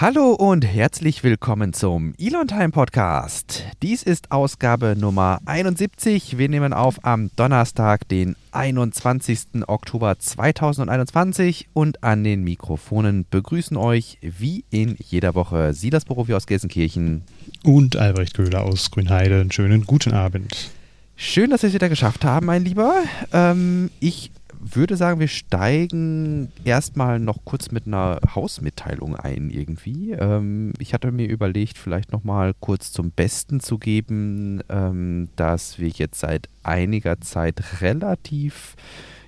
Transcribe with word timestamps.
Hallo 0.00 0.30
und 0.32 0.64
herzlich 0.64 1.22
willkommen 1.24 1.74
zum 1.74 2.14
Elon 2.18 2.48
Time 2.48 2.70
Podcast. 2.70 3.66
Dies 3.82 4.02
ist 4.02 4.32
Ausgabe 4.32 4.96
Nummer 4.98 5.40
71. 5.44 6.38
Wir 6.38 6.48
nehmen 6.48 6.72
auf 6.72 7.04
am 7.04 7.30
Donnerstag, 7.36 8.08
den 8.08 8.34
21. 8.52 9.62
Oktober 9.66 10.18
2021 10.18 11.68
und 11.74 12.02
an 12.02 12.24
den 12.24 12.44
Mikrofonen 12.44 13.26
begrüßen 13.28 13.76
euch 13.76 14.16
wie 14.22 14.64
in 14.70 14.96
jeder 14.98 15.34
Woche 15.34 15.74
Silas 15.74 16.06
Borowi 16.06 16.32
aus 16.32 16.46
Gelsenkirchen 16.46 17.24
und 17.62 17.96
Albrecht 17.96 18.32
Köhler 18.32 18.62
aus 18.62 18.90
Grünheide. 18.90 19.38
Einen 19.38 19.52
schönen 19.52 19.84
guten 19.84 20.14
Abend. 20.14 20.70
Schön, 21.14 21.50
dass 21.50 21.60
wir 21.60 21.68
es 21.68 21.74
wieder 21.74 21.90
geschafft 21.90 22.24
haben, 22.24 22.46
mein 22.46 22.64
Lieber. 22.64 22.94
Ähm, 23.34 23.90
ich 24.00 24.30
würde 24.60 24.96
sagen, 24.96 25.20
wir 25.20 25.28
steigen 25.28 26.52
erstmal 26.64 27.18
noch 27.18 27.44
kurz 27.44 27.70
mit 27.70 27.86
einer 27.86 28.20
Hausmitteilung 28.34 29.16
ein 29.16 29.50
irgendwie. 29.50 30.12
Ähm, 30.12 30.74
ich 30.78 30.92
hatte 30.94 31.10
mir 31.12 31.28
überlegt, 31.28 31.78
vielleicht 31.78 32.12
nochmal 32.12 32.54
kurz 32.60 32.92
zum 32.92 33.10
Besten 33.10 33.60
zu 33.60 33.78
geben, 33.78 34.62
ähm, 34.68 35.28
dass 35.36 35.78
wir 35.78 35.88
jetzt 35.88 36.20
seit 36.20 36.48
einiger 36.62 37.20
Zeit 37.20 37.80
relativ, 37.80 38.76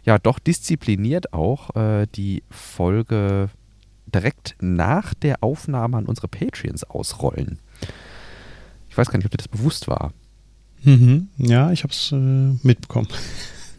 ja 0.05 0.19
doch 0.19 0.39
diszipliniert 0.39 1.33
auch 1.33 1.75
äh, 1.77 2.07
die 2.15 2.43
Folge 2.51 3.49
direkt 4.15 4.57
nach 4.61 5.15
der 5.15 5.43
Aufnahme 5.43 5.97
an 5.97 6.07
unsere 6.07 6.29
Patreons 6.29 6.85
ausrollen. 6.85 7.59
Ich 8.91 8.99
weiß 8.99 9.09
gar 9.09 9.17
nicht, 9.17 9.27
ob 9.27 9.31
dir 9.31 9.39
das 9.39 9.49
bewusst 9.49 9.89
war. 9.89 10.13
Mhm. 10.83 11.29
Ja, 11.39 11.71
ich 11.73 11.85
habe 11.85 11.93
es 11.93 12.13
äh, 12.13 12.17
mitbekommen. 12.67 13.09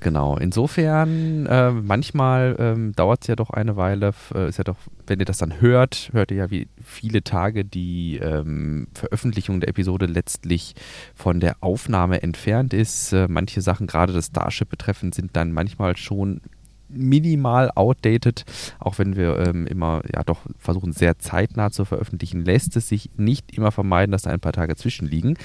Genau, 0.03 0.35
insofern, 0.35 1.45
äh, 1.45 1.71
manchmal 1.71 2.57
ähm, 2.59 2.91
dauert 2.91 3.21
es 3.21 3.27
ja 3.27 3.37
doch 3.37 3.51
eine 3.51 3.77
Weile, 3.77 4.11
äh, 4.35 4.49
ist 4.49 4.57
ja 4.57 4.65
doch, 4.65 4.75
wenn 5.07 5.19
ihr 5.19 5.25
das 5.25 5.37
dann 5.37 5.61
hört, 5.61 6.09
hört 6.11 6.29
ihr 6.29 6.37
ja, 6.37 6.51
wie 6.51 6.67
viele 6.83 7.23
Tage 7.23 7.63
die 7.63 8.17
ähm, 8.17 8.87
Veröffentlichung 8.93 9.61
der 9.61 9.69
Episode 9.69 10.05
letztlich 10.05 10.75
von 11.15 11.39
der 11.39 11.55
Aufnahme 11.61 12.21
entfernt 12.21 12.73
ist. 12.73 13.13
Äh, 13.13 13.27
manche 13.29 13.61
Sachen, 13.61 13.87
gerade 13.87 14.11
das 14.11 14.25
Starship 14.25 14.69
betreffend, 14.69 15.15
sind 15.15 15.37
dann 15.37 15.53
manchmal 15.53 15.95
schon 15.95 16.41
minimal 16.89 17.71
outdated, 17.73 18.43
auch 18.79 18.99
wenn 18.99 19.15
wir 19.15 19.39
ähm, 19.39 19.65
immer 19.67 20.01
ja 20.13 20.23
doch 20.23 20.41
versuchen 20.59 20.91
sehr 20.91 21.17
zeitnah 21.17 21.71
zu 21.71 21.85
veröffentlichen, 21.85 22.43
lässt 22.43 22.75
es 22.75 22.89
sich 22.89 23.09
nicht 23.15 23.57
immer 23.57 23.71
vermeiden, 23.71 24.11
dass 24.11 24.23
da 24.23 24.31
ein 24.31 24.41
paar 24.41 24.53
Tage 24.53 24.75
zwischenliegen. 24.75 25.37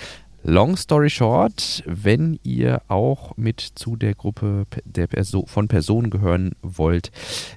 Long 0.44 0.76
story 0.76 1.10
short, 1.10 1.82
wenn 1.84 2.38
ihr 2.44 2.82
auch 2.86 3.36
mit 3.36 3.60
zu 3.60 3.96
der 3.96 4.14
Gruppe 4.14 4.66
der 4.84 5.08
Perso 5.08 5.44
von 5.46 5.66
Personen 5.66 6.10
gehören 6.10 6.52
wollt, 6.62 7.10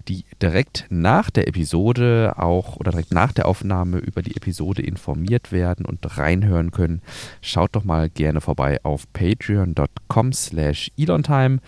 die 0.07 0.25
direkt 0.41 0.88
nach 0.89 1.29
der 1.29 1.47
Episode 1.47 2.33
auch 2.38 2.77
oder 2.77 2.91
direkt 2.91 3.13
nach 3.13 3.33
der 3.33 3.47
Aufnahme 3.47 3.99
über 3.99 4.23
die 4.23 4.35
Episode 4.35 4.81
informiert 4.81 5.51
werden 5.51 5.85
und 5.85 6.17
reinhören 6.17 6.71
können, 6.71 7.01
schaut 7.41 7.75
doch 7.75 7.83
mal 7.83 8.09
gerne 8.09 8.41
vorbei 8.41 8.83
auf 8.83 9.05
patreon.com 9.13 10.33
slash 10.33 10.91
elontime. 10.97 11.59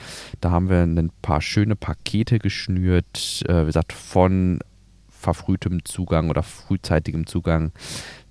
Da 0.41 0.49
haben 0.49 0.69
wir 0.69 0.81
ein 0.81 1.11
paar 1.21 1.41
schöne 1.41 1.75
Pakete 1.75 2.39
geschnürt, 2.39 3.43
äh, 3.47 3.61
wie 3.61 3.67
gesagt, 3.67 3.93
von 3.93 4.59
verfrühtem 5.07 5.85
Zugang 5.85 6.29
oder 6.29 6.43
frühzeitigem 6.43 7.27
Zugang 7.27 7.71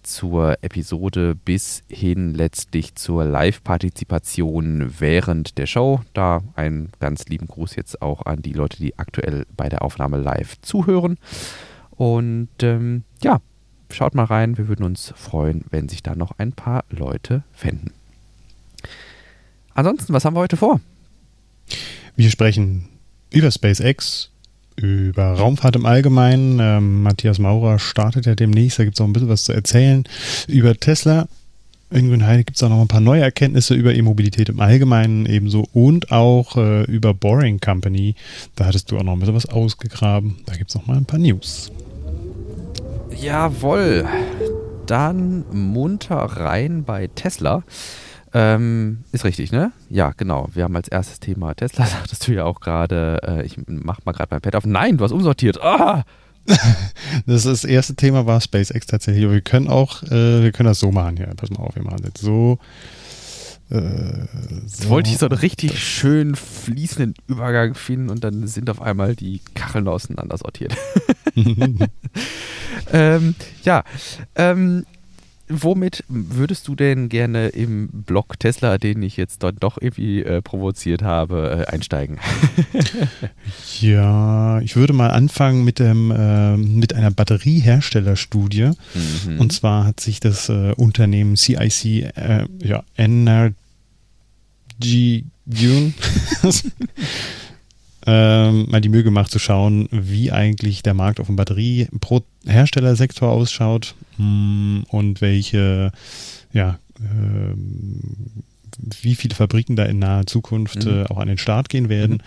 zur 0.03 0.57
Episode 0.63 1.35
bis 1.35 1.83
hin 1.89 2.35
letztlich 2.35 2.95
zur 2.95 3.25
Live-Partizipation 3.25 4.95
während 4.99 5.59
der 5.59 5.67
Show. 5.67 6.01
Da 6.15 6.43
einen 6.55 6.91
ganz 7.01 7.27
lieben 7.27 7.47
Gruß 7.47 7.77
jetzt 7.77 8.03
auch 8.03 8.27
an 8.27 8.43
die 8.43 8.53
Leute, 8.53 8.79
die 8.79 8.99
aktuell 8.99 9.47
bei 9.57 9.69
der 9.69 9.83
Aufnahme 9.83 10.19
live 10.19 10.61
zuhören. 10.63 11.19
Und 11.93 12.49
ähm, 12.63 13.05
ja, 13.23 13.41
schaut 13.91 14.15
mal 14.15 14.25
rein. 14.25 14.59
Wir 14.59 14.69
würden 14.69 14.85
uns 14.85 15.13
freuen, 15.17 15.65
wenn 15.71 15.89
sich 15.89 16.03
da 16.03 16.15
noch 16.15 16.39
ein 16.39 16.53
paar 16.53 16.85
Leute 16.91 17.45
fänden. 17.53 17.93
Ansonsten, 19.75 20.13
was 20.13 20.25
haben 20.25 20.35
wir 20.35 20.41
heute 20.41 20.57
vor? 20.57 20.81
Wir 22.17 22.31
sprechen 22.31 22.89
über 23.31 23.51
SpaceX, 23.51 24.32
über 24.77 25.33
Raumfahrt 25.33 25.77
im 25.77 25.87
Allgemeinen. 25.87 26.59
Ähm, 26.61 27.03
Matthias 27.03 27.39
Maurer 27.39 27.79
startet 27.79 28.27
ja 28.27 28.35
demnächst, 28.35 28.79
da 28.79 28.85
gibt 28.85 28.97
es 28.97 29.01
auch 29.01 29.07
ein 29.07 29.13
bisschen 29.13 29.29
was 29.29 29.45
zu 29.45 29.53
erzählen. 29.53 30.05
Über 30.49 30.75
Tesla 30.75 31.29
in 31.93 32.09
Grünheide 32.09 32.45
gibt 32.45 32.57
es 32.57 32.63
auch 32.63 32.71
noch 32.71 32.81
ein 32.81 32.89
paar 32.89 33.01
neue 33.01 33.21
Erkenntnisse 33.21 33.75
über 33.75 33.95
E-Mobilität 33.95 34.49
im 34.49 34.61
Allgemeinen 34.61 35.27
ebenso 35.27 35.67
und 35.75 36.11
auch 36.11 36.57
äh, 36.57 36.85
über 36.85 37.13
Boring 37.13 37.61
Company. 37.61 38.15
Da 38.57 38.67
hattest 38.67 38.91
du 38.91 38.99
auch 38.99 39.03
noch 39.03 39.13
ein 39.13 39.19
bisschen 39.19 39.35
was 39.35 39.47
ausgegraben. 39.47 40.37
Da 40.47 40.57
gibt 40.57 40.71
es 40.71 40.75
noch 40.75 40.87
mal 40.87 40.97
ein 40.97 41.05
paar 41.05 41.19
News. 41.19 41.71
Jawohl. 43.21 44.07
Dann 44.87 45.45
munter 45.53 46.17
rein 46.17 46.85
bei 46.85 47.09
Tesla. 47.09 47.63
Ähm, 48.35 49.05
ist 49.13 49.25
richtig, 49.25 49.53
ne? 49.53 49.73
Ja, 49.91 50.13
genau. 50.17 50.49
Wir 50.55 50.65
haben 50.65 50.77
als 50.77 50.89
erstes 50.89 51.21
Thema 51.21 51.55
Tesla, 51.55 51.87
sagtest 51.87 52.27
du 52.27 52.33
ja 52.33 52.45
auch 52.45 52.61
gerade. 52.61 53.21
Äh, 53.23 53.45
ich 53.45 53.57
mach 53.67 54.05
mal 54.05 54.13
gerade 54.13 54.29
mein 54.31 54.41
Pad 54.41 54.57
auf. 54.57 54.67
Nein, 54.67 54.97
du 54.97 55.05
hast 55.05 55.13
umsortiert. 55.13 55.63
Ah! 55.63 56.05
das, 57.27 57.45
das 57.45 57.65
erste 57.65 57.95
Thema 57.95 58.27
war 58.27 58.41
SpaceX 58.41 58.87
tatsächlich. 58.87 59.25
Aber 59.25 59.35
wir 59.35 59.43
können 59.43 59.69
auch, 59.69 60.03
äh, 60.05 60.43
wir 60.43 60.53
können 60.53 60.69
das 60.69 60.81
so 60.81 60.91
machen 60.91 61.17
hier. 61.17 61.29
Pass 61.37 61.51
mal 61.51 61.61
auf, 61.61 61.77
wir 61.77 61.85
machen 61.85 62.03
jetzt 62.05 62.21
so. 62.21 62.59
Äh, 63.71 64.27
so. 64.67 64.89
wollte 64.91 65.11
ich 65.11 65.19
so 65.19 65.27
einen 65.27 65.39
richtig 65.39 65.79
schön 65.83 66.35
fließenden 66.35 67.15
Übergang 67.27 67.75
finden 67.75 68.11
und 68.11 68.23
dann 68.23 68.47
sind 68.47 68.69
auf 68.69 68.83
einmal 68.83 69.15
die 69.15 69.41
Kacheln 69.55 69.89
auseinander 69.89 70.37
sortiert. 70.37 70.77
ähm, 72.93 73.35
ja, 73.63 73.85
ähm, 74.35 74.85
womit 75.61 76.05
würdest 76.09 76.69
du 76.69 76.75
denn 76.75 77.09
gerne 77.09 77.49
im 77.49 77.89
Blog 77.89 78.39
Tesla, 78.39 78.79
den 78.79 79.03
ich 79.03 79.17
jetzt 79.17 79.43
dort 79.43 79.57
doch 79.61 79.79
irgendwie 79.81 80.23
äh, 80.23 80.41
provoziert 80.43 81.03
habe, 81.03 81.67
äh, 81.69 81.73
einsteigen? 81.73 82.19
ja, 83.81 84.61
ich 84.61 84.77
würde 84.77 84.93
mal 84.93 85.11
anfangen 85.11 85.65
mit, 85.65 85.79
dem, 85.79 86.11
äh, 86.11 86.57
mit 86.57 86.95
einer 86.95 87.11
Batterieherstellerstudie. 87.11 88.71
Mhm. 89.27 89.41
Und 89.41 89.53
zwar 89.53 89.85
hat 89.85 90.01
sich 90.01 90.21
das 90.21 90.49
äh, 90.49 90.73
Unternehmen 90.77 91.37
CIC 91.37 91.85
äh, 92.17 92.47
ja, 92.63 92.85
Energy 92.97 93.55
June 95.47 95.93
ähm, 98.07 98.67
mal 98.71 98.81
die 98.81 98.89
Mühe 98.89 99.05
gemacht 99.05 99.31
zu 99.31 99.39
schauen, 99.39 99.89
wie 99.91 100.33
eigentlich 100.33 100.83
der 100.83 100.95
Markt 100.95 101.21
auf 101.21 101.27
dem 101.27 101.37
Batterieherstellersektor 101.37 103.31
ausschaut 103.31 103.95
mh, 104.19 104.25
hm, 104.25 104.85
und 104.89 105.21
welche, 105.21 105.93
ja, 106.53 106.79
äh, 106.99 107.55
wie 109.03 109.15
viele 109.15 109.35
Fabriken 109.35 109.77
da 109.77 109.85
in 109.85 109.99
naher 109.99 110.27
Zukunft 110.27 110.85
mhm. 110.85 110.91
äh, 110.91 111.05
auch 111.05 111.19
an 111.19 111.29
den 111.29 111.39
Start 111.39 111.69
gehen 111.69 111.89
werden. 111.89 112.23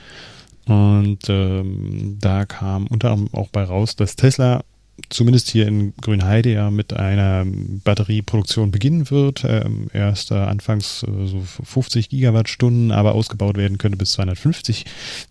Mhm. 0.67 0.73
Und 0.73 1.29
ähm, 1.29 2.17
da 2.19 2.45
kam 2.45 2.87
unter 2.87 3.11
anderem 3.11 3.33
auch 3.33 3.49
bei 3.49 3.63
raus, 3.63 3.95
dass 3.95 4.15
Tesla 4.15 4.63
zumindest 5.09 5.49
hier 5.49 5.67
in 5.67 5.93
Grünheide 5.97 6.53
ja 6.53 6.71
mit 6.71 6.93
einer 6.93 7.45
Batterieproduktion 7.83 8.71
beginnen 8.71 9.09
wird. 9.11 9.43
Ähm, 9.47 9.87
erst 9.93 10.31
äh, 10.31 10.35
anfangs 10.35 11.03
äh, 11.03 11.27
so 11.27 11.41
50 11.41 12.09
Gigawattstunden, 12.09 12.91
aber 12.91 13.15
ausgebaut 13.15 13.57
werden 13.57 13.77
könnte 13.77 13.97
bis 13.97 14.13
250 14.13 14.85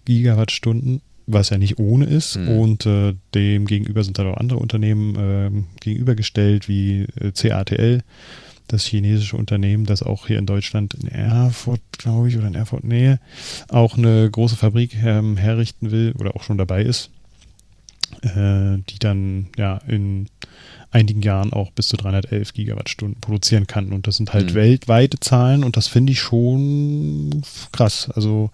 Gigawattstunden, 0.05 1.01
was 1.27 1.51
ja 1.51 1.59
nicht 1.59 1.79
ohne 1.79 2.05
ist. 2.05 2.37
Mhm. 2.37 2.49
Und 2.49 2.87
äh, 2.87 3.15
dem 3.35 3.67
gegenüber 3.67 4.05
sind 4.05 4.19
dann 4.19 4.27
auch 4.27 4.37
andere 4.37 4.59
Unternehmen 4.59 5.17
ähm, 5.19 5.65
gegenübergestellt, 5.81 6.69
wie 6.69 7.07
äh, 7.21 7.33
CATL, 7.33 8.03
das 8.69 8.85
chinesische 8.85 9.37
Unternehmen, 9.37 9.85
das 9.85 10.03
auch 10.03 10.27
hier 10.27 10.39
in 10.39 10.47
Deutschland 10.47 10.95
in 10.95 11.09
Erfurt, 11.09 11.83
glaube 11.99 12.29
ich, 12.29 12.37
oder 12.39 12.47
in 12.47 12.55
Erfurt 12.55 12.85
Nähe 12.85 13.21
auch 13.69 13.99
eine 13.99 14.31
große 14.31 14.57
Fabrik 14.57 14.97
ähm, 15.03 15.37
herrichten 15.37 15.91
will 15.91 16.15
oder 16.19 16.35
auch 16.35 16.43
schon 16.43 16.57
dabei 16.57 16.83
ist 16.83 17.11
äh, 18.25 18.83
die 18.89 18.99
dann 18.99 19.49
ja 19.57 19.79
in 19.87 20.27
einigen 20.91 21.23
Jahren 21.23 21.53
auch 21.53 21.71
bis 21.73 21.89
zu 21.89 21.97
311 21.97 22.53
Gigawattstunden 22.53 23.21
produzieren 23.21 23.67
kann. 23.67 23.93
Und 23.93 24.07
das 24.07 24.17
sind 24.17 24.33
halt 24.33 24.51
mhm. 24.51 24.55
weltweite 24.55 25.21
Zahlen 25.21 25.65
und 25.65 25.77
das 25.77 25.89
finde 25.89 26.13
ich 26.13 26.21
schon 26.21 27.43
krass. 27.73 28.09
Also 28.15 28.51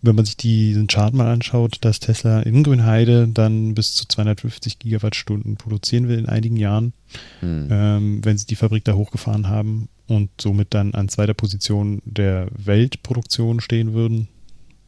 wenn 0.00 0.14
man 0.14 0.24
sich 0.24 0.36
diesen 0.36 0.86
Chart 0.86 1.12
mal 1.12 1.32
anschaut, 1.32 1.78
dass 1.80 1.98
Tesla 1.98 2.40
in 2.40 2.62
Grünheide 2.62 3.26
dann 3.26 3.74
bis 3.74 3.94
zu 3.94 4.06
250 4.06 4.78
Gigawattstunden 4.78 5.56
produzieren 5.56 6.06
will 6.06 6.18
in 6.18 6.28
einigen 6.28 6.56
Jahren, 6.56 6.92
mhm. 7.40 7.68
ähm, 7.70 8.24
wenn 8.24 8.38
sie 8.38 8.46
die 8.46 8.56
Fabrik 8.56 8.84
da 8.84 8.92
hochgefahren 8.92 9.48
haben 9.48 9.88
und 10.06 10.30
somit 10.40 10.72
dann 10.74 10.94
an 10.94 11.08
zweiter 11.08 11.34
Position 11.34 12.00
der 12.04 12.46
Weltproduktion 12.56 13.60
stehen 13.60 13.92
würden, 13.92 14.28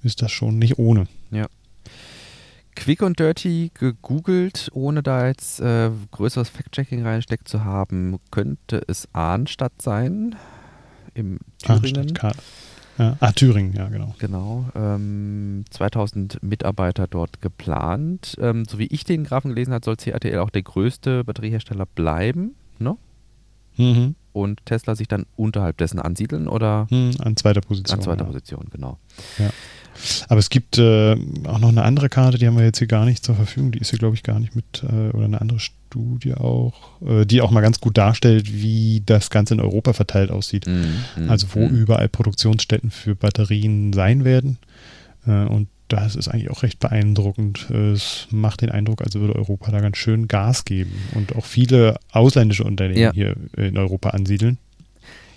ist 0.03 0.23
das 0.23 0.31
schon 0.31 0.59
nicht 0.59 0.79
ohne. 0.79 1.09
Ja 1.33 1.49
quick 2.77 3.03
und 3.03 3.19
dirty 3.19 3.71
gegoogelt, 3.75 4.71
ohne 4.73 5.03
da 5.03 5.27
jetzt 5.27 5.61
äh, 5.61 5.91
größeres 6.11 6.49
Fact-Checking 6.49 7.05
reinsteckt 7.05 7.49
zu 7.49 7.65
haben, 7.65 8.19
könnte 8.31 8.83
es 8.87 9.09
Arnstadt 9.13 9.81
sein. 9.81 10.37
Im 11.15 11.39
Thüringen. 11.59 11.97
Arnstadt, 11.97 12.37
Ja. 12.99 13.17
Ah, 13.21 13.33
Thüringen, 13.33 13.73
ja, 13.73 13.89
genau. 13.89 14.15
Genau. 14.19 14.69
Ähm, 14.75 15.65
2000 15.71 16.43
Mitarbeiter 16.43 17.07
dort 17.07 17.41
geplant. 17.41 18.37
Ähm, 18.41 18.65
so 18.67 18.79
wie 18.79 18.87
ich 18.87 19.05
den 19.05 19.25
Graphen 19.25 19.51
gelesen 19.51 19.75
habe, 19.75 19.85
soll 19.85 19.97
CATL 19.97 20.39
auch 20.39 20.51
der 20.51 20.63
größte 20.63 21.25
Batteriehersteller 21.25 21.87
bleiben. 21.87 22.55
Ne? 22.79 22.97
Mhm. 23.77 24.15
Und 24.33 24.65
Tesla 24.65 24.95
sich 24.95 25.09
dann 25.09 25.27
unterhalb 25.37 25.79
dessen 25.79 25.99
ansiedeln 25.99 26.47
oder? 26.47 26.87
Mhm, 26.91 27.17
an 27.19 27.37
zweiter 27.37 27.61
Position. 27.61 27.99
An 27.99 28.05
zweiter 28.05 28.23
ja. 28.25 28.27
Position, 28.27 28.67
genau. 28.71 28.99
Ja. 29.39 29.51
Aber 30.29 30.39
es 30.39 30.51
gibt 30.51 30.79
äh, 30.79 31.13
auch 31.45 31.59
noch 31.59 31.69
eine 31.69 31.83
andere 31.83 32.09
Karte, 32.09 32.39
die 32.39 32.47
haben 32.47 32.57
wir 32.57 32.65
jetzt 32.65 32.79
hier 32.79 32.87
gar 32.87 33.05
nicht 33.05 33.25
zur 33.25 33.35
Verfügung. 33.35 33.73
Die 33.73 33.79
ist 33.79 33.91
hier, 33.91 33.99
glaube 33.99 34.15
ich, 34.17 34.23
gar 34.23 34.39
nicht 34.41 34.55
mit, 34.57 34.83
äh, 34.83 35.11
oder 35.15 35.25
eine 35.25 35.41
andere 35.41 35.61
Studie 35.61 36.35
auch, 36.35 37.01
äh, 37.03 37.25
die 37.27 37.41
auch 37.41 37.51
mal 37.51 37.61
ganz 37.61 37.81
gut 37.81 37.99
darstellt, 37.99 38.53
wie 38.53 39.03
das 39.05 39.31
Ganze 39.31 39.55
in 39.55 39.61
Europa 39.61 39.93
verteilt 39.93 40.31
aussieht. 40.31 40.67
Mhm, 40.67 41.29
Also 41.29 41.49
wo 41.55 41.61
mhm. 41.69 41.77
überall 41.77 42.09
Produktionsstätten 42.09 42.91
für 42.91 43.15
Batterien 43.15 43.93
sein 43.93 44.25
werden. 44.25 44.59
Äh, 45.27 45.45
und 45.47 45.69
das 45.89 46.15
ist 46.15 46.29
eigentlich 46.29 46.51
auch 46.51 46.63
recht 46.63 46.79
beeindruckend. 46.79 47.69
Es 47.71 48.29
macht 48.31 48.61
den 48.61 48.71
Eindruck, 48.71 49.03
als 49.03 49.17
würde 49.17 49.35
Europa 49.35 49.73
da 49.73 49.81
ganz 49.81 49.97
schön 49.97 50.29
Gas 50.29 50.65
geben 50.65 50.93
und 51.15 51.35
auch 51.35 51.45
viele 51.45 51.99
ausländische 52.13 52.63
Unternehmen 52.63 53.01
Ja. 53.01 53.13
hier 53.13 53.35
in 53.57 53.77
Europa 53.77 54.11
ansiedeln. 54.11 54.59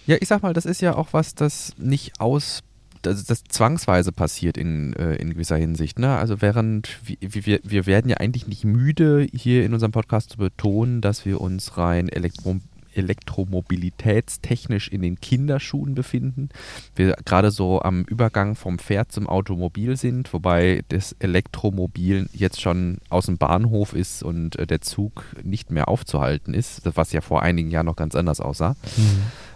Ja, 0.06 0.18
ich 0.20 0.28
sag 0.28 0.44
mal, 0.44 0.54
das 0.54 0.66
ist 0.66 0.82
ja 0.82 0.96
auch 0.96 1.08
was, 1.12 1.34
das 1.34 1.74
nicht 1.78 2.20
aus, 2.20 2.62
das, 3.04 3.26
das 3.26 3.44
zwangsweise 3.44 4.12
passiert 4.12 4.58
in, 4.58 4.94
äh, 4.94 5.16
in 5.16 5.32
gewisser 5.32 5.58
Hinsicht. 5.58 6.00
Ne? 6.00 6.18
Also 6.18 6.42
während 6.42 7.00
wir, 7.04 7.46
wir, 7.46 7.60
wir 7.64 7.86
werden 7.86 8.10
ja 8.10 8.18
eigentlich 8.18 8.48
nicht 8.48 8.66
müde, 8.66 9.28
hier 9.32 9.66
in 9.66 9.74
unserem 9.74 9.92
Podcast 9.92 10.32
zu 10.32 10.38
betonen, 10.38 11.02
dass 11.02 11.26
wir 11.26 11.40
uns 11.40 11.78
rein 11.78 12.10
elektro 12.10 12.60
elektromobilitätstechnisch 12.96 14.88
in 14.88 15.02
den 15.02 15.20
Kinderschuhen 15.20 15.96
befinden. 15.96 16.50
Wir 16.96 17.16
gerade 17.26 17.52
so 17.52 17.82
am 17.82 18.04
Übergang 18.04 18.56
vom 18.56 18.80
Pferd 18.80 19.12
zum 19.12 19.28
Automobil 19.28 19.98
sind, 19.98 20.34
wobei 20.34 20.84
das 20.90 21.14
Elektromobil 21.20 22.30
jetzt 22.34 22.62
schon 22.62 22.98
aus 23.10 23.26
dem 23.28 23.38
Bahnhof 23.38 23.94
ist 23.94 24.24
und 24.24 24.58
äh, 24.58 24.68
der 24.68 24.82
Zug 24.82 25.26
nicht 25.44 25.72
mehr 25.72 25.88
aufzuhalten 25.88 26.54
ist, 26.54 26.82
was 26.96 27.12
ja 27.12 27.22
vor 27.22 27.42
einigen 27.42 27.72
Jahren 27.72 27.86
noch 27.86 27.96
ganz 27.96 28.16
anders 28.16 28.40
aussah. 28.40 28.76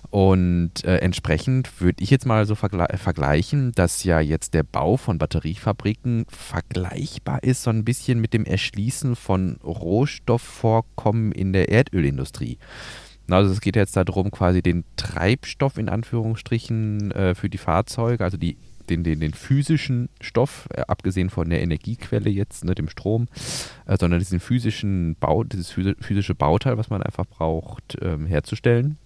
Und 0.09 0.85
äh, 0.85 0.97
entsprechend 0.97 1.81
würde 1.81 2.01
ich 2.01 2.09
jetzt 2.09 2.25
mal 2.25 2.45
so 2.45 2.55
vergle 2.55 2.87
vergleichen, 2.97 3.73
dass 3.73 4.03
ja 4.03 4.19
jetzt 4.19 4.53
der 4.53 4.63
Bau 4.63 4.95
von 4.95 5.17
Batteriefabriken 5.17 6.25
vergleichbar 6.29 7.43
ist, 7.43 7.63
so 7.63 7.71
ein 7.71 7.83
bisschen 7.83 8.21
mit 8.21 8.33
dem 8.33 8.45
Erschließen 8.45 9.15
von 9.15 9.57
Rohstoffvorkommen 9.63 11.33
in 11.33 11.51
der 11.51 11.69
Erdölindustrie. 11.69 12.57
Also 13.29 13.51
es 13.51 13.61
geht 13.61 13.75
jetzt 13.75 13.95
darum, 13.95 14.31
quasi 14.31 14.61
den 14.61 14.83
Treibstoff 14.95 15.77
in 15.77 15.89
Anführungsstrichen 15.89 17.11
äh, 17.11 17.35
für 17.35 17.49
die 17.49 17.57
Fahrzeuge, 17.57 18.23
also 18.23 18.37
die, 18.37 18.57
den, 18.89 19.03
den, 19.03 19.19
den 19.19 19.33
physischen 19.33 20.09
Stoff, 20.21 20.67
äh, 20.73 20.81
abgesehen 20.87 21.29
von 21.29 21.49
der 21.49 21.61
Energiequelle 21.61 22.29
jetzt, 22.29 22.63
ne, 22.63 22.73
dem 22.73 22.87
Strom, 22.87 23.27
äh, 23.85 23.97
sondern 23.99 24.19
diesen 24.19 24.39
physischen 24.39 25.15
Bau, 25.19 25.43
dieses 25.43 25.73
physi- 25.73 26.01
physische 26.01 26.35
Bauteil, 26.35 26.77
was 26.77 26.89
man 26.89 27.03
einfach 27.03 27.25
braucht, 27.25 27.97
ähm, 28.01 28.25
herzustellen. 28.25 28.97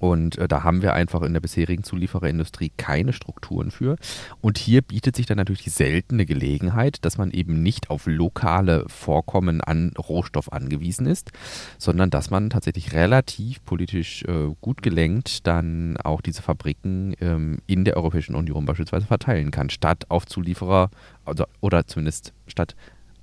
Und 0.00 0.38
äh, 0.38 0.48
da 0.48 0.64
haben 0.64 0.80
wir 0.80 0.94
einfach 0.94 1.20
in 1.20 1.34
der 1.34 1.40
bisherigen 1.40 1.84
Zuliefererindustrie 1.84 2.72
keine 2.78 3.12
Strukturen 3.12 3.70
für. 3.70 3.96
Und 4.40 4.56
hier 4.56 4.80
bietet 4.80 5.14
sich 5.14 5.26
dann 5.26 5.36
natürlich 5.36 5.62
die 5.62 5.70
seltene 5.70 6.24
Gelegenheit, 6.24 7.04
dass 7.04 7.18
man 7.18 7.30
eben 7.30 7.62
nicht 7.62 7.90
auf 7.90 8.06
lokale 8.06 8.86
Vorkommen 8.88 9.60
an 9.60 9.92
Rohstoff 9.98 10.52
angewiesen 10.52 11.04
ist, 11.04 11.32
sondern 11.76 12.08
dass 12.08 12.30
man 12.30 12.48
tatsächlich 12.48 12.94
relativ 12.94 13.62
politisch 13.64 14.24
äh, 14.24 14.48
gut 14.62 14.82
gelenkt 14.82 15.46
dann 15.46 15.98
auch 15.98 16.22
diese 16.22 16.40
Fabriken 16.40 17.14
ähm, 17.20 17.58
in 17.66 17.84
der 17.84 17.98
Europäischen 17.98 18.34
Union 18.34 18.64
beispielsweise 18.64 19.06
verteilen 19.06 19.50
kann, 19.50 19.68
statt 19.68 20.06
auf 20.08 20.24
Zulieferer 20.24 20.90
oder, 21.26 21.46
oder 21.60 21.86
zumindest 21.86 22.32
statt 22.46 22.74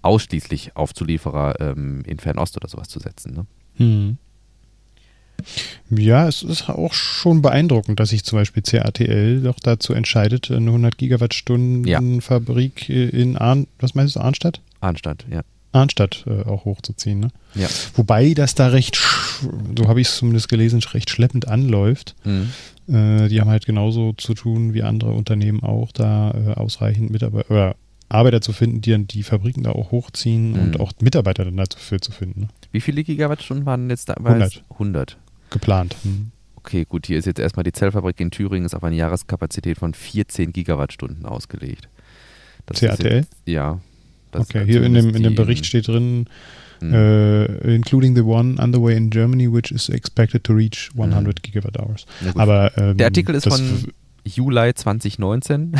ausschließlich 0.04 0.76
auf 0.76 0.94
Zulieferer 0.94 1.60
ähm, 1.60 2.04
in 2.06 2.20
Fernost 2.20 2.56
oder 2.56 2.68
sowas 2.68 2.88
zu 2.88 3.00
setzen. 3.00 3.34
Ne? 3.34 3.46
Hm. 3.78 4.18
Ja, 5.90 6.28
es 6.28 6.44
ist 6.44 6.70
auch 6.70 6.94
schon 6.94 7.42
beeindruckend, 7.42 8.00
dass 8.00 8.10
sich 8.10 8.24
zum 8.24 8.40
Beispiel 8.40 8.64
CATL 8.64 9.42
doch 9.42 9.60
dazu 9.62 9.94
entscheidet, 9.94 10.52
eine 10.52 10.68
100 10.72 10.98
Gigawattstunden 10.98 11.86
Ja. 11.86 12.02
Fabrik 12.22 12.90
in 12.90 13.38
Arn, 13.38 13.68
was 13.80 13.96
meinst 13.96 14.16
du, 14.16 14.20
Arnstadt? 14.20 14.62
Arnstadt, 14.82 15.26
ja. 15.32 15.42
Arnstadt 15.74 16.26
äh, 16.28 16.44
auch 16.44 16.66
hochzuziehen. 16.66 17.20
Ne? 17.20 17.30
Ja. 17.54 17.68
Wobei 17.96 18.34
das 18.34 18.56
da 18.56 18.68
recht, 18.68 18.98
so 19.78 19.88
habe 19.88 20.02
ich 20.02 20.08
es 20.08 20.18
zumindest 20.18 20.50
gelesen, 20.50 20.82
recht 20.94 21.10
schleppend 21.10 21.48
anläuft. 21.48 22.16
Mhm. 22.26 22.50
Äh, 22.94 23.28
die 23.28 23.40
haben 23.42 23.50
halt 23.50 23.66
genauso 23.66 24.14
zu 24.14 24.34
tun 24.34 24.74
wie 24.74 24.84
andere 24.84 25.12
Unternehmen 25.12 25.62
auch, 25.64 25.92
da 25.92 26.32
äh, 26.32 26.54
ausreichend 26.54 27.12
Mitarbeiter 27.12 27.52
oder 27.52 27.76
Arbeiter 28.10 28.40
zu 28.40 28.54
finden, 28.54 28.80
die 28.82 28.92
dann 28.92 29.06
die 29.08 29.22
Fabriken 29.24 29.64
da 29.64 29.72
auch 29.74 29.92
hochziehen 29.92 30.54
Mhm. 30.54 30.60
und 30.60 30.80
auch 30.80 30.94
Mitarbeiter 31.02 31.44
dann 31.46 31.58
dafür 31.58 32.02
zu 32.02 32.12
finden. 32.14 32.42
Ne? 32.42 32.48
Wie 32.72 32.80
viele 32.82 33.04
Gigawattstunden 33.04 33.66
waren 33.66 33.90
jetzt 33.90 34.08
da? 34.10 34.14
100. 34.14 34.64
100. 34.72 35.18
Geplant. 35.50 35.96
Hm. 36.04 36.32
Okay, 36.56 36.86
gut, 36.88 37.08
hier 37.08 37.18
ist 37.18 37.26
jetzt 37.26 37.40
erstmal 37.40 37.64
die 37.64 37.72
Zellfabrik 37.72 38.20
in 38.20 38.30
Thüringen, 38.32 38.66
ist 38.66 38.76
auf 38.76 38.84
eine 38.84 38.96
Jahreskapazität 38.96 39.78
von 39.78 39.94
14 39.94 40.52
Gigawattstunden 40.52 41.26
ausgelegt. 41.26 41.88
Das 42.66 42.82
ist 42.82 42.90
CATL? 42.90 43.14
Jetzt, 43.18 43.36
ja. 43.46 43.80
Das 44.32 44.42
Okay, 44.50 44.62
ist 44.64 44.66
hier 44.68 44.84
in 44.84 44.94
dem, 44.94 45.16
in 45.16 45.24
dem 45.24 45.36
Bericht 45.36 45.66
steht 45.66 45.88
drin, 45.88 46.26
Mhm. 46.82 46.94
äh, 46.94 47.46
including 47.76 48.16
the 48.16 48.22
one 48.22 48.62
underway 48.62 48.96
in 48.96 49.10
Germany, 49.10 49.52
which 49.52 49.72
is 49.72 49.90
expected 49.90 50.44
to 50.44 50.54
reach 50.54 50.92
100 50.96 51.40
Mhm. 51.40 51.42
gigawatt 51.42 51.80
hours. 51.80 52.06
Aber 52.36 52.72
ähm, 52.78 52.98
Der 52.98 53.08
Artikel 53.08 53.34
ist 53.34 53.48
von 53.48 53.86
Juli 54.28 54.74
2019. 54.74 55.74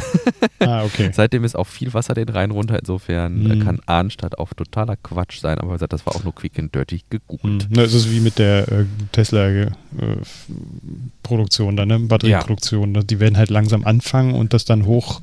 Ah, 0.60 0.84
okay. 0.84 1.10
Seitdem 1.14 1.44
ist 1.44 1.56
auch 1.56 1.68
viel 1.68 1.94
Wasser 1.94 2.14
den 2.14 2.30
Rhein 2.30 2.52
runter. 2.52 2.78
Insofern 2.80 3.50
äh, 3.52 3.56
Mhm. 3.56 3.64
kann 3.64 3.80
Arnstadt 3.86 4.38
auch 4.40 4.54
totaler 4.54 4.96
Quatsch 4.98 5.40
sein. 5.40 5.60
Aber 5.60 5.70
wie 5.70 5.74
gesagt, 5.74 5.94
das 5.94 6.06
war 6.06 6.16
auch 6.16 6.24
nur 6.24 6.34
quick 6.36 6.58
and 6.60 6.74
dirty 6.74 7.02
gegoogelt. 7.10 7.68
Na, 7.70 7.84
es 7.84 7.94
ist 7.94 8.12
wie 8.12 8.20
mit 8.20 8.40
der 8.40 8.72
äh, 8.72 8.86
Tesla-Produktion, 9.12 11.76
dann, 11.76 11.88
ne? 11.88 12.00
Batterieproduktion. 12.00 13.06
Die 13.08 13.20
werden 13.20 13.38
halt 13.38 13.50
langsam 13.50 13.86
anfangen 13.86 14.34
und 14.34 14.54
das 14.54 14.66
dann 14.66 14.86
hoch 14.86 15.22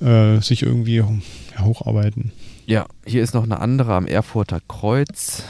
äh, 0.00 0.40
sich 0.40 0.62
irgendwie 0.62 0.96
ja, 0.96 1.08
hocharbeiten. 1.60 2.32
Ja, 2.66 2.86
hier 3.06 3.22
ist 3.22 3.34
noch 3.34 3.44
eine 3.44 3.60
andere 3.60 3.94
am 3.94 4.06
Erfurter 4.06 4.60
Kreuz. 4.68 5.42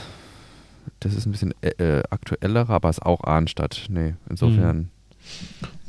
Das 0.99 1.13
ist 1.13 1.25
ein 1.25 1.31
bisschen 1.31 1.53
äh, 1.61 1.99
äh, 1.99 2.03
aktuellerer, 2.09 2.69
aber 2.71 2.89
ist 2.89 3.01
auch 3.01 3.23
Arnstadt. 3.23 3.85
Nee, 3.89 4.15
insofern. 4.29 4.77
Und 4.79 4.89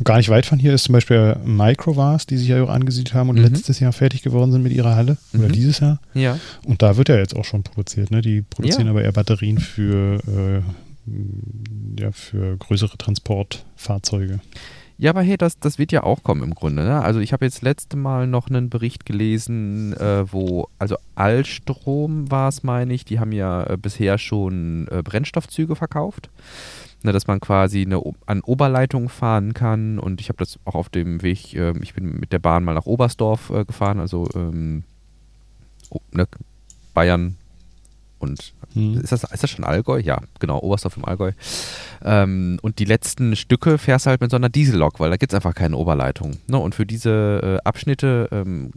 gar 0.05 0.19
nicht 0.19 0.29
weit 0.29 0.45
von 0.47 0.59
hier 0.59 0.75
ist 0.75 0.85
zum 0.85 0.93
Beispiel 0.93 1.37
Microvars, 1.45 2.27
die 2.27 2.37
sich 2.37 2.49
ja 2.49 2.63
auch 2.63 2.69
angesiedelt 2.69 3.15
haben 3.15 3.31
und 3.31 3.37
Mhm. 3.37 3.45
letztes 3.45 3.81
Jahr 3.81 3.93
fertig 3.93 4.23
geworden 4.23 4.53
sind 4.53 4.63
mit 4.63 4.73
ihrer 4.73 4.95
Halle. 4.95 5.17
Oder 5.35 5.49
Mhm. 5.49 5.53
dieses 5.53 5.81
Jahr. 5.81 5.99
Ja. 6.15 6.39
Und 6.65 6.83
da 6.83 6.97
wird 6.97 7.09
ja 7.09 7.17
jetzt 7.17 7.35
auch 7.35 7.45
schon 7.45 7.63
produziert. 7.63 8.11
Ne? 8.11 8.21
Die 8.21 8.43
produzieren 8.43 8.87
Ja. 8.87 8.91
aber 8.93 9.03
eher 9.05 9.13
Batterien 9.13 9.59
für, 9.59 10.19
äh, 10.27 10.61
ja, 12.01 12.13
für 12.13 12.57
größere 12.59 12.99
Transportfahrzeuge. 12.99 14.41
Ja, 14.99 15.11
aber 15.11 15.21
hey, 15.23 15.37
das, 15.37 15.59
das 15.59 15.79
wird 15.79 15.93
ja 15.93 16.03
auch 16.05 16.23
kommen 16.23 16.43
im 16.43 16.55
Grunde. 16.55 16.83
Ne? 16.83 17.03
Also 17.03 17.21
ich 17.21 17.35
habe 17.35 17.45
jetzt 17.45 17.61
letzte 17.63 17.99
Mal 17.99 18.27
noch 18.27 18.49
einen 18.49 18.71
Bericht 18.71 19.05
gelesen, 19.05 19.93
äh, 19.95 20.31
wo, 20.33 20.69
also 20.79 20.97
Alstrom 21.15 22.31
war 22.31 22.49
es, 22.49 22.63
meine 22.63 22.95
ich, 22.95 23.05
die 23.05 23.21
haben 23.21 23.33
ja 23.33 23.65
äh, 23.65 23.77
bisher 23.77 24.17
schon 24.17 24.89
äh, 24.91 25.03
Brennstoffzüge 25.03 25.77
verkauft. 25.77 26.31
Ne, 27.03 27.13
dass 27.13 27.27
man 27.27 27.41
quasi 27.41 27.83
eine, 27.83 28.03
an 28.25 28.41
Oberleitung 28.41 29.09
fahren 29.09 29.55
kann. 29.55 29.99
Und 29.99 30.21
ich 30.21 30.29
habe 30.29 30.39
das 30.39 30.59
auch 30.65 30.75
auf 30.75 30.89
dem 30.89 31.23
Weg, 31.23 31.55
ähm, 31.55 31.81
ich 31.83 31.95
bin 31.95 32.19
mit 32.19 32.33
der 32.33 32.39
Bahn 32.39 32.65
mal 32.65 32.75
nach 32.75 32.87
Oberstdorf 32.87 33.51
äh, 33.51 33.65
gefahren, 33.65 34.01
also 34.01 34.29
ähm, 34.35 34.83
oh, 35.91 36.01
ne, 36.13 36.27
Bayern 36.95 37.37
und 38.19 38.55
Hm. 38.77 39.01
ist 39.01 39.11
das, 39.11 39.25
ist 39.25 39.43
das 39.43 39.51
schon 39.51 39.65
Allgäu? 39.65 39.99
Ja, 39.99 40.21
genau, 40.39 40.59
Oberstdorf 40.61 40.99
im 40.99 41.05
Allgäu. 41.07 41.33
Ähm, 42.05 42.59
und 42.61 42.79
die 42.79 42.85
letzten 42.85 43.35
Stücke 43.35 43.79
fährst 43.79 44.07
du 44.07 44.11
halt 44.11 44.21
mit 44.21 44.31
so 44.31 44.37
einer 44.37 44.51
Diesellok, 44.51 45.01
weil 45.01 45.11
da 45.11 45.17
gibt 45.17 45.33
es 45.33 45.35
einfach 45.35 45.55
keine 45.55 45.77
Oberleitung. 45.77 46.37
Ne? 46.47 46.59
Und 46.59 46.75
für 46.75 46.85
diese 46.85 47.41
äh, 47.43 47.67
Abschnitte 47.67 48.29
ähm, 48.31 48.73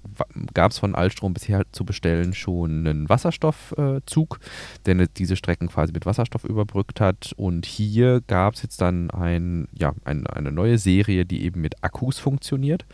gab 0.54 0.72
es 0.72 0.80
von 0.80 0.96
Alstrom 0.96 1.34
bisher 1.34 1.64
zu 1.74 1.84
bestellen 1.84 2.34
schon 2.34 2.88
einen 2.88 3.10
Wasserstoffzug, 3.10 4.40
der 4.86 4.96
ne, 4.96 5.08
diese 5.08 5.36
Strecken 5.36 5.68
quasi 5.68 5.92
mit 5.92 6.06
Wasserstoff 6.06 6.46
überbrückt 6.46 7.02
hat. 7.02 7.34
Und 7.36 7.66
hier 7.66 8.22
gab 8.26 8.54
es 8.54 8.64
jetzt 8.64 8.80
dann 8.80 9.12
ein, 9.12 9.68
ja, 9.74 9.94
ein, 10.06 10.26
eine 10.28 10.52
neue 10.52 10.78
Serie, 10.78 11.26
die 11.26 11.44
eben 11.44 11.60
mit 11.60 11.84
Akkus 11.84 12.20
funktioniert. 12.20 12.86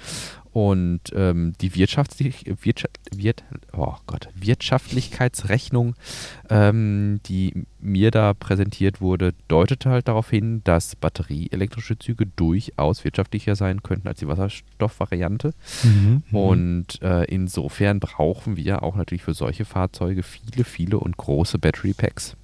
Und 0.55 1.01
ähm, 1.13 1.51
die 1.59 1.75
Wirtschaftlich 1.75 2.45
Wirtschaft 2.61 2.97
Wirt 3.13 3.43
oh 3.73 3.95
Gott, 4.07 4.29
Wirtschaftlichkeitsrechnung, 4.35 5.95
ähm, 6.49 7.19
die 7.25 7.65
mir 7.81 8.09
da 8.09 8.33
präsentiert 8.33 9.01
wurde, 9.01 9.33
deutete 9.49 9.89
halt 9.89 10.07
darauf 10.07 10.29
hin, 10.29 10.61
dass 10.63 10.95
batterieelektrische 10.95 11.99
Züge 11.99 12.25
durchaus 12.37 13.03
wirtschaftlicher 13.03 13.57
sein 13.57 13.83
könnten 13.83 14.07
als 14.07 14.19
die 14.19 14.29
Wasserstoffvariante. 14.29 15.53
Mhm. 15.83 16.23
Und 16.31 17.01
äh, 17.01 17.25
insofern 17.25 17.99
brauchen 17.99 18.55
wir 18.55 18.81
auch 18.81 18.95
natürlich 18.95 19.23
für 19.23 19.33
solche 19.33 19.65
Fahrzeuge 19.65 20.23
viele, 20.23 20.63
viele 20.63 20.99
und 20.99 21.17
große 21.17 21.59
Battery 21.59 21.91
Packs. 21.91 22.37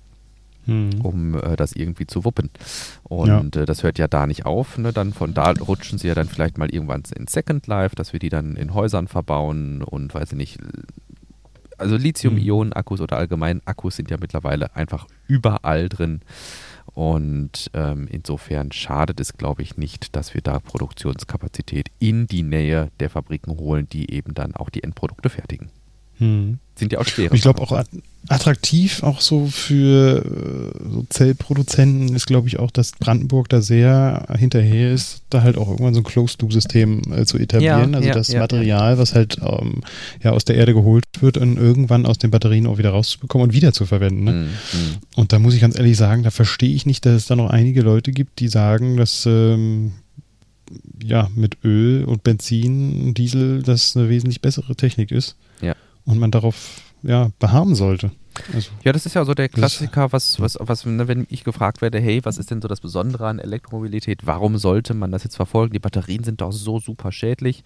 Mhm. 0.66 1.02
um 1.02 1.36
äh, 1.36 1.56
das 1.56 1.74
irgendwie 1.74 2.08
zu 2.08 2.26
wuppen. 2.26 2.50
Und 3.04 3.56
ja. 3.56 3.62
äh, 3.62 3.66
das 3.66 3.84
hört 3.84 4.00
ja 4.00 4.08
da 4.08 4.28
nicht 4.28 4.46
auf. 4.46 4.78
Ne? 4.78 4.94
Dann 4.94 5.14
von 5.14 5.34
da 5.34 5.52
rutschen 5.52 5.98
sie 5.98 6.08
ja 6.08 6.16
dann 6.16 6.28
vielleicht 6.28 6.58
mal 6.58 6.70
irgendwann 6.70 7.04
in 7.16 7.28
Second 7.28 7.68
Life, 7.68 7.96
dass 7.96 8.14
wir 8.14 8.20
die 8.20 8.30
dann 8.30 8.56
in 8.56 8.74
Häusern 8.74 9.08
verbauen 9.08 9.84
und 9.84 10.14
weiß 10.14 10.32
ich 10.32 10.38
nicht. 10.38 10.60
Also 11.78 11.96
Lithium-Ionen-Akkus 11.96 13.02
oder 13.02 13.18
allgemein 13.18 13.62
Akkus 13.66 13.96
sind 13.96 14.12
ja 14.12 14.18
mittlerweile 14.20 14.76
einfach 14.76 15.08
überall 15.28 15.90
drin. 15.90 16.22
Und 16.94 17.72
ähm, 17.74 18.08
insofern 18.12 18.72
schadet 18.72 19.20
es, 19.20 19.38
glaube 19.38 19.62
ich, 19.62 19.78
nicht, 19.78 20.16
dass 20.16 20.34
wir 20.34 20.42
da 20.42 20.60
Produktionskapazität 20.60 21.90
in 22.00 22.28
die 22.28 22.44
Nähe 22.44 22.92
der 23.00 23.10
Fabriken 23.10 23.58
holen, 23.58 23.88
die 23.88 24.12
eben 24.12 24.34
dann 24.34 24.56
auch 24.56 24.70
die 24.70 24.84
Endprodukte 24.84 25.30
fertigen. 25.30 25.70
Hm. 26.18 26.60
Sind 26.76 26.92
ja 26.92 27.00
auch 27.00 27.06
schwere. 27.06 27.34
Ich 27.34 27.42
glaube 27.42 27.62
auch 27.62 27.84
attraktiv 28.28 29.04
auch 29.04 29.20
so 29.20 29.48
für 29.48 30.24
äh, 30.24 30.90
so 30.90 31.06
Zellproduzenten 31.10 32.16
ist, 32.16 32.28
glaube 32.28 32.48
ich, 32.48 32.60
auch, 32.60 32.72
dass 32.72 32.92
Brandenburg 32.92 33.50
da 33.50 33.62
sehr 33.62 34.28
hinterher 34.38 34.92
ist, 34.92 35.24
da 35.30 35.42
halt 35.42 35.58
auch 35.58 35.70
irgendwann 35.70 35.94
so 35.94 36.02
ein 36.02 36.04
Closed-Loop-System 36.04 37.02
äh, 37.14 37.26
zu 37.26 37.38
etablieren. 37.38 37.92
Ja, 37.92 37.98
also 37.98 38.08
ja, 38.08 38.14
das 38.14 38.28
ja, 38.30 38.40
Material, 38.40 38.98
was 38.98 39.16
halt 39.16 39.40
ähm, 39.42 39.82
ja 40.24 40.32
aus 40.32 40.46
der 40.46 40.56
Erde 40.56 40.74
geholt 40.74 41.06
wird 41.20 41.38
und 41.38 41.58
irgendwann 41.58 42.06
aus 42.06 42.20
den 42.20 42.32
Batterien 42.32 42.68
auch 42.68 42.78
wieder 42.78 42.92
rauszubekommen 42.92 43.50
und 43.50 43.54
wieder 43.54 43.74
zu 43.74 43.86
verwenden. 43.86 44.24
Ne? 44.24 44.32
Mhm. 44.32 44.50
Und 45.16 45.34
da 45.34 45.40
muss 45.40 45.56
ich 45.56 45.62
ganz 45.62 45.78
ehrlich 45.78 45.98
sagen, 45.98 46.24
da 46.24 46.32
verstehe 46.32 46.74
ich 46.74 46.86
nicht, 46.86 47.06
dass 47.06 47.14
es 47.14 47.26
da 47.26 47.36
noch 47.36 47.50
einige 47.50 47.82
Leute 47.82 48.12
gibt, 48.12 48.40
die 48.40 48.48
sagen, 48.48 48.98
dass 48.98 49.26
ähm, 49.26 49.94
ja 51.04 51.30
mit 51.36 51.58
Öl 51.64 52.06
und 52.06 52.24
Benzin 52.24 53.08
und 53.08 53.18
Diesel 53.18 53.64
das 53.64 53.98
eine 53.98 54.10
wesentlich 54.10 54.42
bessere 54.42 54.76
Technik 54.76 55.12
ist. 55.12 55.36
Ja 55.62 55.76
und 56.06 56.20
man 56.20 56.32
darauf 56.32 56.82
ja, 57.04 57.30
beharren 57.40 57.76
sollte. 57.76 58.12
Also, 58.54 58.72
ja, 58.84 58.94
das 58.94 59.06
ist 59.06 59.14
ja 59.14 59.26
so 59.26 59.34
der 59.34 59.50
Klassiker, 59.50 60.12
was, 60.14 60.40
was, 60.40 60.58
was 60.60 60.86
ne, 60.86 61.08
wenn 61.08 61.28
ich 61.30 61.44
gefragt 61.44 61.82
werde, 61.82 62.00
hey, 62.00 62.22
was 62.24 62.38
ist 62.38 62.50
denn 62.50 62.62
so 62.62 62.68
das 62.68 62.80
Besondere 62.80 63.28
an 63.28 63.40
Elektromobilität? 63.40 64.26
Warum 64.26 64.58
sollte 64.58 64.94
man 64.94 65.12
das 65.12 65.24
jetzt 65.24 65.36
verfolgen? 65.36 65.74
Die 65.74 65.80
Batterien 65.80 66.24
sind 66.24 66.42
doch 66.42 66.52
so 66.52 66.80
super 66.80 67.12
schädlich. 67.12 67.64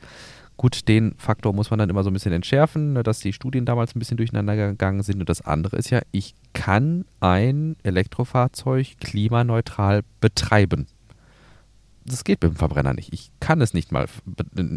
Gut, 0.58 0.88
den 0.88 1.16
Faktor 1.18 1.54
muss 1.54 1.70
man 1.70 1.80
dann 1.80 1.90
immer 1.90 2.04
so 2.04 2.10
ein 2.10 2.14
bisschen 2.14 2.32
entschärfen, 2.32 2.94
ne, 2.94 3.04
dass 3.04 3.20
die 3.20 3.34
Studien 3.34 3.66
damals 3.66 3.96
ein 3.96 4.00
bisschen 4.00 4.18
durcheinander 4.18 4.56
gegangen 4.56 5.04
sind. 5.04 5.20
Und 5.20 5.30
das 5.30 5.42
andere 5.42 5.78
ist 5.78 5.92
ja, 5.92 6.02
ich 6.12 6.34
kann 6.54 7.06
ein 7.20 7.76
Elektrofahrzeug 7.84 8.98
klimaneutral 9.00 10.02
betreiben 10.20 10.88
das 12.06 12.24
geht 12.24 12.42
mit 12.42 12.54
dem 12.54 12.58
Verbrenner 12.58 12.94
nicht. 12.94 13.12
Ich 13.14 13.32
kann 13.40 13.62
es 13.62 13.74
nicht 13.74 13.92
mal 13.92 14.06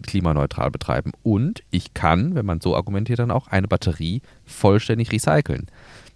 klimaneutral 0.03 0.71
betreiben. 0.71 1.13
Und 1.23 1.63
ich 1.71 1.95
kann, 1.95 2.35
wenn 2.35 2.47
man 2.47 2.61
so 2.61 2.75
argumentiert, 2.75 3.19
dann 3.19 3.31
auch 3.31 3.49
eine 3.49 3.69
Batterie 3.69 4.23
vollständig 4.47 5.13
recyceln. 5.13 5.67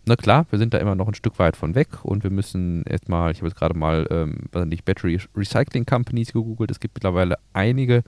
Na 0.04 0.16
klar, 0.16 0.46
wir 0.50 0.58
sind 0.58 0.74
da 0.74 0.78
immer 0.78 0.96
noch 0.96 1.06
ein 1.06 1.14
Stück 1.14 1.38
weit 1.38 1.56
von 1.56 1.76
weg 1.76 2.04
und 2.04 2.24
wir 2.24 2.30
müssen 2.30 2.82
erstmal, 2.84 3.30
ich 3.30 3.38
habe 3.38 3.48
jetzt 3.48 3.56
gerade 3.56 3.78
mal, 3.78 4.08
ähm, 4.10 4.46
was 4.50 4.66
nicht, 4.66 4.84
Battery 4.84 5.20
Recycling 5.36 5.86
Companies 5.86 6.32
gegoogelt. 6.32 6.72
Es 6.72 6.80
gibt 6.80 6.96
mittlerweile 6.96 7.36
einige, 7.52 8.02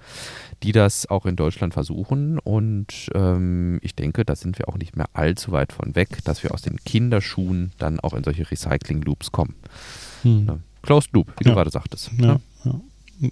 die 0.64 0.73
das 0.73 1.08
auch 1.08 1.25
in 1.25 1.37
Deutschland 1.37 1.73
versuchen 1.73 2.40
und 2.40 3.11
ähm, 3.14 3.78
ich 3.80 3.94
denke, 3.94 4.25
da 4.25 4.34
sind 4.34 4.58
wir 4.58 4.68
auch 4.68 4.76
nicht 4.76 4.96
mehr 4.96 5.06
allzu 5.12 5.52
weit 5.52 5.73
von 5.73 5.94
weg, 5.94 6.18
dass 6.25 6.42
wir 6.42 6.52
aus 6.52 6.62
den 6.62 6.78
Kinderschuhen 6.78 7.70
dann 7.78 8.00
auch 8.00 8.14
in 8.14 8.25
solche 8.25 8.50
Recycling 8.50 9.02
Loops 9.02 9.30
kommen. 9.30 9.54
Hm. 10.23 10.62
Closed 10.82 11.12
Loop, 11.12 11.28
wie 11.38 11.44
ja. 11.44 11.50
du 11.50 11.54
gerade 11.54 11.70
sagtest. 11.70 12.11
Ja, 12.18 12.40
ja. 12.64 12.80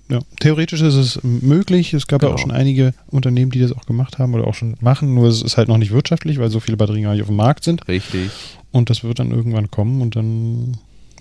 Ja, 0.08 0.20
theoretisch 0.40 0.82
ist 0.82 0.94
es 0.94 1.22
möglich. 1.22 1.94
Es 1.94 2.06
gab 2.06 2.20
genau. 2.20 2.30
ja 2.30 2.34
auch 2.34 2.38
genau. 2.38 2.54
schon 2.54 2.60
einige 2.60 2.94
Unternehmen, 3.08 3.50
die 3.50 3.60
das 3.60 3.72
auch 3.72 3.86
gemacht 3.86 4.18
haben 4.18 4.34
oder 4.34 4.46
auch 4.46 4.54
schon 4.54 4.76
machen. 4.80 5.14
Nur 5.14 5.28
es 5.28 5.42
ist 5.42 5.56
halt 5.56 5.68
noch 5.68 5.78
nicht 5.78 5.92
wirtschaftlich, 5.92 6.38
weil 6.38 6.50
so 6.50 6.60
viele 6.60 6.76
Batterien 6.76 7.04
gar 7.04 7.12
nicht 7.12 7.22
auf 7.22 7.28
dem 7.28 7.36
Markt 7.36 7.64
sind. 7.64 7.86
Richtig. 7.88 8.30
Und 8.70 8.90
das 8.90 9.04
wird 9.04 9.18
dann 9.18 9.30
irgendwann 9.30 9.70
kommen 9.70 10.00
und 10.00 10.16
dann 10.16 10.78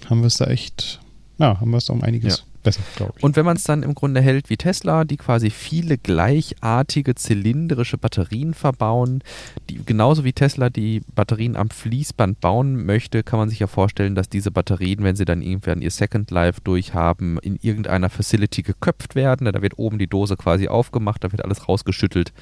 haben 0.10 0.22
wir 0.22 0.28
es 0.28 0.38
da 0.38 0.46
echt, 0.46 1.00
ja, 1.38 1.60
haben 1.60 1.72
wir 1.72 1.78
es 1.78 1.86
da 1.86 1.94
um 1.94 2.01
einiges 2.01 2.38
ja 2.38 2.44
besser, 2.62 2.82
glaube 2.96 3.13
ich. 3.18 3.24
Und 3.24 3.36
wenn 3.36 3.46
man 3.46 3.58
es 3.58 3.63
dann 3.63 3.84
im 3.84 3.96
Grunde 3.96 4.22
hält 4.22 4.50
wie 4.50 4.58
Tesla, 4.58 5.06
die 5.06 5.18
quasi 5.18 5.50
viele 5.50 5.98
gleichartige 5.98 7.15
zylindrische 7.15 7.98
Batterien 7.98 8.53
verbauen, 8.53 9.24
die 9.70 9.84
genauso 9.86 10.24
wie 10.24 10.34
Tesla 10.34 10.70
die 10.70 11.01
Batterien 11.13 11.56
am 11.56 11.70
Fließband 11.70 12.39
bauen 12.39 12.86
möchte, 12.86 13.24
kann 13.24 13.39
man 13.39 13.50
sich 13.50 13.60
ja 13.60 13.68
vorstellen, 13.68 14.15
dass 14.15 14.30
diese 14.30 14.51
Batterien, 14.51 15.03
wenn 15.03 15.15
sie 15.15 15.25
dann 15.25 15.41
irgendwann 15.41 15.82
ihr 15.82 15.91
Second 15.91 16.32
Life 16.32 16.62
durchhaben, 16.63 17.38
in 17.39 17.58
irgendeiner 17.62 18.10
Facility 18.10 18.62
geköpft 18.62 19.15
werden. 19.15 19.51
Da 19.51 19.62
wird 19.62 19.77
oben 19.77 20.00
die 20.00 20.08
Dose 20.08 20.38
quasi 20.38 20.68
aufgemacht, 20.68 21.24
da 21.24 21.32
wird 21.32 21.44
alles 21.44 21.68
rausgeschüttelt. 21.68 22.34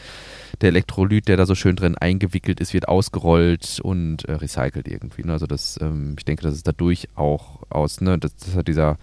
Der 0.61 0.69
Elektrolyt, 0.69 1.27
der 1.27 1.37
da 1.37 1.45
so 1.45 1.55
schön 1.55 1.75
drin 1.75 1.97
eingewickelt 1.97 2.59
ist, 2.59 2.73
wird 2.73 2.87
ausgerollt 2.87 3.79
und 3.81 4.25
äh, 4.25 4.33
recycelt 4.33 4.87
irgendwie. 4.87 5.23
Ne? 5.23 5.33
Also 5.33 5.47
das, 5.47 5.79
ähm, 5.81 6.15
ich 6.17 6.25
denke, 6.25 6.43
das 6.43 6.55
ist 6.55 6.67
dadurch 6.67 7.07
auch 7.15 7.63
aus, 7.69 8.01
ne, 8.01 8.17
das, 8.17 8.35
das 8.35 8.55
hat 8.55 8.67
dieser 8.67 8.97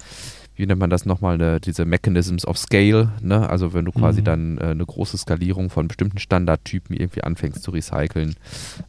wie 0.57 0.67
nennt 0.67 0.81
man 0.81 0.91
das 0.91 1.07
nochmal, 1.07 1.39
ne, 1.39 1.61
diese 1.61 1.85
Mechanisms 1.85 2.47
of 2.47 2.59
Scale, 2.59 3.13
ne? 3.23 3.49
Also 3.49 3.75
wenn 3.75 3.85
du 3.85 3.93
quasi 3.93 4.21
mhm. 4.21 4.25
dann 4.25 4.59
äh, 4.59 4.65
eine 4.65 4.87
große 4.87 5.19
Skalierung 5.19 5.71
von 5.71 5.87
bestimmten 5.87 6.19
Standardtypen 6.19 6.97
irgendwie 6.97 7.23
anfängst 7.23 7.63
zu 7.63 7.71
recyceln, 7.71 8.37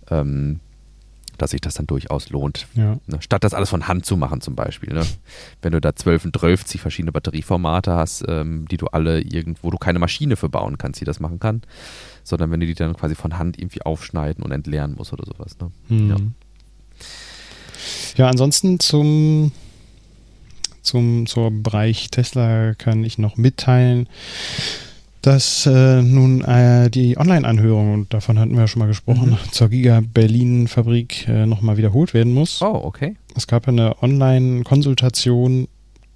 ähm, 0.10 0.62
dass 1.38 1.52
sich 1.52 1.62
das 1.62 1.76
dann 1.76 1.88
durchaus 1.88 2.30
lohnt. 2.30 2.68
Ja. 2.74 2.98
Ne? 3.06 3.20
Statt 3.20 3.44
das 3.44 3.54
alles 3.54 3.70
von 3.70 3.88
Hand 3.88 4.06
zu 4.06 4.18
machen 4.18 4.42
zum 4.42 4.56
Beispiel. 4.56 4.94
Ne? 4.94 5.06
Wenn 5.62 5.72
du 5.72 5.82
da 5.82 5.96
12 5.96 6.26
und 6.26 6.38
12 6.38 6.80
verschiedene 6.80 7.12
Batterieformate 7.12 7.94
hast, 7.94 8.26
ähm, 8.28 8.68
die 8.68 8.78
du 8.78 8.88
alle 8.88 9.22
irgendwo, 9.22 9.70
du 9.70 9.78
keine 9.78 10.00
Maschine 10.00 10.36
für 10.36 10.50
bauen 10.50 10.78
kannst, 10.78 11.00
die 11.02 11.06
das 11.06 11.20
machen 11.20 11.40
kann, 11.40 11.62
sondern 12.24 12.52
wenn 12.52 12.60
du 12.60 12.66
die 12.66 12.74
dann 12.74 12.96
quasi 12.96 13.14
von 13.14 13.38
Hand 13.38 13.60
irgendwie 13.60 13.84
aufschneiden 13.84 14.44
und 14.44 14.52
entleeren 14.52 14.96
musst 14.96 15.14
oder 15.14 15.26
sowas. 15.26 15.58
Ne? 15.60 15.72
Mhm. 15.90 16.10
Ja. 16.10 16.18
ja, 18.16 18.30
ansonsten 18.30 18.80
zum 18.80 19.52
zum 20.88 21.28
zum 21.28 21.64
Bereich 21.64 22.10
Tesla 22.10 22.74
kann 22.74 23.04
ich 23.04 23.18
noch 23.18 23.38
mitteilen, 23.38 24.08
dass 25.22 25.66
äh, 25.66 26.02
nun 26.02 26.42
äh, 26.44 26.90
die 26.90 27.18
Online-Anhörung, 27.18 27.94
und 27.94 28.14
davon 28.14 28.40
hatten 28.40 28.54
wir 28.54 28.62
ja 28.62 28.68
schon 28.68 28.80
mal 28.80 28.88
gesprochen, 28.88 29.32
mhm. 29.32 29.52
zur 29.52 29.70
Giga 29.70 30.02
Berlin-Fabrik 30.02 31.28
äh, 31.28 31.46
nochmal 31.46 31.78
wiederholt 31.78 32.14
werden 32.14 32.34
muss. 32.34 32.62
Oh, 32.62 32.82
okay. 32.84 33.16
Es 33.36 33.48
gab 33.48 33.68
eine 33.68 34.02
Online-Konsultation 34.02 35.68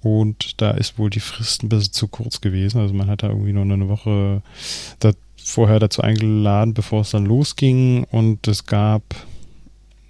und 0.02 0.60
da 0.60 0.72
ist 0.72 0.98
wohl 0.98 1.10
die 1.10 1.20
Frist 1.20 1.62
ein 1.62 1.68
bisschen 1.68 1.92
zu 1.92 2.08
kurz 2.08 2.40
gewesen. 2.40 2.80
Also 2.80 2.94
man 2.94 3.08
hat 3.08 3.22
da 3.22 3.28
irgendwie 3.28 3.52
nur 3.52 3.64
eine 3.64 3.88
Woche 3.88 4.42
da 4.98 5.12
vorher 5.44 5.78
dazu 5.78 6.02
eingeladen, 6.02 6.74
bevor 6.74 7.02
es 7.02 7.10
dann 7.10 7.26
losging 7.26 8.04
und 8.10 8.48
es 8.48 8.66
gab 8.66 9.02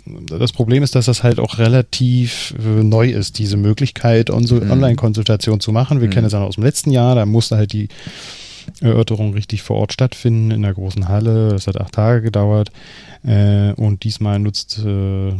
das 0.05 0.53
Problem 0.53 0.83
ist, 0.83 0.95
dass 0.95 1.07
das 1.07 1.23
halt 1.23 1.39
auch 1.39 1.59
relativ 1.59 2.55
äh, 2.59 2.83
neu 2.83 3.11
ist, 3.11 3.39
diese 3.39 3.57
Möglichkeit, 3.57 4.31
mhm. 4.31 4.71
Online-Konsultation 4.71 5.61
zu 5.61 5.73
machen. 5.73 6.01
Wir 6.01 6.09
mhm. 6.09 6.13
kennen 6.13 6.27
es 6.27 6.33
ja 6.33 6.43
aus 6.43 6.57
dem 6.57 6.65
letzten 6.65 6.91
Jahr, 6.91 7.15
da 7.15 7.27
musste 7.27 7.57
halt 7.57 7.73
die 7.73 7.89
Erörterung 8.81 9.33
richtig 9.35 9.63
vor 9.63 9.77
Ort 9.77 9.93
stattfinden, 9.93 10.51
in 10.51 10.63
der 10.63 10.75
großen 10.75 11.09
Halle. 11.09 11.51
Das 11.51 11.67
hat 11.67 11.81
acht 11.81 11.95
Tage 11.95 12.23
gedauert. 12.23 12.71
Äh, 13.25 13.73
und 13.73 14.05
diesmal 14.05 14.39
nutzt, 14.39 14.81
äh, 14.85 15.33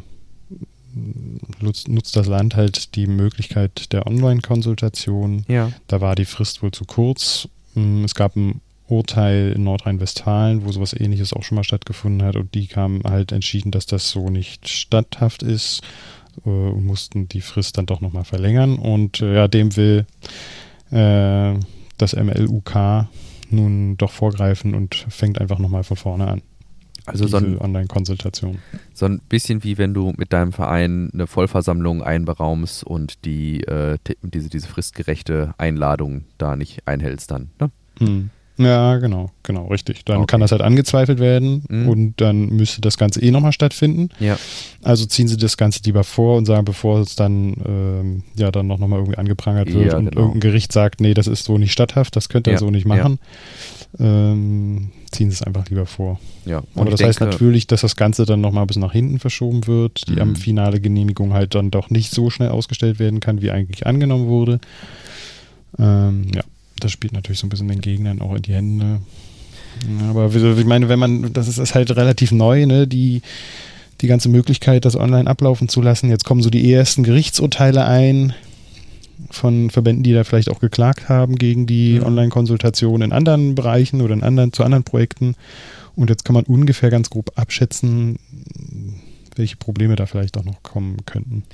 nutzt, 1.61 1.89
nutzt, 1.89 2.17
das 2.17 2.27
Land 2.27 2.57
halt 2.57 2.95
die 2.95 3.07
Möglichkeit 3.07 3.93
der 3.93 4.07
Online-Konsultation. 4.07 5.45
Ja. 5.49 5.73
Da 5.89 6.01
war 6.01 6.15
die 6.15 6.25
Frist 6.25 6.63
wohl 6.63 6.73
zu 6.73 6.85
kurz. 6.85 7.49
Mm, 7.75 8.05
es 8.05 8.15
gab 8.15 8.37
ein 8.37 8.61
Urteil 8.93 9.53
in 9.57 9.65
Nordrhein-Westfalen, 9.65 10.65
wo 10.65 10.73
sowas 10.73 10.93
ähnliches 10.93 11.33
auch 11.33 11.43
schon 11.43 11.57
mal 11.57 11.65
stattgefunden 11.65 12.27
hat 12.27 12.37
und 12.37 12.55
die 12.55 12.69
haben 12.69 13.01
halt 13.05 13.33
entschieden, 13.33 13.71
dass 13.71 13.87
das 13.87 14.11
so 14.11 14.29
nicht 14.29 14.69
statthaft 14.69 15.43
ist 15.43 15.81
äh, 16.45 16.51
und 16.51 16.85
mussten 16.85 17.27
die 17.27 17.41
Frist 17.41 17.79
dann 17.79 17.87
doch 17.87 18.01
nochmal 18.01 18.25
verlängern 18.25 18.79
und 18.79 19.23
äh, 19.23 19.35
ja, 19.35 19.49
dem 19.49 19.77
will 19.77 20.07
äh, 20.91 21.59
das 21.97 22.15
MLUK 22.15 23.09
nun 23.51 23.97
doch 23.97 24.13
vorgreifen 24.13 24.75
und 24.75 24.95
fängt 24.95 25.41
einfach 25.41 25.59
nochmal 25.59 25.85
von 25.85 25.97
vorne 25.97 26.29
an. 26.29 26.43
Also 27.05 27.27
so 27.27 27.39
ein 27.39 27.59
Online-Konsultation. 27.59 28.59
So 28.95 29.07
ein 29.07 29.21
bisschen 29.29 29.65
wie 29.65 29.77
wenn 29.77 29.93
du 29.93 30.13
mit 30.17 30.33
deinem 30.33 30.53
Verein 30.53 31.11
eine 31.13 31.27
Vollversammlung 31.27 32.03
einberaumst 32.03 32.85
und 32.85 33.25
die 33.25 33.63
äh, 33.65 33.99
diese, 34.23 34.49
diese 34.49 34.69
fristgerechte 34.69 35.55
Einladung 35.59 36.25
da 36.39 36.55
nicht 36.55 36.87
einhältst 36.87 37.31
dann. 37.33 37.51
Ne? 37.59 37.71
Hm. 37.99 38.31
Ja, 38.65 38.99
genau, 38.99 39.31
genau, 39.43 39.67
richtig. 39.67 40.05
Dann 40.05 40.19
okay. 40.19 40.27
kann 40.27 40.41
das 40.41 40.53
halt 40.53 40.63
angezweifelt 40.63 41.19
werden 41.19 41.65
mhm. 41.69 41.89
und 41.89 42.21
dann 42.21 42.47
müsste 42.49 42.81
das 42.81 42.97
Ganze 42.97 43.21
eh 43.21 43.31
nochmal 43.31 43.53
stattfinden. 43.53 44.11
Ja. 44.21 44.39
Also 44.83 45.07
ziehen 45.07 45.29
sie 45.29 45.37
das 45.37 45.57
Ganze 45.57 45.81
lieber 45.85 46.05
vor 46.05 46.37
und 46.37 46.47
sagen, 46.47 46.65
bevor 46.65 47.01
es 47.01 47.17
dann 47.17 47.55
ähm, 47.67 48.23
ja 48.37 48.51
dann 48.51 48.67
noch 48.67 48.79
mal 48.79 48.97
irgendwie 48.97 49.19
angeprangert 49.19 49.73
wird 49.73 49.93
ja, 49.93 49.99
und 49.99 50.07
genau. 50.07 50.21
irgendein 50.21 50.41
Gericht 50.41 50.73
sagt, 50.73 51.01
nee, 51.01 51.15
das 51.15 51.27
ist 51.27 51.45
so 51.45 51.59
nicht 51.59 51.73
statthaft, 51.73 52.17
das 52.17 52.29
könnt 52.29 52.47
ihr 52.47 52.55
ja. 52.55 52.59
so 52.59 52.71
nicht 52.71 52.87
machen, 52.87 53.19
ähm, 53.99 54.91
ziehen 55.11 55.31
sie 55.31 55.35
es 55.35 55.43
einfach 55.43 55.69
lieber 55.69 55.87
vor. 55.87 56.19
Ja. 56.45 56.63
Aber 56.75 56.91
das 56.91 56.99
denke, 56.99 57.09
heißt 57.09 57.21
natürlich, 57.21 57.67
dass 57.67 57.83
das 57.83 57.97
Ganze 57.97 58.25
dann 58.25 58.41
nochmal 58.41 58.67
bis 58.67 58.77
nach 58.77 58.93
hinten 58.93 59.19
verschoben 59.19 59.67
wird, 59.67 60.09
die 60.09 60.13
mhm. 60.13 60.23
am 60.23 60.37
finale 60.37 60.81
Genehmigung 60.81 61.33
halt 61.33 61.55
dann 61.55 61.71
doch 61.71 61.91
nicht 61.91 62.11
so 62.11 62.31
schnell 62.31 62.49
ausgestellt 62.49 62.99
werden 62.99 63.21
kann, 63.21 63.43
wie 63.43 63.51
eigentlich 63.51 63.87
angenommen 63.87 64.27
wurde. 64.27 64.61
Ähm, 65.79 66.27
ja 66.35 66.43
das 66.81 66.93
spielt 66.93 67.13
natürlich 67.13 67.39
so 67.39 67.47
ein 67.47 67.51
bisschen 67.51 67.69
den 67.69 67.81
Gegnern 67.81 68.21
auch 68.21 68.35
in 68.35 68.43
die 68.43 68.55
Hände. 68.55 69.01
Aber 70.09 70.35
ich 70.35 70.67
meine, 70.67 70.89
wenn 70.89 70.99
man, 70.99 71.33
das 71.33 71.49
ist, 71.49 71.59
ist 71.59 71.75
halt 71.75 71.91
relativ 71.97 72.33
neu, 72.33 72.67
ne? 72.67 72.87
Die, 72.87 73.23
die 74.01 74.07
ganze 74.07 74.29
Möglichkeit, 74.29 74.85
das 74.85 74.97
online 74.97 75.29
ablaufen 75.29 75.69
zu 75.69 75.81
lassen. 75.81 76.11
Jetzt 76.11 76.25
kommen 76.25 76.43
so 76.43 76.51
die 76.51 76.73
ersten 76.73 77.05
Gerichtsurteile 77.05 77.85
ein 77.87 78.35
von 79.31 79.71
Verbänden, 79.71 80.03
die 80.03 80.13
da 80.13 80.25
vielleicht 80.25 80.51
auch 80.51 80.59
geklagt 80.59 81.09
haben 81.09 81.37
gegen 81.37 81.67
die 81.67 82.01
Mhm. 82.01 82.07
Online-Konsultation 82.07 83.03
in 83.03 83.13
anderen 83.13 83.55
Bereichen 83.55 84.01
oder 84.01 84.15
in 84.15 84.23
anderen, 84.23 84.53
zu 84.53 84.65
anderen 84.65 84.85
Projekten. 84.85 85.37
Und 85.95 86.11
jetzt 86.11 86.25
kann 86.25 86.35
man 86.35 86.45
ungefähr 86.45 86.91
ganz 86.91 87.11
grob 87.11 87.33
abschätzen, 87.37 88.19
welche 89.37 89.57
Probleme 89.57 89.97
da 89.97 90.07
vielleicht 90.07 90.37
auch 90.37 90.45
noch 90.45 90.63
kommen 90.63 90.97
könnten. 91.07 91.45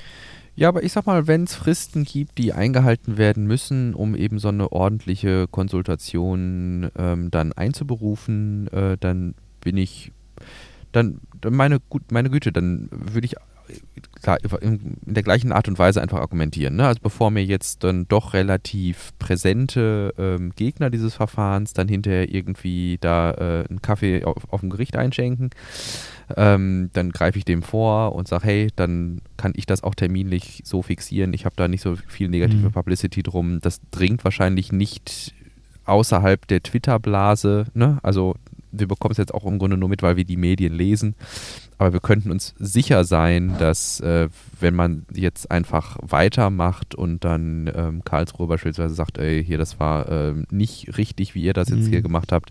Ja, 0.58 0.66
aber 0.70 0.82
ich 0.82 0.90
sag 0.90 1.06
mal, 1.06 1.28
wenn 1.28 1.44
es 1.44 1.54
Fristen 1.54 2.02
gibt, 2.02 2.36
die 2.36 2.52
eingehalten 2.52 3.16
werden 3.16 3.46
müssen, 3.46 3.94
um 3.94 4.16
eben 4.16 4.40
so 4.40 4.48
eine 4.48 4.72
ordentliche 4.72 5.46
Konsultation 5.46 6.90
ähm, 6.98 7.30
dann 7.30 7.52
einzuberufen, 7.52 8.66
äh, 8.72 8.96
dann 8.98 9.36
bin 9.60 9.76
ich, 9.76 10.10
dann, 10.90 11.20
meine, 11.48 11.78
meine 12.10 12.28
Güte, 12.28 12.50
dann 12.50 12.88
würde 12.90 13.26
ich 13.26 13.36
äh, 13.36 14.38
in 14.60 14.96
der 15.02 15.22
gleichen 15.22 15.52
Art 15.52 15.68
und 15.68 15.78
Weise 15.78 16.02
einfach 16.02 16.18
argumentieren. 16.18 16.74
Ne? 16.74 16.88
Also 16.88 17.02
bevor 17.04 17.30
mir 17.30 17.44
jetzt 17.44 17.84
dann 17.84 18.08
doch 18.08 18.34
relativ 18.34 19.12
präsente 19.20 20.12
ähm, 20.18 20.50
Gegner 20.56 20.90
dieses 20.90 21.14
Verfahrens 21.14 21.72
dann 21.72 21.86
hinterher 21.86 22.34
irgendwie 22.34 22.98
da 23.00 23.30
äh, 23.30 23.64
einen 23.68 23.80
Kaffee 23.80 24.24
auf, 24.24 24.52
auf 24.52 24.58
dem 24.58 24.70
Gericht 24.70 24.96
einschenken, 24.96 25.50
ähm, 26.36 26.90
dann 26.92 27.10
greife 27.10 27.38
ich 27.38 27.44
dem 27.44 27.62
vor 27.62 28.14
und 28.14 28.28
sage, 28.28 28.44
hey, 28.44 28.68
dann 28.76 29.20
kann 29.36 29.52
ich 29.56 29.66
das 29.66 29.82
auch 29.82 29.94
terminlich 29.94 30.62
so 30.64 30.82
fixieren. 30.82 31.32
Ich 31.32 31.44
habe 31.44 31.56
da 31.56 31.68
nicht 31.68 31.80
so 31.82 31.96
viel 32.06 32.28
negative 32.28 32.68
Mhm. 32.68 32.72
Publicity 32.72 33.22
drum. 33.22 33.60
Das 33.60 33.80
dringt 33.90 34.24
wahrscheinlich 34.24 34.72
nicht 34.72 35.34
außerhalb 35.84 36.46
der 36.46 36.62
Twitter-Blase. 36.62 37.66
Ne? 37.74 37.98
Also 38.02 38.34
wir 38.72 38.86
bekommen 38.86 39.12
es 39.12 39.18
jetzt 39.18 39.32
auch 39.32 39.44
im 39.46 39.58
Grunde 39.58 39.76
nur 39.78 39.88
mit, 39.88 40.02
weil 40.02 40.16
wir 40.16 40.24
die 40.24 40.36
Medien 40.36 40.74
lesen. 40.74 41.14
Aber 41.78 41.92
wir 41.92 42.00
könnten 42.00 42.30
uns 42.32 42.54
sicher 42.58 43.04
sein, 43.04 43.54
dass 43.58 44.00
äh, 44.00 44.28
wenn 44.60 44.74
man 44.74 45.06
jetzt 45.14 45.50
einfach 45.50 45.96
weitermacht 46.02 46.94
und 46.96 47.24
dann 47.24 47.70
ähm, 47.74 48.02
Karlsruhe 48.04 48.48
beispielsweise 48.48 48.94
sagt, 48.94 49.18
ey, 49.18 49.44
hier, 49.44 49.58
das 49.58 49.78
war 49.78 50.08
ähm, 50.10 50.44
nicht 50.50 50.98
richtig, 50.98 51.34
wie 51.36 51.42
ihr 51.42 51.52
das 51.52 51.68
jetzt 51.68 51.86
Mhm. 51.86 51.90
hier 51.90 52.02
gemacht 52.02 52.32
habt. 52.32 52.50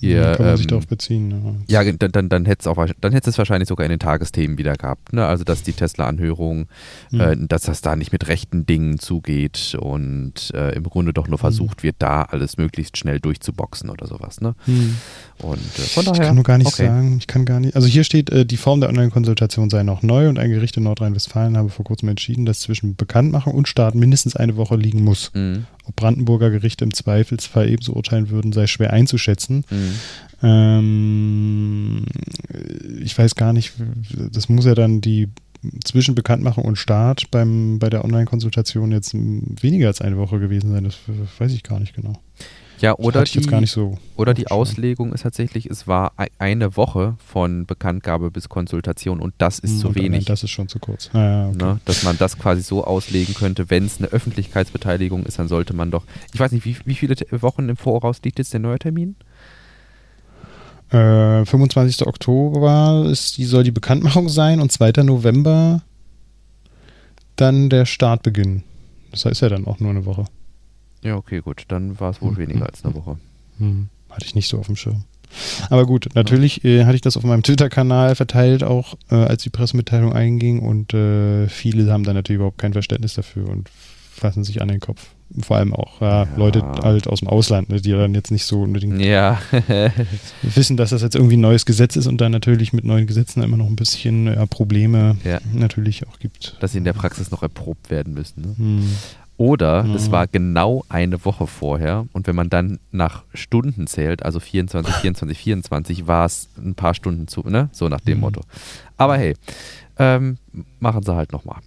Ihr, 0.00 0.20
Dann 0.22 0.36
kann 0.36 0.46
man 0.46 0.56
sich 0.58 0.66
ähm, 0.66 0.70
darauf 0.70 0.86
beziehen. 0.86 1.64
ja, 1.68 1.82
ge- 1.82 1.96
dann, 1.98 2.12
dann, 2.12 2.28
dann 2.28 2.44
hätte 2.44 2.60
es 2.60 2.66
auch 2.66 2.76
wahrsch- 2.76 2.94
dann 3.00 3.12
hätte 3.12 3.30
es 3.30 3.38
wahrscheinlich 3.38 3.68
sogar 3.68 3.86
in 3.86 3.90
den 3.90 3.98
Tagesthemen 3.98 4.58
wieder 4.58 4.74
gehabt. 4.74 5.12
Ne? 5.14 5.24
Also 5.26 5.44
dass 5.44 5.62
die 5.62 5.72
Tesla-Anhörung, 5.72 6.66
Mhm. 7.10 7.20
äh, 7.20 7.36
dass 7.48 7.62
das 7.62 7.80
da 7.80 7.96
nicht 7.96 8.12
mit 8.12 8.28
rechten 8.28 8.66
Dingen 8.66 8.98
zugeht 8.98 9.74
und 9.80 10.52
äh, 10.54 10.72
im 10.74 10.82
Grunde 10.84 11.12
doch 11.14 11.28
nur 11.28 11.38
versucht 11.38 11.82
wird, 11.82 11.96
da 12.00 12.22
alles 12.22 12.58
möglichst 12.58 12.98
schnell 12.98 13.20
durchzuboxen 13.20 13.88
oder 13.88 14.06
sowas. 14.06 14.40
Ne? 14.42 14.54
Hm. 14.66 14.96
Und 15.42 15.54
äh, 15.54 15.80
von 15.82 16.02
Ich 16.04 16.10
daher. 16.10 16.26
kann 16.26 16.34
nur 16.34 16.44
gar 16.44 16.58
nicht 16.58 16.66
okay. 16.66 16.86
sagen, 16.86 17.16
ich 17.18 17.26
kann 17.26 17.44
gar 17.46 17.60
nicht. 17.60 17.74
Also 17.76 17.88
hier 17.88 18.04
steht, 18.04 18.28
äh, 18.30 18.44
die 18.44 18.56
Form 18.66 18.80
der 18.80 18.88
Online-Konsultation 18.88 19.70
sei 19.70 19.84
noch 19.84 20.02
neu 20.02 20.28
und 20.28 20.40
ein 20.40 20.50
Gericht 20.50 20.76
in 20.76 20.82
Nordrhein-Westfalen 20.82 21.56
habe 21.56 21.68
vor 21.68 21.84
kurzem 21.84 22.08
entschieden, 22.08 22.46
dass 22.46 22.58
zwischen 22.58 22.96
Bekanntmachung 22.96 23.54
und 23.54 23.68
Start 23.68 23.94
mindestens 23.94 24.34
eine 24.34 24.56
Woche 24.56 24.74
liegen 24.74 25.04
muss. 25.04 25.30
Mhm. 25.34 25.66
Ob 25.84 25.94
Brandenburger 25.94 26.50
Gerichte 26.50 26.82
im 26.82 26.92
Zweifelsfall 26.92 27.70
ebenso 27.70 27.92
urteilen 27.92 28.28
würden, 28.28 28.50
sei 28.50 28.66
schwer 28.66 28.92
einzuschätzen. 28.92 29.64
Mhm. 29.70 29.94
Ähm, 30.42 32.06
ich 32.98 33.16
weiß 33.16 33.36
gar 33.36 33.52
nicht, 33.52 33.74
das 34.32 34.48
muss 34.48 34.64
ja 34.64 34.74
dann 34.74 35.00
die 35.00 35.28
zwischen 35.84 36.16
Bekanntmachung 36.16 36.64
und 36.64 36.74
Start 36.74 37.30
beim, 37.30 37.78
bei 37.78 37.88
der 37.88 38.04
Online-Konsultation 38.04 38.90
jetzt 38.90 39.14
weniger 39.14 39.86
als 39.86 40.00
eine 40.00 40.16
Woche 40.16 40.40
gewesen 40.40 40.72
sein. 40.72 40.82
Das 40.82 40.96
weiß 41.38 41.52
ich 41.52 41.62
gar 41.62 41.78
nicht 41.78 41.94
genau. 41.94 42.20
Ja, 42.80 42.94
oder 42.98 43.24
die, 43.24 43.66
so. 43.66 43.96
oder 44.16 44.34
die. 44.34 44.48
Auslegung 44.48 45.12
ist 45.14 45.22
tatsächlich, 45.22 45.66
es 45.66 45.86
war 45.86 46.12
ei- 46.18 46.28
eine 46.38 46.76
Woche 46.76 47.14
von 47.26 47.64
Bekanntgabe 47.64 48.30
bis 48.30 48.48
Konsultation 48.50 49.18
und 49.20 49.32
das 49.38 49.58
ist 49.58 49.72
Hm, 49.72 49.78
zu 49.78 49.94
wenig. 49.94 50.26
Das 50.26 50.42
ist 50.42 50.50
schon 50.50 50.68
zu 50.68 50.78
kurz. 50.78 51.08
Ah, 51.14 51.18
ja, 51.18 51.48
okay. 51.48 51.56
Ne, 51.56 51.80
dass 51.86 52.02
man 52.02 52.18
das 52.18 52.38
quasi 52.38 52.60
so 52.62 52.84
auslegen 52.84 53.34
könnte, 53.34 53.70
wenn 53.70 53.86
es 53.86 53.98
eine 53.98 54.08
Öffentlichkeitsbeteiligung 54.08 55.24
ist, 55.24 55.38
dann 55.38 55.48
sollte 55.48 55.74
man 55.74 55.90
doch, 55.90 56.04
ich 56.34 56.38
weiß 56.40 56.52
nicht, 56.52 56.64
wie, 56.66 56.76
wie 56.84 56.94
viele 56.94 57.14
Wochen 57.42 57.68
im 57.70 57.76
Voraus 57.78 58.20
liegt 58.22 58.38
jetzt 58.38 58.52
der 58.52 58.60
neue 58.60 58.78
Termin? 58.78 59.16
Äh, 60.90 61.44
25. 61.44 62.06
Oktober 62.06 63.06
ist 63.10 63.38
die, 63.38 63.44
soll 63.44 63.64
die 63.64 63.72
Bekanntmachung 63.72 64.28
sein 64.28 64.60
und 64.60 64.70
2. 64.70 65.02
November 65.02 65.82
dann 67.36 67.70
der 67.70 67.86
Startbeginn. 67.86 68.62
Das 69.10 69.24
heißt 69.24 69.40
ja 69.42 69.48
dann 69.48 69.66
auch 69.66 69.80
nur 69.80 69.90
eine 69.90 70.04
Woche. 70.04 70.24
Ja, 71.06 71.16
okay, 71.16 71.40
gut, 71.40 71.64
dann 71.68 71.98
war 72.00 72.10
es 72.10 72.20
wohl 72.20 72.32
Mhm. 72.32 72.36
weniger 72.38 72.66
als 72.66 72.84
eine 72.84 72.94
Woche. 72.94 73.16
Hm, 73.58 73.88
hatte 74.10 74.26
ich 74.26 74.34
nicht 74.34 74.48
so 74.48 74.58
auf 74.58 74.66
dem 74.66 74.76
Schirm. 74.76 75.04
Aber 75.70 75.86
gut, 75.86 76.08
natürlich 76.14 76.64
äh, 76.64 76.84
hatte 76.84 76.94
ich 76.94 77.00
das 77.00 77.16
auf 77.16 77.24
meinem 77.24 77.42
Twitter-Kanal 77.42 78.14
verteilt, 78.14 78.62
auch 78.64 78.94
äh, 79.10 79.16
als 79.16 79.42
die 79.42 79.50
Pressemitteilung 79.50 80.12
einging 80.12 80.60
und 80.60 80.94
äh, 80.94 81.48
viele 81.48 81.90
haben 81.92 82.04
dann 82.04 82.14
natürlich 82.14 82.36
überhaupt 82.36 82.58
kein 82.58 82.72
Verständnis 82.72 83.14
dafür 83.14 83.48
und 83.48 83.68
fassen 84.12 84.44
sich 84.44 84.62
an 84.62 84.68
den 84.68 84.80
Kopf. 84.80 85.08
Vor 85.42 85.56
allem 85.56 85.74
auch 85.74 86.00
ja. 86.00 86.26
Leute 86.36 86.62
halt 86.82 87.08
aus 87.08 87.18
dem 87.18 87.28
Ausland, 87.28 87.68
ne, 87.68 87.80
die 87.80 87.90
dann 87.90 88.14
jetzt 88.14 88.30
nicht 88.30 88.44
so 88.44 88.62
unbedingt 88.62 89.00
Ja, 89.00 89.40
wissen, 90.42 90.76
dass 90.76 90.90
das 90.90 91.02
jetzt 91.02 91.16
irgendwie 91.16 91.36
ein 91.36 91.40
neues 91.40 91.66
Gesetz 91.66 91.96
ist 91.96 92.06
und 92.06 92.20
dann 92.20 92.30
natürlich 92.32 92.72
mit 92.72 92.84
neuen 92.84 93.06
Gesetzen 93.08 93.42
immer 93.42 93.56
noch 93.56 93.66
ein 93.66 93.76
bisschen 93.76 94.46
Probleme 94.48 95.16
Ja. 95.24 95.40
natürlich 95.52 96.06
auch 96.06 96.18
gibt. 96.20 96.56
dass 96.60 96.72
sie 96.72 96.78
in 96.78 96.84
der 96.84 96.92
Praxis 96.92 97.30
noch 97.32 97.42
erprobt 97.42 97.90
werden 97.90 98.14
müssen. 98.14 98.40
Ne? 98.42 98.54
Hm. 98.56 98.90
Oder 99.38 99.84
es 99.94 100.06
Ja. 100.06 100.12
war 100.12 100.26
genau 100.26 100.84
eine 100.88 101.24
Woche 101.26 101.46
vorher 101.46 102.06
und 102.14 102.26
wenn 102.26 102.34
man 102.36 102.48
dann 102.48 102.78
nach 102.90 103.24
Stunden 103.34 103.86
zählt, 103.86 104.22
also 104.24 104.40
24, 104.40 104.94
24, 104.94 105.38
24, 105.38 106.06
war 106.06 106.24
es 106.24 106.48
ein 106.56 106.74
paar 106.74 106.94
Stunden 106.94 107.28
zu, 107.28 107.42
ne? 107.42 107.68
So 107.72 107.88
nach 107.88 108.00
dem 108.00 108.14
Mhm. 108.18 108.20
Motto. 108.22 108.40
Aber 108.96 109.18
hey, 109.18 109.34
ähm, 109.98 110.38
machen 110.80 111.02
sie 111.02 111.14
halt 111.14 111.32
nochmal. 111.32 111.58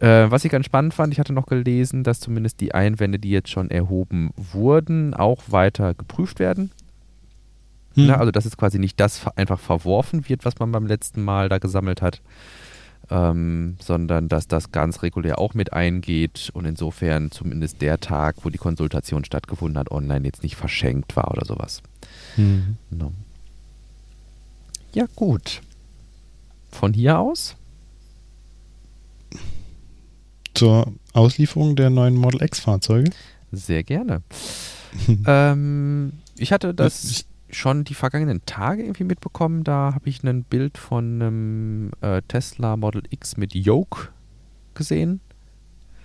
Äh, 0.00 0.30
was 0.30 0.44
ich 0.44 0.52
ganz 0.52 0.66
spannend 0.66 0.94
fand, 0.94 1.12
ich 1.12 1.18
hatte 1.18 1.32
noch 1.32 1.46
gelesen, 1.46 2.04
dass 2.04 2.20
zumindest 2.20 2.60
die 2.60 2.74
Einwände, 2.74 3.18
die 3.18 3.30
jetzt 3.30 3.50
schon 3.50 3.70
erhoben 3.70 4.30
wurden, 4.36 5.12
auch 5.14 5.42
weiter 5.48 5.94
geprüft 5.94 6.38
werden. 6.38 6.70
Hm. 7.94 8.06
Ne? 8.06 8.18
Also 8.18 8.30
dass 8.30 8.44
jetzt 8.44 8.56
quasi 8.56 8.78
nicht 8.78 9.00
das 9.00 9.26
einfach 9.36 9.58
verworfen 9.58 10.28
wird, 10.28 10.44
was 10.44 10.58
man 10.60 10.70
beim 10.70 10.86
letzten 10.86 11.22
Mal 11.24 11.48
da 11.48 11.58
gesammelt 11.58 12.02
hat, 12.02 12.20
ähm, 13.10 13.76
sondern 13.80 14.28
dass 14.28 14.46
das 14.48 14.70
ganz 14.72 15.02
regulär 15.02 15.38
auch 15.38 15.54
mit 15.54 15.72
eingeht 15.72 16.50
und 16.54 16.64
insofern 16.64 17.30
zumindest 17.30 17.82
der 17.82 17.98
Tag, 18.00 18.36
wo 18.44 18.50
die 18.50 18.58
Konsultation 18.58 19.24
stattgefunden 19.24 19.78
hat, 19.78 19.90
online 19.90 20.24
jetzt 20.26 20.42
nicht 20.42 20.56
verschenkt 20.56 21.16
war 21.16 21.30
oder 21.30 21.44
sowas. 21.44 21.82
Hm. 22.36 22.76
Ne? 22.90 23.10
Ja, 24.92 25.06
gut. 25.16 25.60
Von 26.70 26.92
hier 26.92 27.18
aus? 27.18 27.56
Zur 30.54 30.92
Auslieferung 31.12 31.76
der 31.76 31.90
neuen 31.90 32.16
Model 32.16 32.42
X-Fahrzeuge. 32.42 33.10
Sehr 33.52 33.82
gerne. 33.82 34.22
ähm, 35.26 36.12
ich 36.36 36.52
hatte 36.52 36.74
das 36.74 37.04
Ich- 37.04 37.26
schon 37.52 37.84
die 37.84 37.94
vergangenen 37.94 38.44
Tage 38.46 38.82
irgendwie 38.82 39.04
mitbekommen. 39.04 39.64
Da 39.64 39.92
habe 39.94 40.08
ich 40.08 40.22
ein 40.22 40.44
Bild 40.44 40.78
von 40.78 41.22
einem 41.22 41.90
äh, 42.00 42.22
Tesla 42.28 42.76
Model 42.76 43.02
X 43.10 43.36
mit 43.36 43.54
Yoke 43.54 44.08
gesehen. 44.74 45.20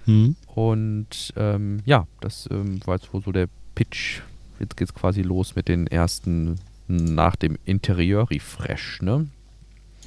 Hm. 0.06 0.36
Und 0.48 1.34
ähm, 1.36 1.82
ja, 1.86 2.08
das 2.22 2.48
ähm, 2.52 2.80
war 2.86 2.96
jetzt 2.96 3.14
wohl 3.14 3.24
so 3.24 3.32
der 3.32 3.48
Pitch. 3.74 4.22
Jetzt 4.60 4.78
geht 4.78 4.90
es 4.90 4.94
quasi 4.94 5.22
los 5.22 5.56
mit 5.56 5.68
den 5.68 5.88
ersten 5.88 6.60
nach 6.88 7.36
dem 7.36 7.58
Interieur-Refresh, 7.66 9.02
ne? 9.02 9.28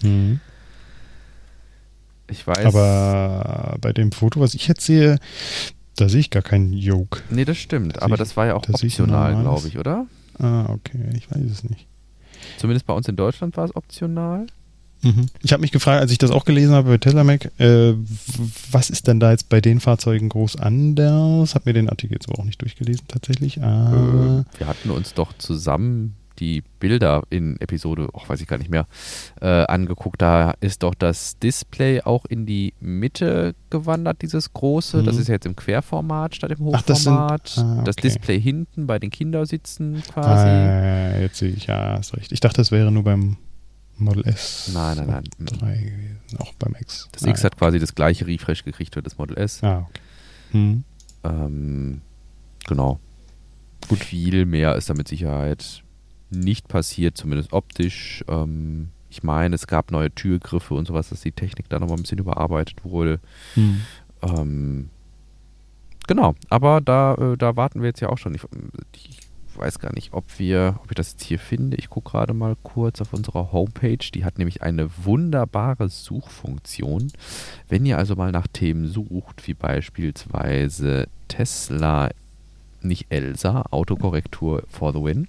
Hm. 0.00 0.40
Ich 2.30 2.46
weiß. 2.46 2.64
Aber 2.66 3.76
bei 3.80 3.92
dem 3.92 4.12
Foto, 4.12 4.40
was 4.40 4.54
ich 4.54 4.68
jetzt 4.68 4.82
sehe, 4.82 5.18
da 5.96 6.08
sehe 6.08 6.20
ich 6.20 6.30
gar 6.30 6.42
keinen 6.42 6.72
Yoke. 6.72 7.20
Nee, 7.30 7.44
das 7.44 7.58
stimmt. 7.58 7.96
Da 7.96 8.02
aber 8.02 8.16
sehe 8.16 8.18
das 8.18 8.36
war 8.36 8.46
ja 8.46 8.54
auch 8.54 8.64
ich 8.68 8.74
optional, 8.74 9.40
glaube 9.40 9.66
ich, 9.66 9.78
oder? 9.78 10.06
Ah, 10.38 10.66
okay, 10.70 10.98
ich 11.16 11.30
weiß 11.30 11.42
es 11.50 11.64
nicht. 11.64 11.86
Zumindest 12.58 12.86
bei 12.86 12.94
uns 12.94 13.08
in 13.08 13.16
Deutschland 13.16 13.56
war 13.56 13.64
es 13.64 13.74
optional. 13.74 14.46
Mhm. 15.02 15.26
Ich 15.42 15.52
habe 15.52 15.60
mich 15.60 15.70
gefragt, 15.70 16.00
als 16.00 16.10
ich 16.10 16.18
das 16.18 16.30
auch 16.32 16.44
gelesen 16.44 16.74
habe 16.74 16.88
bei 16.90 16.98
Tesla 16.98 17.22
Mac, 17.22 17.50
äh, 17.60 17.94
was 18.72 18.90
ist 18.90 19.06
denn 19.06 19.20
da 19.20 19.30
jetzt 19.30 19.48
bei 19.48 19.60
den 19.60 19.78
Fahrzeugen 19.80 20.28
groß 20.28 20.56
anders? 20.56 21.54
Hab 21.54 21.66
mir 21.66 21.72
den 21.72 21.88
Artikel 21.88 22.14
jetzt 22.14 22.28
aber 22.28 22.40
auch 22.40 22.44
nicht 22.44 22.60
durchgelesen 22.62 23.04
tatsächlich. 23.06 23.62
Ah, 23.62 24.44
Äh, 24.44 24.58
wir 24.58 24.66
hatten 24.66 24.90
uns 24.90 25.14
doch 25.14 25.32
zusammen 25.38 26.16
die 26.38 26.62
Bilder 26.80 27.22
in 27.30 27.60
Episode, 27.60 28.08
auch 28.12 28.28
weiß 28.28 28.40
ich 28.40 28.46
gar 28.46 28.58
nicht 28.58 28.70
mehr, 28.70 28.86
äh, 29.40 29.46
angeguckt. 29.66 30.22
Da 30.22 30.54
ist 30.60 30.82
doch 30.82 30.94
das 30.94 31.38
Display 31.38 32.00
auch 32.02 32.24
in 32.26 32.46
die 32.46 32.74
Mitte 32.80 33.54
gewandert, 33.70 34.22
dieses 34.22 34.52
große. 34.52 35.02
Das 35.02 35.16
Mhm. 35.16 35.20
ist 35.22 35.28
ja 35.28 35.34
jetzt 35.34 35.46
im 35.46 35.56
Querformat 35.56 36.34
statt 36.36 36.52
im 36.52 36.70
Ach, 36.74 36.82
das 36.82 37.04
sind- 37.04 37.12
Hochformat. 37.14 37.54
ah, 37.58 37.82
Das 37.84 37.96
okay. 37.96 38.02
Display 38.08 38.40
hinten 38.40 38.86
bei 38.86 38.98
den 38.98 39.10
Kindersitzen 39.10 40.02
quasi. 40.12 40.46
ah, 40.48 41.18
jetzt 41.20 41.38
sehe 41.38 41.50
ich, 41.50 41.66
ja, 41.66 41.96
hast 41.98 42.16
recht. 42.16 42.32
Ich 42.32 42.40
dachte, 42.40 42.56
das 42.58 42.70
wäre 42.70 42.90
nur 42.90 43.04
beim 43.04 43.36
Model 43.96 44.26
S. 44.28 44.70
Nein, 44.72 44.96
nein, 44.98 45.06
nein. 45.08 45.24
3 45.40 45.74
gewesen, 45.76 46.38
auch 46.38 46.52
beim 46.54 46.76
X. 46.80 47.08
Das 47.12 47.24
ah, 47.24 47.28
X 47.30 47.42
hat 47.42 47.56
quasi 47.56 47.78
das 47.80 47.94
gleiche 47.96 48.26
Refresh 48.28 48.62
gekriegt 48.64 48.94
für 48.94 49.02
das 49.02 49.18
Model 49.18 49.36
S. 49.38 49.62
Ah, 49.64 49.78
okay. 49.88 50.00
Hm. 50.52 50.84
Ähm, 51.24 52.00
genau. 52.66 53.00
Gut, 53.88 53.98
viel 53.98 54.46
mehr 54.46 54.76
ist 54.76 54.88
da 54.88 54.94
mit 54.94 55.08
Sicherheit 55.08 55.82
nicht 56.30 56.68
passiert, 56.68 57.16
zumindest 57.16 57.52
optisch. 57.52 58.24
Ähm, 58.28 58.90
ich 59.10 59.22
meine, 59.22 59.54
es 59.54 59.66
gab 59.66 59.90
neue 59.90 60.10
Türgriffe 60.10 60.74
und 60.74 60.86
sowas, 60.86 61.08
dass 61.08 61.22
die 61.22 61.32
Technik 61.32 61.68
da 61.68 61.78
nochmal 61.78 61.96
ein 61.96 62.02
bisschen 62.02 62.18
überarbeitet 62.18 62.84
wurde. 62.84 63.20
Hm. 63.54 63.80
Ähm, 64.22 64.90
genau, 66.06 66.34
aber 66.50 66.80
da, 66.80 67.14
äh, 67.14 67.36
da 67.36 67.56
warten 67.56 67.80
wir 67.80 67.88
jetzt 67.88 68.00
ja 68.00 68.10
auch 68.10 68.18
schon. 68.18 68.34
Ich, 68.34 68.42
ich, 68.92 69.20
weiß 69.58 69.80
gar 69.80 69.92
nicht, 69.92 70.12
ob 70.12 70.38
wir, 70.38 70.78
ob 70.84 70.90
ich 70.90 70.94
das 70.94 71.12
jetzt 71.12 71.24
hier 71.24 71.40
finde. 71.40 71.76
Ich 71.78 71.90
gucke 71.90 72.12
gerade 72.12 72.32
mal 72.32 72.56
kurz 72.62 73.00
auf 73.00 73.12
unserer 73.12 73.50
Homepage. 73.50 73.98
Die 74.14 74.24
hat 74.24 74.38
nämlich 74.38 74.62
eine 74.62 74.88
wunderbare 75.04 75.88
Suchfunktion. 75.88 77.10
Wenn 77.68 77.84
ihr 77.84 77.98
also 77.98 78.14
mal 78.14 78.30
nach 78.30 78.46
Themen 78.46 78.86
sucht, 78.86 79.48
wie 79.48 79.54
beispielsweise 79.54 81.08
Tesla 81.26 82.10
nicht 82.82 83.06
Elsa, 83.10 83.62
Autokorrektur 83.70 84.64
for 84.68 84.92
the 84.92 85.02
win. 85.02 85.28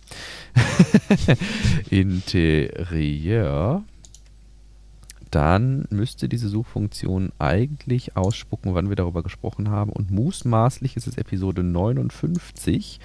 Interieur. 1.89 3.83
Dann 5.31 5.85
müsste 5.91 6.27
diese 6.27 6.49
Suchfunktion 6.49 7.31
eigentlich 7.37 8.17
ausspucken, 8.17 8.73
wann 8.73 8.89
wir 8.89 8.95
darüber 8.95 9.21
gesprochen 9.21 9.69
haben. 9.69 9.91
Und 9.91 10.09
mutmaßlich 10.09 10.97
ist 10.97 11.05
es 11.05 11.17
Episode 11.17 11.63
59. 11.63 12.99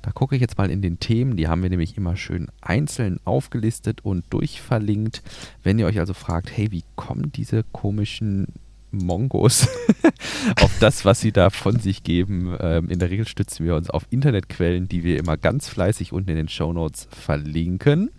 Da 0.00 0.10
gucke 0.10 0.36
ich 0.36 0.40
jetzt 0.40 0.56
mal 0.56 0.70
in 0.70 0.80
den 0.80 0.98
Themen. 1.00 1.36
Die 1.36 1.48
haben 1.48 1.62
wir 1.62 1.68
nämlich 1.68 1.96
immer 1.98 2.16
schön 2.16 2.48
einzeln 2.62 3.20
aufgelistet 3.24 4.02
und 4.04 4.24
durchverlinkt. 4.30 5.22
Wenn 5.62 5.78
ihr 5.78 5.86
euch 5.86 5.98
also 5.98 6.14
fragt, 6.14 6.56
hey, 6.56 6.70
wie 6.70 6.84
kommen 6.94 7.30
diese 7.32 7.62
komischen 7.72 8.46
Mongos 8.90 9.68
auf 10.60 10.78
das, 10.80 11.04
was 11.04 11.20
sie 11.20 11.32
da 11.32 11.50
von 11.50 11.78
sich 11.78 12.02
geben. 12.02 12.56
Ähm, 12.60 12.88
in 12.88 12.98
der 12.98 13.10
Regel 13.10 13.26
stützen 13.26 13.66
wir 13.66 13.74
uns 13.74 13.90
auf 13.90 14.06
Internetquellen, 14.10 14.88
die 14.88 15.04
wir 15.04 15.18
immer 15.18 15.36
ganz 15.36 15.68
fleißig 15.68 16.12
unten 16.12 16.30
in 16.30 16.36
den 16.36 16.48
Show 16.48 16.72
Notes 16.72 17.08
verlinken. 17.10 18.10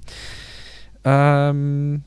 Ähm, 1.04 2.04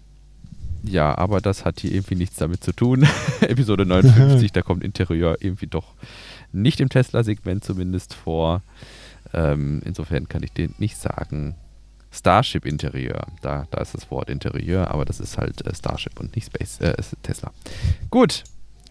ja, 0.82 1.16
aber 1.16 1.40
das 1.40 1.64
hat 1.64 1.80
hier 1.80 1.92
irgendwie 1.92 2.14
nichts 2.14 2.36
damit 2.36 2.64
zu 2.64 2.72
tun. 2.72 3.06
Episode 3.40 3.86
59, 3.86 4.52
da 4.52 4.62
kommt 4.62 4.82
Interieur 4.82 5.36
irgendwie 5.40 5.66
doch 5.66 5.94
nicht 6.52 6.80
im 6.80 6.88
Tesla-Segment 6.88 7.64
zumindest 7.64 8.14
vor. 8.14 8.62
Ähm, 9.32 9.82
insofern 9.84 10.28
kann 10.28 10.42
ich 10.42 10.52
dir 10.52 10.70
nicht 10.78 10.96
sagen. 10.96 11.54
Starship 12.12 12.66
Interieur, 12.66 13.26
da, 13.40 13.66
da 13.70 13.80
ist 13.80 13.94
das 13.94 14.10
Wort 14.10 14.28
Interieur, 14.30 14.90
aber 14.90 15.04
das 15.04 15.20
ist 15.20 15.38
halt 15.38 15.64
äh, 15.66 15.74
Starship 15.74 16.18
und 16.18 16.34
nicht 16.34 16.46
Space, 16.46 16.80
äh, 16.80 16.94
Tesla. 17.22 17.52
Gut, 18.10 18.44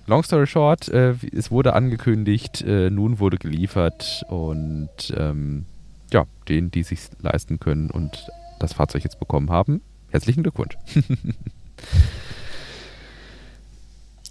long 0.08 0.24
story 0.24 0.48
short, 0.48 0.88
äh, 0.90 1.16
es 1.34 1.52
wurde 1.52 1.74
angekündigt, 1.74 2.62
äh, 2.62 2.90
nun 2.90 3.20
wurde 3.20 3.38
geliefert 3.38 4.24
und 4.30 4.90
ähm, 5.16 5.66
ja, 6.12 6.26
denen, 6.48 6.72
die 6.72 6.84
sich 6.84 7.02
leisten 7.22 7.60
können 7.60 7.92
und 7.92 8.28
das 8.60 8.74
Fahrzeug 8.74 9.04
jetzt 9.04 9.20
bekommen 9.20 9.50
haben, 9.50 9.82
herzlichen 10.10 10.44
Glückwunsch. 10.44 10.78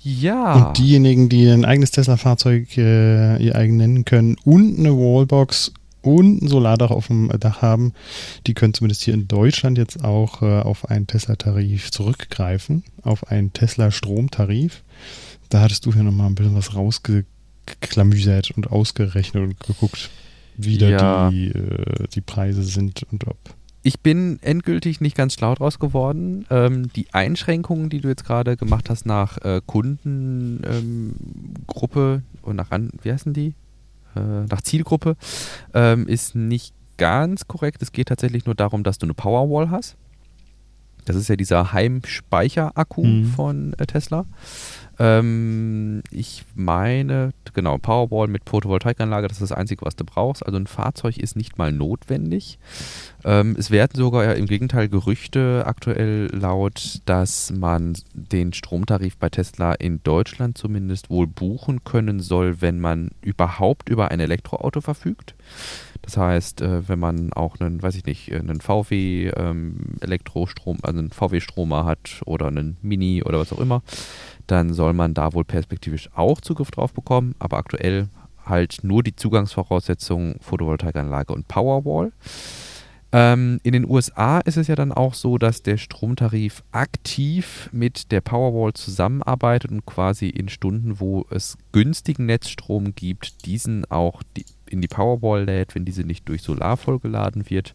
ja. 0.02 0.68
Und 0.68 0.78
diejenigen, 0.78 1.28
die 1.28 1.48
ein 1.48 1.64
eigenes 1.64 1.90
Tesla-Fahrzeug 1.90 2.76
äh, 2.78 3.36
ihr 3.42 3.54
eigen 3.54 3.76
nennen 3.76 4.04
können 4.04 4.36
und 4.44 4.78
eine 4.78 4.92
Wallbox 4.92 5.72
und 6.08 6.42
ein 6.42 6.48
Solardach 6.48 6.90
auf 6.90 7.08
dem 7.08 7.28
Dach 7.38 7.60
haben, 7.60 7.92
die 8.46 8.54
können 8.54 8.72
zumindest 8.72 9.02
hier 9.02 9.12
in 9.12 9.28
Deutschland 9.28 9.76
jetzt 9.76 10.02
auch 10.02 10.40
äh, 10.40 10.60
auf 10.60 10.88
einen 10.88 11.06
Tesla-Tarif 11.06 11.90
zurückgreifen, 11.90 12.82
auf 13.02 13.30
einen 13.30 13.52
Tesla-Stromtarif. 13.52 14.84
Da 15.50 15.60
hattest 15.60 15.84
du 15.84 15.92
hier 15.92 16.02
nochmal 16.02 16.28
ein 16.28 16.34
bisschen 16.34 16.54
was 16.54 16.74
rausgeklamüsert 16.74 18.52
und 18.52 18.70
ausgerechnet 18.70 19.42
und 19.42 19.60
geguckt, 19.60 20.08
wie 20.56 20.78
da 20.78 20.88
ja. 20.88 21.30
die, 21.30 21.48
äh, 21.48 22.08
die 22.14 22.22
Preise 22.22 22.62
sind 22.62 23.02
und 23.12 23.26
ob. 23.26 23.36
Ich 23.82 24.00
bin 24.00 24.38
endgültig 24.40 25.02
nicht 25.02 25.16
ganz 25.16 25.34
schlau 25.34 25.54
draus 25.54 25.78
geworden. 25.78 26.46
Ähm, 26.48 26.90
die 26.96 27.12
Einschränkungen, 27.12 27.90
die 27.90 28.00
du 28.00 28.08
jetzt 28.08 28.24
gerade 28.24 28.56
gemacht 28.56 28.88
hast 28.88 29.04
nach 29.04 29.36
äh, 29.44 29.60
Kundengruppe 29.64 32.22
ähm, 32.22 32.38
und 32.42 32.56
nach, 32.56 32.70
wie 33.02 33.12
heißen 33.12 33.34
die? 33.34 33.52
Äh, 34.18 34.46
nach 34.50 34.62
Zielgruppe, 34.62 35.16
ähm, 35.74 36.06
ist 36.06 36.34
nicht 36.34 36.74
ganz 36.96 37.46
korrekt. 37.46 37.82
Es 37.82 37.92
geht 37.92 38.08
tatsächlich 38.08 38.46
nur 38.46 38.54
darum, 38.54 38.82
dass 38.82 38.98
du 38.98 39.06
eine 39.06 39.14
Powerwall 39.14 39.70
hast. 39.70 39.96
Das 41.08 41.16
ist 41.16 41.28
ja 41.28 41.36
dieser 41.36 41.72
Heimspeicher-Akku 41.72 43.04
mhm. 43.04 43.24
von 43.26 43.72
äh, 43.78 43.86
Tesla. 43.86 44.26
Ähm, 44.98 46.02
ich 46.10 46.44
meine, 46.54 47.30
genau, 47.54 47.78
Powerwall 47.78 48.26
mit 48.26 48.48
Photovoltaikanlage, 48.48 49.28
das 49.28 49.40
ist 49.40 49.50
das 49.50 49.56
Einzige, 49.56 49.86
was 49.86 49.94
du 49.96 50.04
brauchst. 50.04 50.44
Also 50.44 50.58
ein 50.58 50.66
Fahrzeug 50.66 51.18
ist 51.18 51.36
nicht 51.36 51.56
mal 51.56 51.70
notwendig. 51.70 52.58
Ähm, 53.24 53.54
es 53.58 53.70
werden 53.70 53.92
sogar 53.94 54.24
ja 54.24 54.32
im 54.32 54.46
Gegenteil 54.46 54.88
Gerüchte 54.88 55.62
aktuell 55.66 56.28
laut, 56.32 57.00
dass 57.04 57.52
man 57.52 57.96
den 58.12 58.52
Stromtarif 58.52 59.16
bei 59.16 59.28
Tesla 59.28 59.72
in 59.72 60.02
Deutschland 60.02 60.58
zumindest 60.58 61.10
wohl 61.10 61.26
buchen 61.26 61.84
können 61.84 62.20
soll, 62.20 62.60
wenn 62.60 62.80
man 62.80 63.10
überhaupt 63.20 63.88
über 63.88 64.10
ein 64.10 64.20
Elektroauto 64.20 64.80
verfügt. 64.80 65.34
Das 66.08 66.16
heißt, 66.16 66.62
äh, 66.62 66.88
wenn 66.88 66.98
man 66.98 67.34
auch 67.34 67.60
einen, 67.60 67.82
weiß 67.82 67.94
ich 67.94 68.06
nicht, 68.06 68.32
einen 68.32 68.62
VW 68.62 69.28
ähm, 69.28 69.76
Elektrostrom, 70.00 70.78
also 70.80 71.00
einen 71.00 71.10
VW 71.10 71.38
Stromer 71.38 71.84
hat 71.84 72.22
oder 72.24 72.46
einen 72.46 72.78
Mini 72.80 73.22
oder 73.22 73.38
was 73.38 73.52
auch 73.52 73.60
immer, 73.60 73.82
dann 74.46 74.72
soll 74.72 74.94
man 74.94 75.12
da 75.12 75.34
wohl 75.34 75.44
perspektivisch 75.44 76.08
auch 76.14 76.40
Zugriff 76.40 76.70
drauf 76.70 76.94
bekommen, 76.94 77.34
aber 77.38 77.58
aktuell 77.58 78.08
halt 78.42 78.78
nur 78.84 79.02
die 79.02 79.16
Zugangsvoraussetzungen 79.16 80.36
Photovoltaikanlage 80.40 81.34
und 81.34 81.46
Powerwall. 81.46 82.12
Ähm, 83.12 83.60
in 83.62 83.74
den 83.74 83.88
USA 83.88 84.38
ist 84.40 84.56
es 84.56 84.66
ja 84.66 84.76
dann 84.76 84.92
auch 84.92 85.12
so, 85.12 85.36
dass 85.36 85.62
der 85.62 85.76
Stromtarif 85.76 86.62
aktiv 86.72 87.68
mit 87.70 88.12
der 88.12 88.22
Powerwall 88.22 88.72
zusammenarbeitet 88.72 89.70
und 89.70 89.84
quasi 89.84 90.28
in 90.30 90.48
Stunden, 90.48 91.00
wo 91.00 91.26
es 91.28 91.58
günstigen 91.72 92.24
Netzstrom 92.24 92.94
gibt, 92.94 93.44
diesen 93.44 93.90
auch 93.90 94.22
die, 94.36 94.46
in 94.68 94.80
die 94.80 94.88
Powerwall 94.88 95.44
lädt, 95.44 95.74
wenn 95.74 95.84
diese 95.84 96.02
nicht 96.02 96.28
durch 96.28 96.42
Solar 96.42 96.76
vollgeladen 96.76 97.50
wird. 97.50 97.74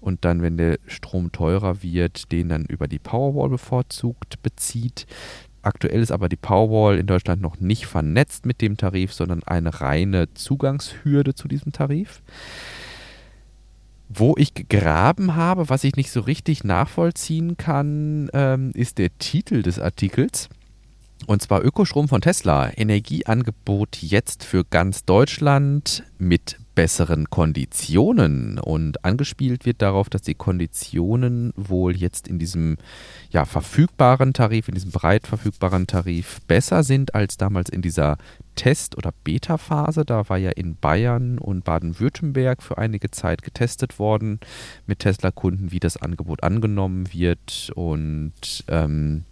Und 0.00 0.24
dann, 0.24 0.42
wenn 0.42 0.56
der 0.56 0.78
Strom 0.86 1.32
teurer 1.32 1.82
wird, 1.82 2.30
den 2.32 2.48
dann 2.48 2.64
über 2.64 2.88
die 2.88 2.98
Powerwall 2.98 3.48
bevorzugt 3.48 4.42
bezieht. 4.42 5.06
Aktuell 5.62 6.00
ist 6.00 6.12
aber 6.12 6.28
die 6.28 6.36
Powerwall 6.36 6.98
in 6.98 7.06
Deutschland 7.06 7.42
noch 7.42 7.60
nicht 7.60 7.86
vernetzt 7.86 8.46
mit 8.46 8.60
dem 8.60 8.76
Tarif, 8.76 9.12
sondern 9.12 9.42
eine 9.42 9.80
reine 9.80 10.32
Zugangshürde 10.34 11.34
zu 11.34 11.48
diesem 11.48 11.72
Tarif. 11.72 12.22
Wo 14.08 14.34
ich 14.38 14.54
gegraben 14.54 15.34
habe, 15.34 15.68
was 15.68 15.84
ich 15.84 15.96
nicht 15.96 16.10
so 16.10 16.20
richtig 16.20 16.64
nachvollziehen 16.64 17.56
kann, 17.58 18.30
ähm, 18.32 18.70
ist 18.74 18.98
der 18.98 19.16
Titel 19.18 19.62
des 19.62 19.78
Artikels. 19.78 20.48
Und 21.26 21.42
zwar 21.42 21.64
Ökostrom 21.64 22.08
von 22.08 22.20
Tesla. 22.20 22.70
Energieangebot 22.76 23.98
jetzt 24.00 24.44
für 24.44 24.64
ganz 24.64 25.04
Deutschland 25.04 26.04
mit 26.18 26.58
besseren 26.78 27.28
Konditionen. 27.28 28.58
Und 28.60 29.04
angespielt 29.04 29.66
wird 29.66 29.82
darauf, 29.82 30.08
dass 30.08 30.22
die 30.22 30.36
Konditionen 30.36 31.52
wohl 31.56 31.96
jetzt 31.96 32.28
in 32.28 32.38
diesem 32.38 32.76
ja, 33.30 33.44
verfügbaren 33.44 34.32
Tarif, 34.32 34.68
in 34.68 34.74
diesem 34.74 34.92
breit 34.92 35.26
verfügbaren 35.26 35.88
Tarif 35.88 36.40
besser 36.46 36.84
sind 36.84 37.16
als 37.16 37.36
damals 37.36 37.68
in 37.68 37.82
dieser 37.82 38.16
Test- 38.54 38.96
oder 38.96 39.12
Beta-Phase. 39.24 40.04
Da 40.04 40.28
war 40.28 40.38
ja 40.38 40.50
in 40.50 40.76
Bayern 40.76 41.38
und 41.38 41.64
Baden-Württemberg 41.64 42.62
für 42.62 42.78
einige 42.78 43.10
Zeit 43.10 43.42
getestet 43.42 43.98
worden 43.98 44.38
mit 44.86 45.00
Tesla-Kunden, 45.00 45.72
wie 45.72 45.80
das 45.80 45.96
Angebot 45.96 46.44
angenommen 46.44 47.12
wird. 47.12 47.72
Und 47.74 48.64
ähm, 48.68 49.24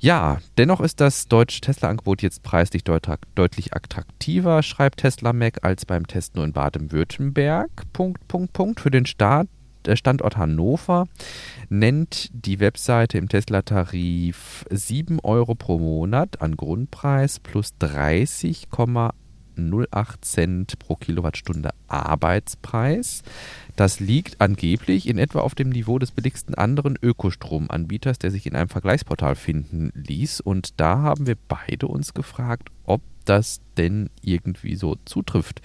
ja, 0.00 0.38
dennoch 0.56 0.80
ist 0.80 1.00
das 1.00 1.26
deutsche 1.26 1.60
Tesla-Angebot 1.60 2.22
jetzt 2.22 2.42
preislich 2.42 2.84
deut 2.84 3.08
deutlich 3.34 3.74
attraktiver, 3.74 4.62
schreibt 4.62 5.00
Tesla 5.00 5.32
Mac, 5.32 5.64
als 5.64 5.86
beim 5.86 6.06
Test 6.06 6.36
nur 6.36 6.44
in 6.44 6.52
Baden-Württemberg. 6.52 7.70
Punkt, 7.92 8.26
Punkt, 8.28 8.52
Punkt. 8.52 8.80
Für 8.80 8.90
den 8.90 9.06
Start, 9.06 9.48
äh, 9.86 9.96
Standort 9.96 10.36
Hannover 10.36 11.06
nennt 11.68 12.30
die 12.32 12.60
Webseite 12.60 13.18
im 13.18 13.28
Tesla-Tarif 13.28 14.64
7 14.70 15.18
Euro 15.20 15.54
pro 15.54 15.78
Monat 15.78 16.40
an 16.40 16.56
Grundpreis 16.56 17.40
plus 17.40 17.76
30,08 19.58 20.22
Cent 20.22 20.78
pro 20.78 20.96
Kilowattstunde 20.96 21.70
Arbeitspreis. 21.88 23.22
Das 23.76 24.00
liegt 24.00 24.40
angeblich 24.40 25.08
in 25.08 25.18
etwa 25.18 25.40
auf 25.40 25.54
dem 25.54 25.68
Niveau 25.70 25.98
des 25.98 26.10
billigsten 26.10 26.54
anderen 26.54 26.98
Ökostromanbieters, 27.00 28.18
der 28.18 28.30
sich 28.30 28.46
in 28.46 28.56
einem 28.56 28.68
Vergleichsportal 28.68 29.34
finden 29.34 29.92
ließ. 29.94 30.40
Und 30.40 30.80
da 30.80 30.98
haben 30.98 31.26
wir 31.26 31.36
beide 31.48 31.86
uns 31.86 32.14
gefragt, 32.14 32.70
ob 32.84 33.02
das 33.24 33.60
denn 33.76 34.10
irgendwie 34.22 34.74
so 34.74 34.96
zutrifft. 35.04 35.60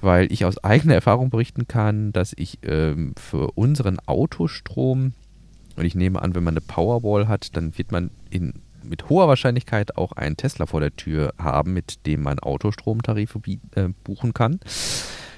Weil 0.00 0.30
ich 0.32 0.44
aus 0.44 0.62
eigener 0.62 0.94
Erfahrung 0.94 1.30
berichten 1.30 1.66
kann, 1.66 2.12
dass 2.12 2.34
ich 2.36 2.58
ähm, 2.62 3.14
für 3.18 3.52
unseren 3.52 3.98
Autostrom, 4.00 5.12
und 5.76 5.84
ich 5.84 5.94
nehme 5.94 6.20
an, 6.20 6.34
wenn 6.34 6.44
man 6.44 6.54
eine 6.54 6.60
Powerwall 6.60 7.26
hat, 7.26 7.56
dann 7.56 7.76
wird 7.78 7.90
man 7.90 8.10
in 8.28 8.54
mit 8.84 9.08
hoher 9.08 9.28
Wahrscheinlichkeit 9.28 9.96
auch 9.96 10.12
einen 10.12 10.36
Tesla 10.36 10.66
vor 10.66 10.80
der 10.80 10.94
Tür 10.96 11.34
haben, 11.38 11.72
mit 11.72 12.06
dem 12.06 12.22
man 12.22 12.38
Autostromtarife 12.38 13.40
äh, 13.74 13.88
buchen 14.04 14.34
kann. 14.34 14.60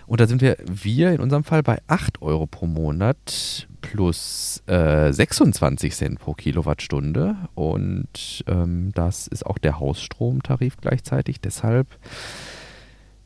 Und 0.07 0.21
da 0.21 0.27
sind 0.27 0.43
wir, 0.43 0.57
wir 0.67 1.13
in 1.13 1.21
unserem 1.21 1.45
Fall 1.45 1.63
bei 1.63 1.79
8 1.87 2.21
Euro 2.23 2.47
pro 2.47 2.67
Monat 2.67 3.69
plus 3.81 4.63
äh, 4.67 5.13
26 5.13 5.95
Cent 5.95 6.19
pro 6.19 6.35
Kilowattstunde 6.35 7.37
und 7.55 8.45
ähm, 8.47 8.93
das 8.95 9.27
ist 9.27 9.47
auch 9.47 9.59
der 9.59 9.81
Hausstromtarif 9.81 10.77
gleichzeitig. 10.79 11.41
Deshalb 11.41 11.87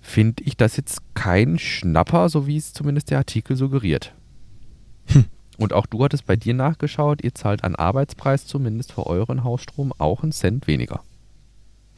finde 0.01 0.45
ich 0.45 0.57
das 0.57 0.77
jetzt 0.77 1.01
kein 1.15 1.59
Schnapper, 1.59 2.29
so 2.29 2.47
wie 2.47 2.57
es 2.57 2.73
zumindest 2.73 3.11
der 3.11 3.19
Artikel 3.19 3.57
suggeriert. 3.57 4.15
Hm. 5.07 5.25
Und 5.59 5.73
auch 5.73 5.87
du 5.87 6.05
hattest 6.05 6.27
bei 6.27 6.37
dir 6.37 6.55
nachgeschaut, 6.55 7.23
ihr 7.25 7.35
zahlt 7.35 7.65
an 7.65 7.75
Arbeitspreis 7.75 8.47
zumindest 8.47 8.93
für 8.93 9.07
euren 9.07 9.45
Hausstrom 9.45 9.93
auch 9.99 10.23
einen 10.23 10.33
Cent 10.33 10.67
weniger. 10.67 11.01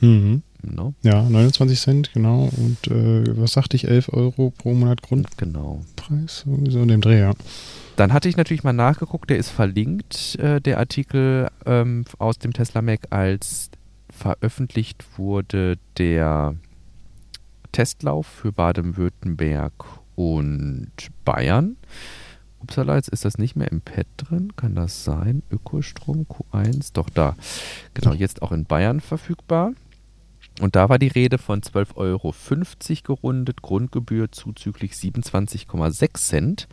Mhm. 0.00 0.42
No? 0.62 0.94
Ja, 1.02 1.22
29 1.22 1.80
Cent, 1.80 2.12
genau. 2.12 2.48
Und 2.56 2.88
äh, 2.88 3.36
was 3.40 3.52
sagte 3.52 3.76
ich, 3.76 3.86
11 3.86 4.12
Euro 4.12 4.50
pro 4.56 4.74
Monat 4.74 5.02
Grundpreis? 5.02 5.36
Genau. 5.36 5.84
So 6.68 6.80
in 6.80 6.88
dem 6.88 7.00
Dreh, 7.00 7.20
ja. 7.20 7.32
Dann 7.96 8.12
hatte 8.12 8.28
ich 8.28 8.36
natürlich 8.36 8.64
mal 8.64 8.72
nachgeguckt, 8.72 9.30
der 9.30 9.38
ist 9.38 9.50
verlinkt, 9.50 10.36
äh, 10.38 10.60
der 10.60 10.78
Artikel 10.78 11.48
ähm, 11.66 12.04
aus 12.18 12.38
dem 12.38 12.52
Tesla 12.52 12.82
Mac, 12.82 13.00
als 13.10 13.70
veröffentlicht 14.10 15.04
wurde 15.16 15.78
der 15.96 16.54
Testlauf 17.72 18.26
für 18.26 18.52
Baden-Württemberg 18.52 19.72
und 20.16 20.90
Bayern. 21.24 21.76
Upsala, 22.60 22.96
jetzt 22.96 23.08
ist 23.08 23.24
das 23.24 23.38
nicht 23.38 23.56
mehr 23.56 23.70
im 23.70 23.80
Pad 23.80 24.06
drin. 24.16 24.56
Kann 24.56 24.74
das 24.74 25.04
sein? 25.04 25.42
Ökostrom 25.50 26.26
Q1, 26.26 26.92
doch 26.92 27.10
da. 27.10 27.36
Genau, 27.94 28.12
jetzt 28.12 28.42
auch 28.42 28.52
in 28.52 28.64
Bayern 28.64 29.00
verfügbar. 29.00 29.72
Und 30.60 30.74
da 30.74 30.88
war 30.88 30.98
die 30.98 31.08
Rede 31.08 31.38
von 31.38 31.60
12,50 31.60 31.94
Euro 31.96 32.34
gerundet, 33.04 33.62
Grundgebühr 33.62 34.32
zuzüglich 34.32 34.92
27,6 34.92 36.14
Cent. 36.14 36.68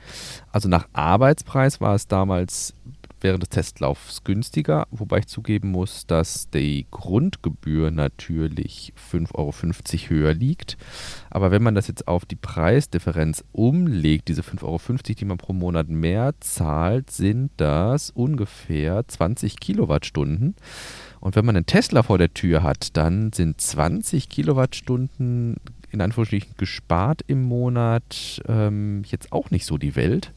Also 0.51 0.69
nach 0.69 0.87
Arbeitspreis 0.93 1.81
war 1.81 1.93
es 1.93 2.07
damals 2.07 2.73
während 3.21 3.43
des 3.43 3.49
Testlaufs 3.49 4.23
günstiger, 4.23 4.87
wobei 4.91 5.19
ich 5.19 5.27
zugeben 5.27 5.71
muss, 5.71 6.05
dass 6.05 6.49
die 6.49 6.85
Grundgebühr 6.91 7.91
natürlich 7.91 8.93
5,50 9.11 9.33
Euro 9.35 9.53
höher 10.09 10.33
liegt. 10.33 10.77
Aber 11.29 11.51
wenn 11.51 11.63
man 11.63 11.75
das 11.75 11.87
jetzt 11.87 12.07
auf 12.07 12.25
die 12.25 12.35
Preisdifferenz 12.35 13.43
umlegt, 13.51 14.27
diese 14.27 14.41
5,50 14.41 14.63
Euro, 14.63 14.79
die 15.19 15.25
man 15.25 15.37
pro 15.37 15.53
Monat 15.53 15.89
mehr 15.89 16.33
zahlt, 16.39 17.11
sind 17.11 17.51
das 17.57 18.09
ungefähr 18.09 19.07
20 19.07 19.59
Kilowattstunden. 19.59 20.55
Und 21.19 21.35
wenn 21.35 21.45
man 21.45 21.55
einen 21.55 21.65
Tesla 21.65 22.03
vor 22.03 22.17
der 22.17 22.33
Tür 22.33 22.61
hat, 22.61 22.95
dann 22.97 23.33
sind 23.33 23.59
20 23.59 24.29
Kilowattstunden 24.29 25.57
in 25.91 26.01
Anführungsstrichen 26.01 26.55
gespart 26.57 27.21
im 27.27 27.43
Monat 27.43 28.41
ähm, 28.47 29.03
jetzt 29.07 29.31
auch 29.31 29.49
nicht 29.49 29.65
so 29.65 29.77
die 29.77 29.95
Welt 29.95 30.33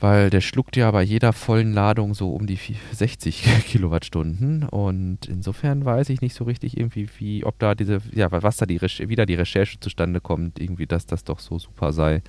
weil 0.00 0.30
der 0.30 0.40
schluckt 0.40 0.76
ja 0.76 0.90
bei 0.90 1.02
jeder 1.02 1.32
vollen 1.32 1.72
Ladung 1.72 2.14
so 2.14 2.32
um 2.32 2.46
die 2.46 2.58
60 2.92 3.42
Kilowattstunden 3.66 4.64
und 4.64 5.26
insofern 5.26 5.84
weiß 5.84 6.08
ich 6.10 6.20
nicht 6.20 6.34
so 6.34 6.44
richtig 6.44 6.76
irgendwie, 6.76 7.08
wie, 7.18 7.44
ob 7.44 7.58
da 7.58 7.74
diese, 7.74 8.00
ja, 8.12 8.30
was 8.30 8.56
da 8.58 8.66
die 8.66 8.80
wieder 8.80 9.26
die 9.26 9.34
Recherche 9.34 9.80
zustande 9.80 10.20
kommt, 10.20 10.60
irgendwie, 10.60 10.86
dass 10.86 11.06
das 11.06 11.24
doch 11.24 11.40
so 11.40 11.58
super 11.58 11.92
sei, 11.92 12.22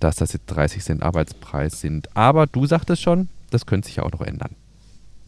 dass 0.00 0.16
das 0.16 0.32
jetzt 0.32 0.46
30 0.46 0.82
Cent 0.82 1.02
Arbeitspreis 1.02 1.80
sind. 1.80 2.14
Aber 2.16 2.46
du 2.46 2.66
sagtest 2.66 3.02
schon, 3.02 3.28
das 3.50 3.66
könnte 3.66 3.86
sich 3.86 3.96
ja 3.96 4.02
auch 4.02 4.12
noch 4.12 4.22
ändern. 4.22 4.56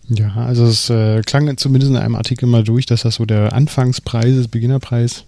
Ja, 0.09 0.35
also 0.35 0.65
es 0.65 0.89
äh, 0.89 1.21
klang 1.23 1.57
zumindest 1.57 1.91
in 1.91 1.99
einem 1.99 2.15
Artikel 2.15 2.47
mal 2.47 2.63
durch, 2.63 2.87
dass 2.87 3.03
das 3.03 3.17
so 3.17 3.27
der 3.27 3.53
Anfangspreis 3.53 4.37
ist, 4.37 4.49
Beginnerpreis 4.49 5.25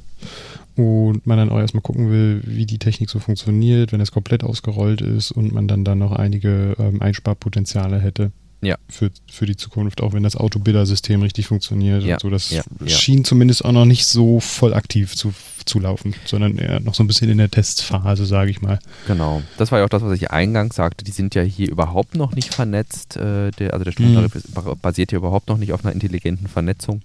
und 0.77 1.27
man 1.27 1.39
dann 1.39 1.51
auch 1.51 1.59
erstmal 1.59 1.83
gucken 1.83 2.11
will, 2.11 2.41
wie 2.45 2.67
die 2.67 2.79
Technik 2.79 3.11
so 3.11 3.19
funktioniert, 3.19 3.93
wenn 3.93 4.01
es 4.01 4.13
komplett 4.13 4.45
ausgerollt 4.45 5.01
ist 5.01 5.33
und 5.33 5.53
man 5.53 5.67
dann 5.67 5.85
da 5.85 5.95
noch 5.95 6.13
einige 6.13 6.77
ähm, 6.79 7.03
Einsparpotenziale 7.03 8.01
hätte. 8.01 8.31
Ja. 8.61 8.77
Für, 8.89 9.11
für 9.31 9.47
die 9.47 9.57
Zukunft, 9.57 10.01
auch 10.01 10.13
wenn 10.13 10.25
das 10.25 10.35
Autobilder-System 10.35 11.23
richtig 11.23 11.47
funktioniert 11.47 12.03
ja. 12.03 12.15
und 12.15 12.21
so. 12.21 12.31
Das 12.31 12.51
ja. 12.51 12.63
schien 12.87 13.25
zumindest 13.25 13.65
auch 13.65 13.73
noch 13.73 13.85
nicht 13.85 14.07
so 14.07 14.41
voll 14.41 14.75
aktiv 14.75 15.15
zu, 15.15 15.33
zu 15.65 15.79
laufen, 15.79 16.15
sondern 16.25 16.59
eher 16.59 16.81
noch 16.81 16.95
so 16.95 17.05
ein 17.05 17.07
bisschen 17.07 17.31
in 17.31 17.39
der 17.39 17.51
Testphase, 17.51 18.27
sage 18.27 18.51
ich 18.51 18.61
mal. 18.61 18.81
Genau. 19.07 19.43
Das 19.59 19.71
war 19.71 19.79
ja 19.79 19.85
auch 19.85 19.91
das, 19.91 20.03
was 20.03 20.13
ich 20.13 20.33
eingangs 20.33 20.75
sagte. 20.75 21.05
Die 21.05 21.13
sind 21.13 21.37
ja 21.37 21.43
hier 21.43 21.71
überhaupt 21.71 22.17
noch 22.17 22.35
nicht 22.35 22.53
vernetzt. 22.53 23.17
Äh, 23.17 23.53
der, 23.53 23.75
also 23.75 23.85
der 23.85 23.93
Stromtarif 23.93 24.35
mhm. 24.35 24.79
basiert 24.83 25.13
ja 25.13 25.19
überhaupt 25.19 25.49
noch 25.49 25.59
nicht 25.59 25.73
auf 25.73 25.85
einer 25.85 25.95
intelligenten 25.95 26.49
Vernetzung 26.49 27.03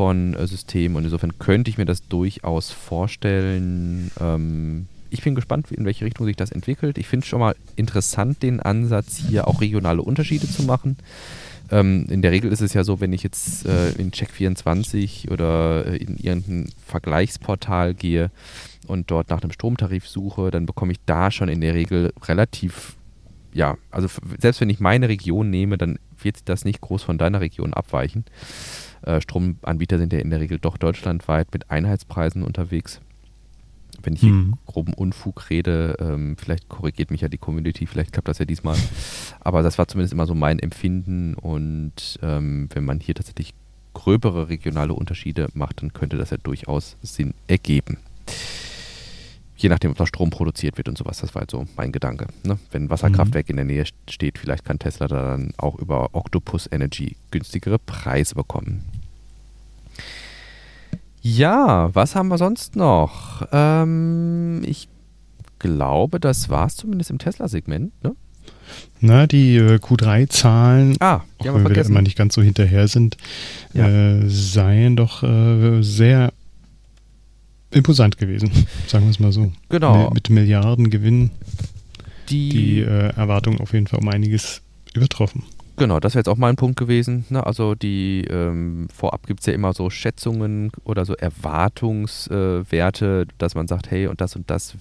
von 0.00 0.32
äh, 0.32 0.46
Systemen 0.46 0.96
und 0.96 1.04
insofern 1.04 1.38
könnte 1.38 1.68
ich 1.68 1.76
mir 1.76 1.84
das 1.84 2.08
durchaus 2.08 2.70
vorstellen. 2.70 4.10
Ähm, 4.18 4.86
ich 5.10 5.20
bin 5.20 5.34
gespannt, 5.34 5.70
in 5.70 5.84
welche 5.84 6.06
Richtung 6.06 6.24
sich 6.24 6.36
das 6.36 6.52
entwickelt. 6.52 6.96
Ich 6.96 7.06
finde 7.06 7.26
schon 7.26 7.40
mal 7.40 7.54
interessant 7.76 8.42
den 8.42 8.60
Ansatz, 8.60 9.18
hier 9.28 9.46
auch 9.46 9.60
regionale 9.60 10.00
Unterschiede 10.00 10.48
zu 10.48 10.62
machen. 10.62 10.96
Ähm, 11.70 12.06
in 12.08 12.22
der 12.22 12.32
Regel 12.32 12.50
ist 12.50 12.62
es 12.62 12.72
ja 12.72 12.82
so, 12.82 13.02
wenn 13.02 13.12
ich 13.12 13.22
jetzt 13.22 13.66
äh, 13.66 13.90
in 13.90 14.10
Check24 14.10 15.30
oder 15.30 15.84
äh, 15.84 15.98
in 15.98 16.16
irgendein 16.16 16.72
Vergleichsportal 16.86 17.92
gehe 17.92 18.30
und 18.86 19.10
dort 19.10 19.28
nach 19.28 19.42
einem 19.42 19.52
Stromtarif 19.52 20.08
suche, 20.08 20.50
dann 20.50 20.64
bekomme 20.64 20.92
ich 20.92 20.98
da 21.04 21.30
schon 21.30 21.50
in 21.50 21.60
der 21.60 21.74
Regel 21.74 22.14
relativ, 22.24 22.96
ja, 23.52 23.76
also 23.90 24.08
selbst 24.38 24.62
wenn 24.62 24.70
ich 24.70 24.80
meine 24.80 25.10
Region 25.10 25.50
nehme, 25.50 25.76
dann 25.76 25.98
wird 26.22 26.36
das 26.46 26.64
nicht 26.64 26.80
groß 26.80 27.02
von 27.02 27.18
deiner 27.18 27.42
Region 27.42 27.74
abweichen. 27.74 28.24
Äh, 29.02 29.20
Stromanbieter 29.20 29.98
sind 29.98 30.12
ja 30.12 30.18
in 30.18 30.30
der 30.30 30.40
Regel 30.40 30.58
doch 30.58 30.76
deutschlandweit 30.76 31.52
mit 31.52 31.70
Einheitspreisen 31.70 32.42
unterwegs. 32.42 33.00
Wenn 34.02 34.14
ich 34.14 34.20
hier 34.20 34.32
mhm. 34.32 34.54
groben 34.66 34.94
Unfug 34.94 35.50
rede, 35.50 35.96
ähm, 36.00 36.36
vielleicht 36.38 36.68
korrigiert 36.68 37.10
mich 37.10 37.20
ja 37.20 37.28
die 37.28 37.38
Community, 37.38 37.86
vielleicht 37.86 38.12
klappt 38.12 38.28
das 38.28 38.38
ja 38.38 38.44
diesmal. 38.44 38.76
Aber 39.40 39.62
das 39.62 39.78
war 39.78 39.88
zumindest 39.88 40.12
immer 40.12 40.26
so 40.26 40.34
mein 40.34 40.58
Empfinden 40.58 41.34
und 41.34 42.18
ähm, 42.22 42.68
wenn 42.72 42.84
man 42.84 43.00
hier 43.00 43.14
tatsächlich 43.14 43.54
gröbere 43.92 44.48
regionale 44.48 44.94
Unterschiede 44.94 45.48
macht, 45.54 45.82
dann 45.82 45.92
könnte 45.92 46.16
das 46.16 46.30
ja 46.30 46.36
durchaus 46.36 46.96
Sinn 47.02 47.34
ergeben. 47.46 47.98
Je 49.60 49.68
nachdem, 49.68 49.90
ob 49.90 49.98
da 49.98 50.06
Strom 50.06 50.30
produziert 50.30 50.78
wird 50.78 50.88
und 50.88 50.96
sowas, 50.96 51.18
das 51.20 51.34
war 51.34 51.40
halt 51.40 51.50
so 51.50 51.66
mein 51.76 51.92
Gedanke. 51.92 52.28
Ne? 52.44 52.58
Wenn 52.70 52.84
ein 52.84 52.90
Wasserkraftwerk 52.90 53.46
mhm. 53.46 53.50
in 53.50 53.56
der 53.56 53.64
Nähe 53.66 53.84
steht, 54.08 54.38
vielleicht 54.38 54.64
kann 54.64 54.78
Tesla 54.78 55.06
da 55.06 55.32
dann 55.32 55.52
auch 55.58 55.78
über 55.78 56.14
Octopus 56.14 56.66
Energy 56.72 57.16
günstigere 57.30 57.78
Preise 57.78 58.34
bekommen. 58.34 58.84
Ja, 61.20 61.94
was 61.94 62.16
haben 62.16 62.28
wir 62.28 62.38
sonst 62.38 62.74
noch? 62.74 63.46
Ähm, 63.52 64.62
ich 64.64 64.88
glaube, 65.58 66.20
das 66.20 66.48
war 66.48 66.66
es 66.66 66.76
zumindest 66.76 67.10
im 67.10 67.18
Tesla-Segment, 67.18 67.92
ne? 68.02 68.16
Na, 69.00 69.26
die 69.26 69.56
äh, 69.56 69.76
Q3-Zahlen, 69.76 70.96
ah, 71.00 71.22
auch 71.38 71.44
wenn 71.44 71.68
wir 71.68 71.84
immer 71.84 72.02
nicht 72.02 72.16
ganz 72.16 72.34
so 72.34 72.40
hinterher 72.40 72.88
sind, 72.88 73.18
ja. 73.74 73.88
äh, 73.88 74.28
seien 74.28 74.96
doch 74.96 75.22
äh, 75.22 75.82
sehr 75.82 76.32
imposant 77.70 78.18
gewesen, 78.18 78.50
sagen 78.86 79.04
wir 79.04 79.10
es 79.10 79.20
mal 79.20 79.32
so. 79.32 79.52
Genau. 79.68 80.10
Mit 80.10 80.30
Milliarden 80.30 80.90
Gewinn 80.90 81.30
die, 82.28 82.48
die 82.48 82.80
äh, 82.80 83.14
Erwartungen 83.16 83.60
auf 83.60 83.72
jeden 83.72 83.86
Fall 83.86 84.00
um 84.00 84.08
einiges 84.08 84.62
übertroffen. 84.94 85.44
Genau, 85.80 85.98
das 85.98 86.12
wäre 86.12 86.20
jetzt 86.20 86.28
auch 86.28 86.36
mal 86.36 86.50
ein 86.50 86.56
Punkt 86.56 86.78
gewesen. 86.78 87.24
Ne? 87.30 87.46
Also 87.46 87.74
die 87.74 88.26
ähm, 88.28 88.88
vorab 88.94 89.26
gibt 89.26 89.40
es 89.40 89.46
ja 89.46 89.54
immer 89.54 89.72
so 89.72 89.88
Schätzungen 89.88 90.70
oder 90.84 91.06
so 91.06 91.14
Erwartungswerte, 91.14 93.26
äh, 93.26 93.32
dass 93.38 93.54
man 93.54 93.66
sagt, 93.66 93.90
hey, 93.90 94.06
und 94.06 94.20
das 94.20 94.36
und 94.36 94.50
das 94.50 94.76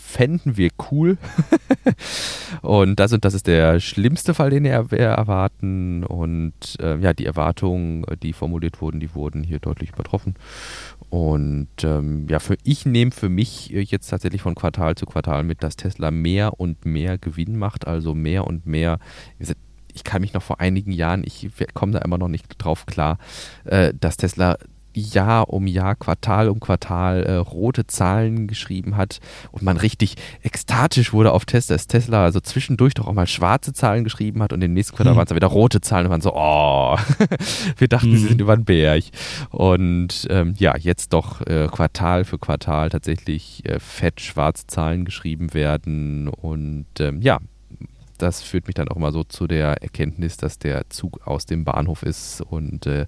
fänden 0.00 0.56
wir 0.56 0.70
cool. 0.92 1.18
und 2.62 3.00
das 3.00 3.12
und 3.12 3.24
das 3.24 3.34
ist 3.34 3.48
der 3.48 3.80
schlimmste 3.80 4.32
Fall, 4.32 4.50
den 4.50 4.62
wir 4.62 4.70
erwarten. 4.70 6.04
Und 6.04 6.54
äh, 6.80 6.98
ja, 6.98 7.14
die 7.14 7.26
Erwartungen, 7.26 8.06
die 8.22 8.32
formuliert 8.32 8.80
wurden, 8.80 9.00
die 9.00 9.12
wurden 9.12 9.42
hier 9.42 9.58
deutlich 9.58 9.90
übertroffen. 9.90 10.36
Und 11.14 11.68
ähm, 11.84 12.26
ja, 12.28 12.40
für, 12.40 12.56
ich 12.64 12.86
nehme 12.86 13.12
für 13.12 13.28
mich 13.28 13.68
jetzt 13.68 14.08
tatsächlich 14.08 14.42
von 14.42 14.56
Quartal 14.56 14.96
zu 14.96 15.06
Quartal 15.06 15.44
mit, 15.44 15.62
dass 15.62 15.76
Tesla 15.76 16.10
mehr 16.10 16.58
und 16.58 16.84
mehr 16.84 17.18
Gewinn 17.18 17.56
macht, 17.56 17.86
also 17.86 18.16
mehr 18.16 18.48
und 18.48 18.66
mehr 18.66 18.98
ich 19.94 20.02
kann 20.02 20.22
mich 20.22 20.34
noch 20.34 20.42
vor 20.42 20.60
einigen 20.60 20.90
Jahren, 20.90 21.22
ich 21.24 21.48
komme 21.72 21.92
da 21.92 22.00
immer 22.00 22.18
noch 22.18 22.26
nicht 22.26 22.46
drauf 22.58 22.84
klar, 22.84 23.18
äh, 23.62 23.94
dass 23.98 24.16
Tesla 24.16 24.58
Jahr 24.96 25.50
um 25.50 25.66
Jahr, 25.66 25.94
Quartal 25.94 26.48
um 26.48 26.60
Quartal 26.60 27.22
äh, 27.24 27.34
rote 27.34 27.86
Zahlen 27.86 28.46
geschrieben 28.46 28.96
hat 28.96 29.20
und 29.52 29.62
man 29.62 29.76
richtig 29.76 30.16
ekstatisch 30.42 31.12
wurde 31.12 31.32
auf 31.32 31.44
Tesla, 31.44 31.76
dass 31.76 31.86
Tesla 31.86 32.24
also 32.24 32.40
zwischendurch 32.40 32.94
doch 32.94 33.06
auch 33.06 33.12
mal 33.12 33.26
schwarze 33.26 33.72
Zahlen 33.72 34.04
geschrieben 34.04 34.42
hat 34.42 34.52
und 34.52 34.62
im 34.62 34.72
nächsten 34.72 34.96
Quartal 34.96 35.12
hm. 35.12 35.16
waren 35.16 35.24
es 35.24 35.28
dann 35.28 35.36
wieder 35.36 35.46
rote 35.48 35.80
Zahlen 35.80 36.06
und 36.06 36.10
man 36.10 36.20
so, 36.20 36.34
oh, 36.34 36.96
wir 37.76 37.88
dachten, 37.88 38.12
hm. 38.12 38.16
sie 38.16 38.28
sind 38.28 38.40
über 38.40 38.56
den 38.56 38.64
Berg. 38.64 39.04
Und 39.50 40.26
ähm, 40.30 40.54
ja, 40.58 40.76
jetzt 40.76 41.12
doch 41.12 41.40
äh, 41.42 41.68
Quartal 41.70 42.24
für 42.24 42.38
Quartal 42.38 42.90
tatsächlich 42.90 43.64
äh, 43.66 43.78
fett 43.80 44.20
schwarze 44.20 44.66
Zahlen 44.66 45.04
geschrieben 45.04 45.54
werden 45.54 46.28
und 46.28 46.86
ähm, 47.00 47.20
ja, 47.20 47.38
das 48.18 48.42
führt 48.42 48.66
mich 48.66 48.74
dann 48.74 48.88
auch 48.88 48.96
immer 48.96 49.12
so 49.12 49.24
zu 49.24 49.46
der 49.46 49.82
Erkenntnis, 49.82 50.36
dass 50.36 50.58
der 50.58 50.88
Zug 50.88 51.26
aus 51.26 51.46
dem 51.46 51.64
Bahnhof 51.64 52.02
ist 52.02 52.40
und 52.40 52.86
äh, 52.86 53.06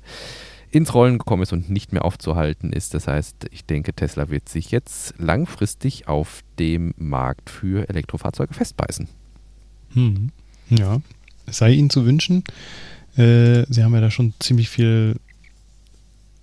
ins 0.70 0.94
Rollen 0.94 1.18
gekommen 1.18 1.42
ist 1.42 1.52
und 1.52 1.70
nicht 1.70 1.92
mehr 1.92 2.04
aufzuhalten 2.04 2.72
ist. 2.72 2.94
Das 2.94 3.06
heißt, 3.06 3.46
ich 3.50 3.64
denke, 3.64 3.92
Tesla 3.92 4.30
wird 4.30 4.48
sich 4.48 4.70
jetzt 4.70 5.14
langfristig 5.18 6.08
auf 6.08 6.42
dem 6.58 6.94
Markt 6.96 7.50
für 7.50 7.88
Elektrofahrzeuge 7.88 8.54
festbeißen. 8.54 9.08
Hm. 9.94 10.30
Ja, 10.70 11.00
es 11.46 11.58
sei 11.58 11.72
Ihnen 11.72 11.90
zu 11.90 12.04
wünschen. 12.04 12.44
Äh, 13.16 13.64
Sie 13.68 13.82
haben 13.82 13.94
ja 13.94 14.00
da 14.00 14.10
schon 14.10 14.34
ziemlich 14.40 14.68
viel 14.68 15.16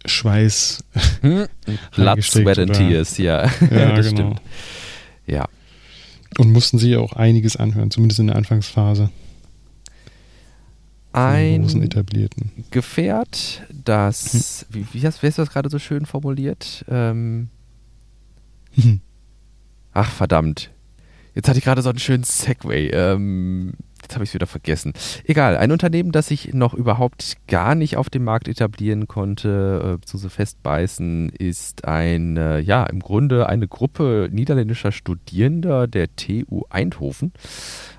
Schweiß. 0.06 0.84
Hm? 1.22 1.48
Blood, 1.96 2.24
Sweat 2.24 2.60
and 2.60 2.74
Tears, 2.74 3.18
ja. 3.18 3.46
Ja, 3.70 3.92
das 3.96 4.10
genau. 4.10 4.22
stimmt. 4.22 4.42
Ja. 5.28 5.48
Und 6.38 6.52
mussten 6.52 6.80
Sie 6.80 6.98
auch 6.98 7.14
einiges 7.14 7.56
anhören, 7.56 7.92
zumindest 7.92 8.20
in 8.20 8.28
der 8.28 8.36
Anfangsphase. 8.36 9.10
Ein. 11.14 11.62
Gefährt, 12.72 13.64
das, 13.72 14.66
wie, 14.70 14.86
wie 14.92 15.06
hast, 15.06 15.22
wie 15.22 15.28
hast 15.28 15.38
du 15.38 15.42
das 15.44 15.52
gerade 15.52 15.70
so 15.70 15.80
schön 15.80 16.06
formuliert? 16.06 16.84
Ähm, 16.90 17.50
Hm. 18.76 19.02
ach, 19.94 20.10
verdammt. 20.10 20.72
Jetzt 21.36 21.48
hatte 21.48 21.60
ich 21.60 21.64
gerade 21.66 21.82
so 21.82 21.90
einen 21.90 22.00
schönen 22.00 22.24
Segway. 22.24 22.88
Ähm, 22.90 23.74
jetzt 24.14 24.16
habe 24.16 24.24
ich 24.26 24.30
es 24.30 24.34
wieder 24.36 24.48
vergessen. 24.48 24.94
Egal, 25.26 25.58
ein 25.58 25.72
Unternehmen, 25.72 26.12
das 26.12 26.28
sich 26.28 26.54
noch 26.54 26.74
überhaupt 26.76 27.38
gar 27.48 27.74
nicht 27.74 27.98
auf 27.98 28.10
dem 28.10 28.24
Markt 28.24 28.48
etablieren 28.48 29.08
konnte, 29.08 30.00
äh, 30.02 30.06
zu 30.06 30.18
so 30.18 30.30
festbeißen, 30.30 31.30
ist 31.30 31.86
ein, 31.86 32.38
äh, 32.38 32.60
ja, 32.60 32.84
im 32.84 33.00
Grunde 33.00 33.50
eine 33.50 33.68
Gruppe 33.68 34.30
niederländischer 34.32 34.92
Studierender 34.92 35.88
der 35.88 36.16
TU 36.16 36.64
Eindhoven. 36.70 37.34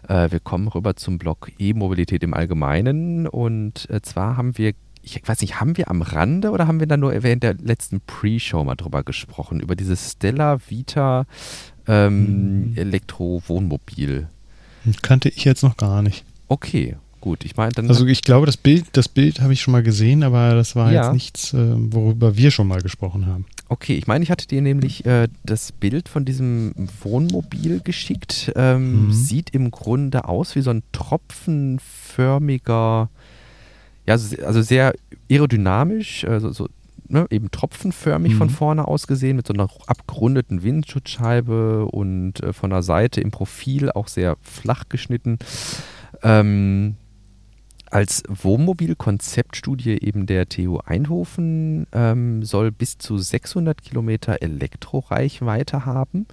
Äh, 0.09 0.31
wir 0.31 0.41
kommen 0.41 0.69
rüber 0.69 0.95
zum 0.95 1.19
Blog 1.19 1.51
E-Mobilität 1.59 2.23
im 2.23 2.35
Allgemeinen 2.35 3.27
und 3.27 3.89
zwar 4.03 4.37
haben 4.37 4.57
wir 4.57 4.73
ich 5.07 5.21
weiß 5.23 5.43
nicht, 5.43 5.61
haben 5.61 5.77
wir 5.77 5.91
am 5.91 6.01
Rande 6.01 6.51
oder 6.51 6.67
haben 6.67 6.81
wir 6.81 6.87
da 6.87 6.97
nur 6.97 7.13
während 7.23 7.43
der 7.43 7.53
letzten 7.61 8.01
Pre-Show 8.01 8.65
mal 8.65 8.75
drüber 8.75 9.03
gesprochen, 9.03 9.61
über 9.61 9.77
dieses 9.77 10.13
Stella 10.13 10.59
Vita 10.67 11.27
ähm, 11.87 12.71
Mhm. 12.71 12.77
Elektro-Wohnmobil? 12.79 14.29
Kannte 15.03 15.29
ich 15.29 15.45
jetzt 15.45 15.63
noch 15.63 15.77
gar 15.77 16.03
nicht. 16.03 16.25
Okay, 16.49 16.97
gut. 17.21 17.45
Ich 17.45 17.57
meine, 17.57 17.73
dann. 17.73 17.89
Also 17.89 18.07
ich 18.07 18.23
glaube, 18.23 18.47
das 18.47 18.57
Bild, 18.57 18.85
das 18.93 19.09
Bild 19.09 19.41
habe 19.41 19.53
ich 19.53 19.61
schon 19.63 19.73
mal 19.73 19.83
gesehen, 19.83 20.23
aber 20.23 20.55
das 20.55 20.77
war 20.77 20.93
Ja. 20.93 21.05
jetzt 21.07 21.15
nichts, 21.15 21.53
äh, 21.55 21.75
worüber 21.93 22.37
wir 22.37 22.51
schon 22.51 22.69
mal 22.69 22.81
gesprochen 22.83 23.27
haben. 23.27 23.47
okay, 23.71 23.95
ich 23.97 24.07
meine, 24.07 24.23
ich 24.23 24.31
hatte 24.31 24.47
dir 24.47 24.61
nämlich 24.61 25.05
äh, 25.07 25.27
das 25.43 25.73
Bild 25.73 26.09
von 26.09 26.25
diesem 26.27 26.75
Wohnmobil 27.03 27.81
geschickt. 27.83 28.53
Ähm, 28.55 29.07
Mhm. 29.07 29.13
Sieht 29.13 29.51
im 29.51 29.71
Grunde 29.71 30.29
aus 30.29 30.55
wie 30.55 30.61
so 30.61 30.71
ein 30.71 30.83
tropfenförmiger, 30.93 33.09
ja, 34.07 34.19
so- 34.19 34.37
also 34.45 34.61
sehr 34.63 34.95
aerodynamisch, 35.31 36.25
also 36.25 36.53
so, 36.53 36.69
ne, 37.09 37.27
eben 37.31 37.51
tropfenförmig 37.51 38.35
Mhm. 38.35 38.39
von 38.39 38.51
vorne 38.51 38.89
aus 38.89 39.07
gesehen, 39.07 39.37
mit 39.37 39.47
so 39.47 39.55
einer 39.55 39.69
abgerundeten 39.87 40.63
Windschutzscheibe 40.63 41.87
und 41.87 42.43
äh, 42.43 42.53
von 42.53 42.71
der 42.71 42.83
Seite 42.83 43.21
im 43.21 43.31
Profil 43.31 43.91
auch 43.91 44.09
sehr 44.09 44.37
flach 44.43 44.85
geschnitten. 44.89 45.39
Ähm, 46.23 46.97
als 47.91 48.25
Wohnmobil-Konzeptstudie 48.29 49.99
eben 50.01 50.27
der 50.27 50.49
TU 50.49 50.79
Eindhoven 50.85 51.87
ähm, 51.93 52.43
soll 52.43 52.73
bis 52.73 52.99
zu 52.99 53.19
600 53.19 53.83
Kilometer 53.83 54.43
Elektroreichweite 54.43 55.87
haben 55.87 56.27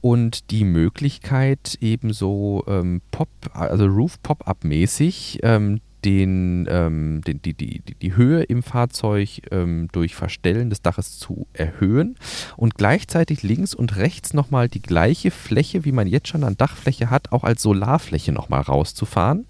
und 0.00 0.50
die 0.50 0.64
Möglichkeit 0.64 1.76
ebenso 1.80 2.64
ähm, 2.66 3.02
Pop, 3.10 3.28
also 3.52 3.84
Roof-Pop-Up-mäßig 3.84 5.40
ähm, 5.42 5.80
den, 6.04 6.66
ähm, 6.68 7.22
den, 7.26 7.40
die, 7.40 7.54
die, 7.54 7.80
die, 7.80 8.16
Höhe 8.16 8.42
im 8.42 8.62
Fahrzeug 8.62 9.40
ähm, 9.50 9.88
durch 9.92 10.14
Verstellen 10.14 10.68
des 10.70 10.82
Daches 10.82 11.18
zu 11.18 11.46
erhöhen 11.52 12.16
und 12.56 12.74
gleichzeitig 12.74 13.42
links 13.42 13.74
und 13.74 13.96
rechts 13.96 14.34
nochmal 14.34 14.68
die 14.68 14.82
gleiche 14.82 15.30
Fläche, 15.30 15.84
wie 15.84 15.92
man 15.92 16.06
jetzt 16.06 16.28
schon 16.28 16.44
an 16.44 16.56
Dachfläche 16.56 17.10
hat, 17.10 17.32
auch 17.32 17.44
als 17.44 17.62
Solarfläche 17.62 18.32
nochmal 18.32 18.60
rauszufahren, 18.60 19.46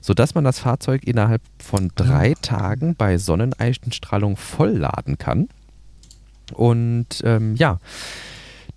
sodass 0.00 0.34
man 0.34 0.44
das 0.44 0.60
Fahrzeug 0.60 1.04
innerhalb 1.04 1.42
von 1.58 1.90
drei 1.94 2.34
Tagen 2.40 2.94
bei 2.94 3.18
Sonneneinstrahlung 3.18 4.36
vollladen 4.36 5.18
kann. 5.18 5.48
Und 6.54 7.20
ähm, 7.24 7.56
ja, 7.56 7.78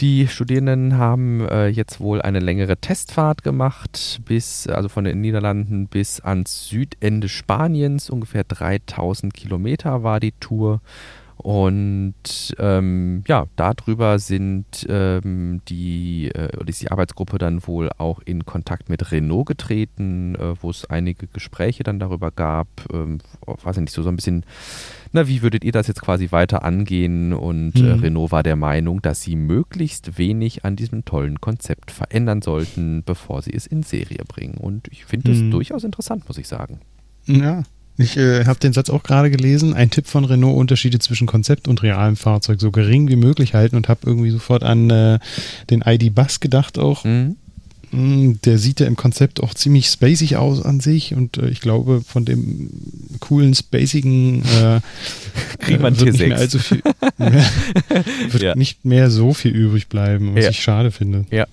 die 0.01 0.27
Studierenden 0.27 0.97
haben 0.97 1.47
äh, 1.47 1.67
jetzt 1.67 1.99
wohl 1.99 2.23
eine 2.23 2.39
längere 2.39 2.75
Testfahrt 2.77 3.43
gemacht, 3.43 4.19
bis, 4.25 4.67
also 4.67 4.89
von 4.89 5.03
den 5.03 5.21
Niederlanden 5.21 5.87
bis 5.87 6.19
ans 6.19 6.67
Südende 6.67 7.29
Spaniens. 7.29 8.09
Ungefähr 8.09 8.43
3000 8.43 9.31
Kilometer 9.31 10.01
war 10.01 10.19
die 10.19 10.33
Tour. 10.33 10.81
Und 11.43 12.13
ähm, 12.59 13.23
ja, 13.27 13.45
darüber 13.55 14.19
sind 14.19 14.85
ähm, 14.87 15.61
die, 15.67 16.29
äh, 16.33 16.55
oder 16.57 16.69
ist 16.69 16.81
die 16.81 16.91
Arbeitsgruppe 16.91 17.37
dann 17.37 17.65
wohl 17.67 17.89
auch 17.97 18.19
in 18.23 18.45
Kontakt 18.45 18.89
mit 18.89 19.11
Renault 19.11 19.47
getreten, 19.47 20.35
äh, 20.35 20.53
wo 20.61 20.69
es 20.69 20.85
einige 20.89 21.27
Gespräche 21.27 21.83
dann 21.83 21.99
darüber 21.99 22.31
gab. 22.31 22.67
Ähm, 22.93 23.19
weiß 23.45 23.77
ich 23.77 23.81
nicht, 23.81 23.93
so, 23.93 24.03
so 24.03 24.09
ein 24.09 24.15
bisschen, 24.15 24.45
na, 25.13 25.27
wie 25.27 25.41
würdet 25.41 25.63
ihr 25.63 25.71
das 25.71 25.87
jetzt 25.87 26.01
quasi 26.01 26.31
weiter 26.31 26.63
angehen? 26.63 27.33
Und 27.33 27.75
äh, 27.77 27.95
Mhm. 27.95 27.99
Renault 28.01 28.31
war 28.31 28.43
der 28.43 28.55
Meinung, 28.55 29.01
dass 29.01 29.21
sie 29.21 29.35
möglichst 29.35 30.17
wenig 30.17 30.63
an 30.63 30.75
diesem 30.75 31.05
tollen 31.05 31.41
Konzept 31.41 31.91
verändern 31.91 32.41
sollten, 32.41 33.03
bevor 33.03 33.41
sie 33.41 33.53
es 33.53 33.65
in 33.67 33.83
Serie 33.83 34.23
bringen. 34.27 34.55
Und 34.57 34.87
ich 34.89 35.05
finde 35.05 35.31
das 35.31 35.41
Mhm. 35.41 35.51
durchaus 35.51 35.83
interessant, 35.83 36.27
muss 36.27 36.37
ich 36.37 36.47
sagen. 36.47 36.79
Ja. 37.25 37.63
Ich 38.01 38.17
äh, 38.17 38.45
habe 38.45 38.59
den 38.59 38.73
Satz 38.73 38.89
auch 38.89 39.03
gerade 39.03 39.29
gelesen. 39.31 39.73
Ein 39.73 39.89
Tipp 39.89 40.07
von 40.07 40.25
Renault, 40.25 40.57
Unterschiede 40.57 40.99
zwischen 40.99 41.27
Konzept 41.27 41.67
und 41.67 41.83
realem 41.83 42.15
Fahrzeug 42.15 42.59
so 42.59 42.71
gering 42.71 43.07
wie 43.09 43.15
möglich 43.15 43.53
halten 43.53 43.75
und 43.75 43.87
habe 43.89 44.01
irgendwie 44.05 44.31
sofort 44.31 44.63
an 44.63 44.89
äh, 44.89 45.19
den 45.69 45.81
ID-Bus 45.85 46.39
gedacht 46.39 46.77
auch. 46.79 47.03
Mhm. 47.05 47.35
Mm, 47.93 48.35
Der 48.45 48.57
sieht 48.57 48.79
ja 48.79 48.87
im 48.87 48.95
Konzept 48.95 49.43
auch 49.43 49.53
ziemlich 49.53 49.87
spacig 49.87 50.37
aus 50.37 50.63
an 50.63 50.79
sich 50.79 51.13
und 51.13 51.37
äh, 51.37 51.49
ich 51.49 51.59
glaube, 51.59 52.01
von 52.07 52.23
dem 52.23 52.69
coolen, 53.19 53.53
spacigen 53.53 54.43
äh, 54.43 54.79
Kriegt 55.59 55.81
man 55.81 55.95
äh, 55.95 55.99
wird 55.99 56.09
T6. 56.09 56.11
nicht 56.19 56.27
mehr 56.29 56.37
allzu 56.37 56.59
viel, 56.59 56.81
wird 58.29 58.43
Ja. 58.43 58.55
nicht 58.55 58.85
mehr 58.85 59.11
so 59.11 59.33
viel 59.33 59.51
übrig 59.51 59.87
bleiben, 59.89 60.35
was 60.35 60.45
Ja. 60.45 60.49
ich 60.51 60.61
schade 60.63 60.91
finde. 60.91 61.25
Ja, 61.31 61.47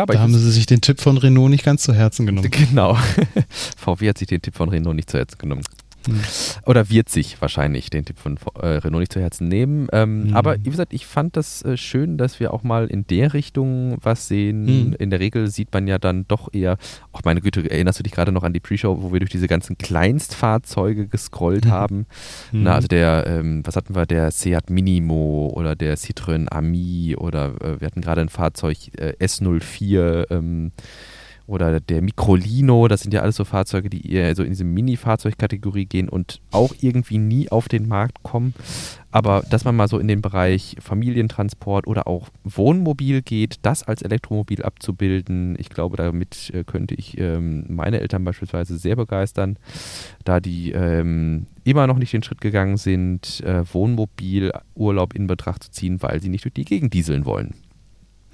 aber 0.00 0.14
Da 0.14 0.20
haben 0.20 0.32
sie 0.34 0.50
sich 0.50 0.64
den 0.66 0.80
Tipp 0.80 1.00
von 1.00 1.18
Renault 1.18 1.50
nicht 1.50 1.64
ganz 1.64 1.82
zu 1.82 1.92
Herzen 1.92 2.24
genommen. 2.26 2.50
Genau. 2.70 2.96
VW 3.76 4.08
hat 4.08 4.18
sich 4.18 4.28
den 4.28 4.40
Tipp 4.40 4.56
von 4.56 4.70
Renault 4.70 4.96
nicht 4.96 5.10
zu 5.10 5.18
Herzen 5.18 5.38
genommen. 5.38 5.62
Hm. 6.06 6.20
Oder 6.66 6.88
wird 6.90 7.08
sich 7.08 7.40
wahrscheinlich 7.40 7.90
den 7.90 8.04
Tipp 8.04 8.18
von 8.18 8.38
äh, 8.60 8.66
Renault 8.66 9.00
nicht 9.00 9.12
zu 9.12 9.20
Herzen 9.20 9.48
nehmen. 9.48 9.88
Ähm, 9.92 10.22
Mhm. 10.22 10.36
Aber 10.36 10.56
wie 10.64 10.70
gesagt, 10.70 10.92
ich 10.92 11.06
fand 11.06 11.36
das 11.36 11.62
äh, 11.62 11.76
schön, 11.76 12.18
dass 12.18 12.40
wir 12.40 12.52
auch 12.52 12.62
mal 12.62 12.86
in 12.86 13.06
der 13.06 13.34
Richtung 13.34 13.96
was 14.02 14.28
sehen. 14.28 14.64
Mhm. 14.64 14.94
In 14.98 15.10
der 15.10 15.20
Regel 15.20 15.48
sieht 15.48 15.72
man 15.72 15.86
ja 15.86 15.98
dann 15.98 16.26
doch 16.28 16.48
eher, 16.52 16.76
ach 17.12 17.20
meine 17.24 17.40
Güte, 17.40 17.68
erinnerst 17.70 17.98
du 17.98 18.02
dich 18.02 18.12
gerade 18.12 18.32
noch 18.32 18.42
an 18.42 18.52
die 18.52 18.60
Pre-Show, 18.60 19.02
wo 19.02 19.12
wir 19.12 19.20
durch 19.20 19.30
diese 19.30 19.48
ganzen 19.48 19.78
Kleinstfahrzeuge 19.78 21.06
gescrollt 21.08 21.66
haben? 21.70 22.06
Mhm. 22.52 22.62
Na, 22.64 22.74
also 22.74 22.88
der, 22.88 23.26
ähm, 23.26 23.62
was 23.64 23.76
hatten 23.76 23.94
wir, 23.94 24.06
der 24.06 24.30
Seat 24.30 24.70
Minimo 24.70 25.50
oder 25.54 25.74
der 25.76 25.96
Citroën 25.96 26.48
Ami 26.48 27.16
oder 27.16 27.54
äh, 27.60 27.80
wir 27.80 27.86
hatten 27.86 28.00
gerade 28.00 28.20
ein 28.20 28.28
Fahrzeug 28.28 28.76
äh, 28.98 29.14
S04 29.20 30.30
ähm, 30.30 30.72
oder 31.46 31.80
der 31.80 32.02
Microlino, 32.02 32.88
das 32.88 33.02
sind 33.02 33.12
ja 33.12 33.20
alles 33.20 33.36
so 33.36 33.44
Fahrzeuge, 33.44 33.90
die 33.90 34.12
eher 34.12 34.34
so 34.34 34.42
in 34.42 34.50
diese 34.50 34.64
Mini-Fahrzeugkategorie 34.64 35.86
gehen 35.86 36.08
und 36.08 36.40
auch 36.50 36.74
irgendwie 36.80 37.18
nie 37.18 37.50
auf 37.50 37.68
den 37.68 37.88
Markt 37.88 38.22
kommen. 38.22 38.54
Aber 39.10 39.42
dass 39.50 39.64
man 39.64 39.76
mal 39.76 39.88
so 39.88 39.98
in 39.98 40.08
den 40.08 40.22
Bereich 40.22 40.76
Familientransport 40.80 41.86
oder 41.86 42.06
auch 42.06 42.30
Wohnmobil 42.44 43.20
geht, 43.20 43.56
das 43.62 43.82
als 43.82 44.00
Elektromobil 44.00 44.62
abzubilden, 44.62 45.54
ich 45.58 45.68
glaube, 45.68 45.98
damit 45.98 46.50
äh, 46.54 46.64
könnte 46.64 46.94
ich 46.94 47.18
ähm, 47.18 47.66
meine 47.68 48.00
Eltern 48.00 48.24
beispielsweise 48.24 48.78
sehr 48.78 48.96
begeistern, 48.96 49.58
da 50.24 50.40
die 50.40 50.72
ähm, 50.72 51.46
immer 51.64 51.86
noch 51.86 51.98
nicht 51.98 52.12
den 52.14 52.22
Schritt 52.22 52.40
gegangen 52.40 52.78
sind, 52.78 53.42
äh, 53.44 53.62
Wohnmobilurlaub 53.70 55.14
in 55.14 55.26
Betracht 55.26 55.64
zu 55.64 55.70
ziehen, 55.70 56.00
weil 56.00 56.22
sie 56.22 56.30
nicht 56.30 56.44
durch 56.44 56.54
die 56.54 56.64
Gegend 56.64 56.94
dieseln 56.94 57.26
wollen. 57.26 57.54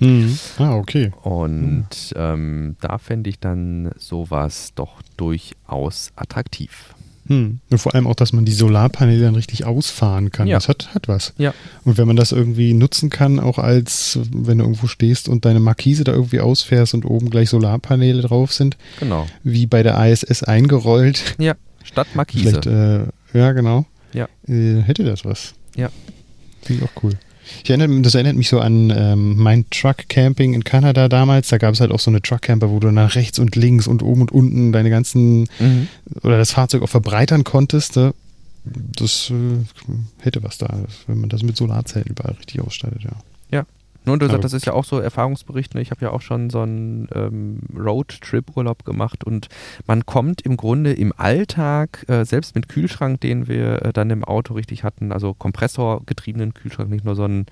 Mhm. 0.00 0.38
Ah, 0.58 0.76
okay. 0.76 1.10
Und 1.22 1.88
ähm, 2.16 2.76
da 2.80 2.98
fände 2.98 3.30
ich 3.30 3.38
dann 3.40 3.90
sowas 3.98 4.72
doch 4.74 5.02
durchaus 5.16 6.10
attraktiv. 6.16 6.94
Hm. 7.26 7.60
Und 7.68 7.78
vor 7.78 7.94
allem 7.94 8.06
auch, 8.06 8.14
dass 8.14 8.32
man 8.32 8.46
die 8.46 8.52
Solarpaneele 8.52 9.22
dann 9.24 9.34
richtig 9.34 9.66
ausfahren 9.66 10.30
kann. 10.30 10.46
Ja. 10.48 10.56
Das 10.56 10.68
hat, 10.68 10.94
hat 10.94 11.08
was. 11.08 11.34
Ja. 11.36 11.52
Und 11.84 11.98
wenn 11.98 12.06
man 12.06 12.16
das 12.16 12.32
irgendwie 12.32 12.72
nutzen 12.72 13.10
kann, 13.10 13.38
auch 13.38 13.58
als, 13.58 14.18
wenn 14.32 14.58
du 14.58 14.64
irgendwo 14.64 14.86
stehst 14.86 15.28
und 15.28 15.44
deine 15.44 15.60
Markise 15.60 16.04
da 16.04 16.12
irgendwie 16.12 16.40
ausfährst 16.40 16.94
und 16.94 17.04
oben 17.04 17.28
gleich 17.28 17.50
Solarpaneele 17.50 18.22
drauf 18.22 18.54
sind, 18.54 18.78
Genau. 18.98 19.26
wie 19.42 19.66
bei 19.66 19.82
der 19.82 20.02
ISS 20.10 20.42
eingerollt. 20.42 21.36
Ja, 21.38 21.54
statt 21.84 22.08
Markise. 22.14 23.10
Äh, 23.34 23.38
ja, 23.38 23.52
genau. 23.52 23.84
Ja. 24.14 24.26
Äh, 24.46 24.80
hätte 24.80 25.04
das 25.04 25.26
was. 25.26 25.52
Ja. 25.76 25.90
Finde 26.62 26.82
ich 26.84 26.88
auch 26.88 27.02
cool. 27.02 27.12
Ich 27.64 27.70
erinnere, 27.70 28.00
das 28.02 28.14
erinnert 28.14 28.36
mich 28.36 28.48
so 28.48 28.60
an 28.60 28.92
ähm, 28.96 29.36
mein 29.36 29.64
Truck-Camping 29.70 30.54
in 30.54 30.64
Kanada 30.64 31.08
damals. 31.08 31.48
Da 31.48 31.58
gab 31.58 31.74
es 31.74 31.80
halt 31.80 31.90
auch 31.90 32.00
so 32.00 32.10
eine 32.10 32.22
Truck-Camper, 32.22 32.70
wo 32.70 32.78
du 32.80 32.90
nach 32.90 33.14
rechts 33.14 33.38
und 33.38 33.56
links 33.56 33.86
und 33.86 34.02
oben 34.02 34.22
und 34.22 34.32
unten 34.32 34.72
deine 34.72 34.90
ganzen 34.90 35.48
Mhm. 35.58 35.88
oder 36.22 36.38
das 36.38 36.52
Fahrzeug 36.52 36.82
auch 36.82 36.88
verbreitern 36.88 37.44
konntest. 37.44 37.96
Ne? 37.96 38.12
Das 38.64 39.30
äh, 39.30 39.92
hätte 40.22 40.42
was 40.42 40.58
da, 40.58 40.78
wenn 41.06 41.18
man 41.20 41.28
das 41.30 41.42
mit 41.42 41.56
Solarzellen 41.56 42.06
überall 42.08 42.34
richtig 42.34 42.60
ausstattet, 42.60 43.02
ja. 43.04 43.12
Und 44.12 44.22
du 44.22 44.28
sagst, 44.28 44.44
das 44.44 44.52
ist 44.52 44.66
ja 44.66 44.72
auch 44.72 44.84
so 44.84 44.98
Erfahrungsbericht. 44.98 45.74
Ne? 45.74 45.80
Ich 45.80 45.90
habe 45.90 46.04
ja 46.04 46.10
auch 46.10 46.20
schon 46.20 46.50
so 46.50 46.60
einen 46.60 47.08
ähm, 47.14 47.60
Roadtrip-Urlaub 47.76 48.84
gemacht 48.84 49.24
und 49.24 49.48
man 49.86 50.06
kommt 50.06 50.42
im 50.42 50.56
Grunde 50.56 50.92
im 50.92 51.12
Alltag, 51.16 52.04
äh, 52.08 52.24
selbst 52.24 52.54
mit 52.54 52.68
Kühlschrank, 52.68 53.20
den 53.20 53.48
wir 53.48 53.82
äh, 53.82 53.92
dann 53.92 54.10
im 54.10 54.24
Auto 54.24 54.54
richtig 54.54 54.84
hatten, 54.84 55.12
also 55.12 55.34
kompressorgetriebenen 55.34 56.54
Kühlschrank, 56.54 56.90
nicht 56.90 57.04
nur 57.04 57.16
so 57.16 57.24
ein, 57.24 57.46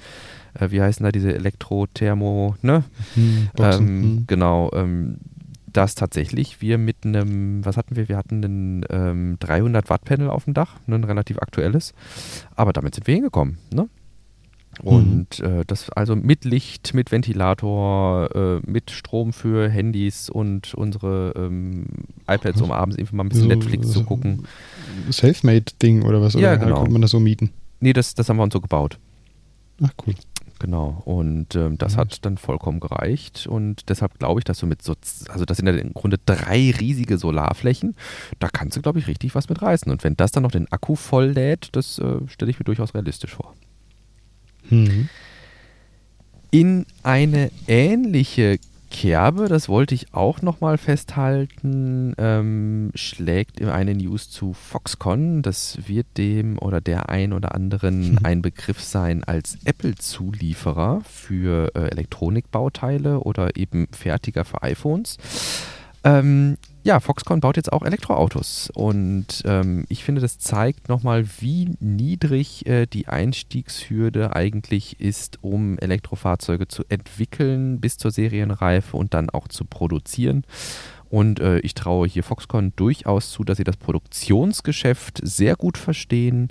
äh, 0.55 0.71
wie 0.71 0.81
heißen 0.81 1.05
da 1.05 1.13
diese 1.13 1.35
Elektro-Thermo, 1.35 2.57
ne? 2.63 2.85
Hm, 3.15 3.49
Boxen, 3.55 3.89
Ähm, 3.89 4.03
hm. 4.03 4.25
Genau, 4.27 4.71
ähm, 4.75 5.19
dass 5.77 5.95
tatsächlich 5.95 6.63
wir 6.63 6.79
mit 6.79 7.05
einem, 7.05 7.65
was 7.65 7.77
hatten 7.77 7.97
wir? 7.97 8.09
Wir 8.09 8.17
hatten 8.17 8.43
ein 8.43 8.87
ähm, 8.89 9.37
300 9.41 9.91
Watt 9.91 10.05
Panel 10.05 10.31
auf 10.31 10.45
dem 10.45 10.55
Dach, 10.55 10.77
ne, 10.87 10.95
ein 10.95 11.05
relativ 11.05 11.39
aktuelles, 11.39 11.93
aber 12.55 12.73
damit 12.73 12.95
sind 12.95 13.07
wir 13.07 13.15
hingekommen. 13.15 13.59
Ne? 13.73 13.89
Und 14.83 15.41
äh, 15.41 15.65
das 15.67 15.91
also 15.91 16.15
mit 16.17 16.45
Licht, 16.45 16.93
mit 16.95 17.11
Ventilator, 17.13 18.29
äh, 18.35 18.71
mit 18.71 18.91
Strom 18.91 19.33
für 19.33 19.69
Handys 19.69 20.29
und 20.29 20.75
unsere 20.75 21.33
ähm, 21.37 21.87
iPads, 22.29 22.61
um 22.61 22.71
abends 22.71 22.99
einfach 22.99 23.13
mal 23.13 23.25
ein 23.25 23.29
bisschen 23.29 23.45
So- 23.45 23.49
Netflix 23.49 23.91
zu 23.91 24.05
gucken. 24.05 24.47
Selfmade-Ding 25.11 26.03
oder 26.03 26.21
was? 26.21 26.35
Ja, 26.35 26.53
oder 26.53 26.59
genau. 26.59 26.77
konnte 26.77 26.93
man 26.93 27.03
das 27.03 27.11
so 27.11 27.21
mieten? 27.21 27.51
Nee, 27.81 27.93
das, 27.93 28.15
das 28.15 28.29
haben 28.29 28.37
wir 28.37 28.43
uns 28.43 28.53
so 28.53 28.61
gebaut. 28.61 28.99
Ach, 29.83 29.91
cool. 30.07 30.15
Genau, 30.59 31.03
und 31.05 31.55
ähm, 31.55 31.77
das 31.77 31.93
Nice. 31.93 31.99
hat 31.99 32.25
dann 32.25 32.39
vollkommen 32.39 32.81
gereicht 32.81 33.47
und 33.47 33.91
deshalb 33.91 34.19
glaube 34.19 34.41
ich, 34.41 34.45
dass 34.45 34.59
du 34.59 34.67
mit 34.67 34.81
so, 34.81 34.95
also 35.29 35.45
das 35.45 35.59
sind 35.59 35.67
ja 35.67 35.75
im 35.75 35.93
Grunde 35.93 36.17
drei 36.25 36.71
riesige 36.81 37.19
Solarflächen, 37.19 37.95
da 38.39 38.49
kannst 38.49 38.75
du, 38.75 38.81
glaube 38.81 38.99
ich, 38.99 39.07
richtig 39.07 39.35
was 39.35 39.51
mit 39.51 39.61
reißen. 39.61 39.93
Und 39.93 40.03
wenn 40.03 40.17
das 40.17 40.31
dann 40.33 40.45
noch 40.45 40.51
den 40.53 40.73
Akku 40.73 40.95
voll 40.95 41.27
lädt, 41.27 41.69
das 41.73 41.99
äh, 41.99 42.21
stelle 42.27 42.51
ich 42.51 42.59
mir 42.59 42.65
durchaus 42.65 42.95
realistisch 42.95 43.35
vor. 43.35 43.55
Mhm. 44.71 45.09
In 46.51 46.87
eine 47.03 47.51
ähnliche 47.67 48.59
Kerbe, 48.91 49.49
das 49.49 49.69
wollte 49.69 49.95
ich 49.95 50.15
auch 50.15 50.43
nochmal 50.43 50.79
festhalten, 50.79 52.15
ähm, 52.19 52.93
schlägt 52.95 53.61
eine 53.61 53.95
News 53.95 54.31
zu 54.31 54.55
Foxconn. 54.55 55.43
Das 55.43 55.87
wird 55.87 56.07
dem 56.17 56.59
oder 56.59 56.81
der 56.81 57.09
ein 57.09 57.33
oder 57.33 57.55
anderen 57.55 58.19
ein 58.25 58.43
Begriff 58.43 58.81
sein 58.81 59.25
als 59.25 59.59
Apple-Zulieferer 59.65 61.03
für 61.05 61.73
äh, 61.75 61.89
Elektronikbauteile 61.91 63.21
oder 63.21 63.57
eben 63.57 63.89
Fertiger 63.91 64.45
für 64.45 64.63
iPhones. 64.63 65.19
Ähm, 66.07 66.57
ja, 66.85 67.01
Foxconn 67.01 67.41
baut 67.41 67.57
jetzt 67.57 67.73
auch 67.73 67.83
Elektroautos 67.83 68.71
und 68.73 69.43
ähm, 69.45 69.87
ich 69.89 70.05
finde, 70.05 70.21
das 70.21 70.39
zeigt 70.39 70.89
nochmal, 70.89 71.27
wie 71.41 71.75
niedrig 71.81 72.65
äh, 72.67 72.87
die 72.87 73.09
Einstiegshürde 73.09 74.37
eigentlich 74.37 75.01
ist, 75.01 75.43
um 75.43 75.81
Elektrofahrzeuge 75.81 76.69
zu 76.69 76.85
entwickeln 76.89 77.81
bis 77.81 77.99
zur 77.99 78.13
Serienreife 78.13 78.97
und 78.97 79.15
dann 79.15 79.31
auch 79.31 79.49
zu 79.49 79.65
produzieren. 79.65 80.45
Und 81.11 81.41
äh, 81.41 81.59
ich 81.61 81.75
traue 81.75 82.09
hier 82.09 82.23
Foxconn 82.23 82.73
durchaus 82.77 83.31
zu, 83.31 83.45
dass 83.45 83.59
sie 83.59 83.65
das 83.65 83.77
Produktionsgeschäft 83.77 85.21
sehr 85.23 85.57
gut 85.57 85.79
verstehen 85.79 86.49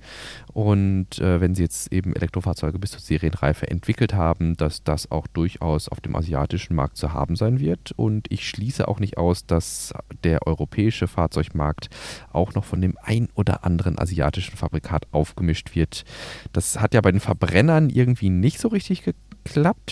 und 0.55 1.19
äh, 1.19 1.41
wenn 1.41 1.53
sie 1.53 1.63
jetzt 1.63 1.91
eben 1.91 2.15
Elektrofahrzeuge 2.15 2.79
bis 2.79 2.91
zur 2.91 3.01
Serienreife 3.01 3.69
entwickelt 3.69 4.13
haben, 4.13 4.55
dass 4.55 4.83
das 4.83 5.11
auch 5.11 5.27
durchaus 5.27 5.89
auf 5.89 5.99
dem 5.99 6.15
asiatischen 6.15 6.75
Markt 6.75 6.95
zu 6.95 7.11
haben 7.11 7.35
sein 7.35 7.59
wird. 7.59 7.91
Und 7.97 8.31
ich 8.31 8.47
schließe 8.47 8.87
auch 8.87 9.01
nicht 9.01 9.17
aus, 9.17 9.45
dass 9.45 9.93
der 10.23 10.47
europäische 10.47 11.07
Fahrzeugmarkt 11.07 11.89
auch 12.31 12.53
noch 12.53 12.63
von 12.63 12.79
dem 12.79 12.97
ein 13.01 13.27
oder 13.35 13.65
anderen 13.65 13.99
asiatischen 13.99 14.55
Fabrikat 14.55 15.07
aufgemischt 15.11 15.75
wird. 15.75 16.05
Das 16.53 16.79
hat 16.79 16.93
ja 16.93 17.01
bei 17.01 17.11
den 17.11 17.19
Verbrennern 17.19 17.89
irgendwie 17.89 18.29
nicht 18.29 18.59
so 18.59 18.69
richtig 18.69 19.03
geklappt. 19.03 19.24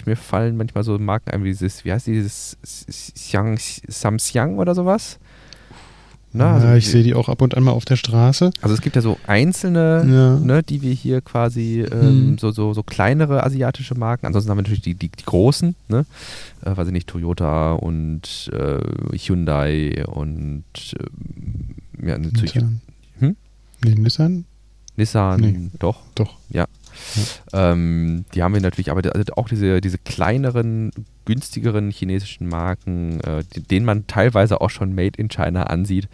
Mir 0.06 0.16
fallen 0.16 0.58
manchmal 0.58 0.84
so 0.84 0.98
Marken 0.98 1.30
ein 1.32 1.44
wie 1.44 1.50
dieses, 1.50 1.86
wie 1.86 1.92
heißt 1.92 2.08
dieses 2.08 2.58
Xiang, 2.64 3.60
Samsiang 3.88 4.58
oder 4.58 4.74
sowas. 4.76 5.20
Na, 6.36 6.56
also 6.56 6.66
ja, 6.66 6.76
ich 6.76 6.86
die- 6.86 6.90
sehe 6.90 7.04
die 7.04 7.14
auch 7.14 7.30
ab 7.30 7.42
und 7.44 7.56
an 7.56 7.64
mal 7.64 7.72
auf 7.74 7.86
der 7.86 7.96
Straße. 7.96 8.50
also 8.62 8.74
es 8.74 8.82
gibt 8.82 8.96
ja 8.96 9.04
so 9.04 9.20
einzelne, 9.28 10.04
Ja. 10.10 10.40
ne, 10.44 10.64
die 10.64 10.82
wir 10.82 10.92
hier 10.92 11.22
quasi, 11.22 11.82
ähm, 11.82 12.02
Hm. 12.02 12.38
so, 12.40 12.50
so, 12.50 12.74
so 12.74 12.82
kleinere 12.82 13.44
asiatische 13.44 13.94
Marken. 13.94 14.26
Ansonsten 14.26 14.50
haben 14.50 14.58
wir 14.58 14.64
natürlich 14.64 14.82
die, 14.82 14.96
die, 14.96 15.10
die 15.10 15.24
großen, 15.26 15.76
ne? 15.90 16.06
Äh, 16.66 16.76
weiß 16.76 16.88
ich 16.88 16.94
nicht, 16.94 17.08
Toyota 17.08 17.74
und 17.74 18.50
äh, 18.52 18.80
Hyundai 19.16 20.04
und 20.08 20.64
ähm, 21.00 22.08
ja, 22.08 22.18
natürlich 22.18 22.56
Nissan. 22.56 22.82
Hm? 23.20 23.36
Nee, 23.86 23.94
Nissan? 23.96 24.46
Nissan, 24.98 25.40
Nee. 25.40 25.70
doch. 25.78 26.00
Doch. 26.16 26.38
Ähm, 27.52 28.26
die 28.34 28.44
haben 28.44 28.54
wir 28.54 28.62
natürlich, 28.62 28.92
aber 28.92 29.02
also 29.16 29.34
auch 29.36 29.50
diese, 29.50 29.82
diese 29.82 29.98
kleineren, 29.98 30.92
günstigeren 31.26 31.92
chinesischen 31.92 32.48
Marken, 32.48 33.22
äh, 33.22 33.44
denen 33.70 33.86
man 33.86 34.08
teilweise 34.08 34.62
auch 34.62 34.70
schon 34.70 34.94
Made 34.94 35.18
in 35.18 35.30
China 35.30 35.64
ansieht, 35.64 36.10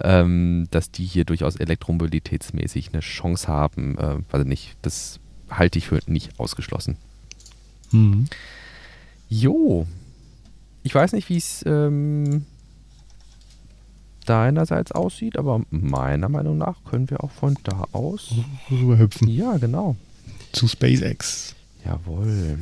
ähm, 0.00 0.68
dass 0.70 0.90
die 0.90 1.04
hier 1.04 1.24
durchaus 1.24 1.56
elektromobilitätsmäßig 1.56 2.90
eine 2.92 3.00
Chance 3.00 3.48
haben. 3.48 3.98
Äh, 3.98 4.38
ich 4.38 4.46
nicht, 4.46 4.76
das 4.82 5.20
halte 5.50 5.78
ich 5.78 5.88
für 5.88 6.00
nicht 6.06 6.38
ausgeschlossen. 6.38 6.96
Mhm. 7.90 8.26
Jo, 9.28 9.86
ich 10.82 10.94
weiß 10.94 11.12
nicht, 11.12 11.28
wie 11.28 11.36
es 11.36 11.64
ähm, 11.66 12.44
deinerseits 14.26 14.92
aussieht, 14.92 15.38
aber 15.38 15.62
meiner 15.70 16.28
Meinung 16.28 16.58
nach 16.58 16.84
können 16.84 17.10
wir 17.10 17.22
auch 17.22 17.30
von 17.30 17.56
da 17.64 17.84
aus. 17.92 18.34
Rüberhüpfen 18.70 19.28
Ja, 19.28 19.56
genau. 19.56 19.96
Zu 20.52 20.68
SpaceX. 20.68 21.54
Jawohl. 21.84 22.58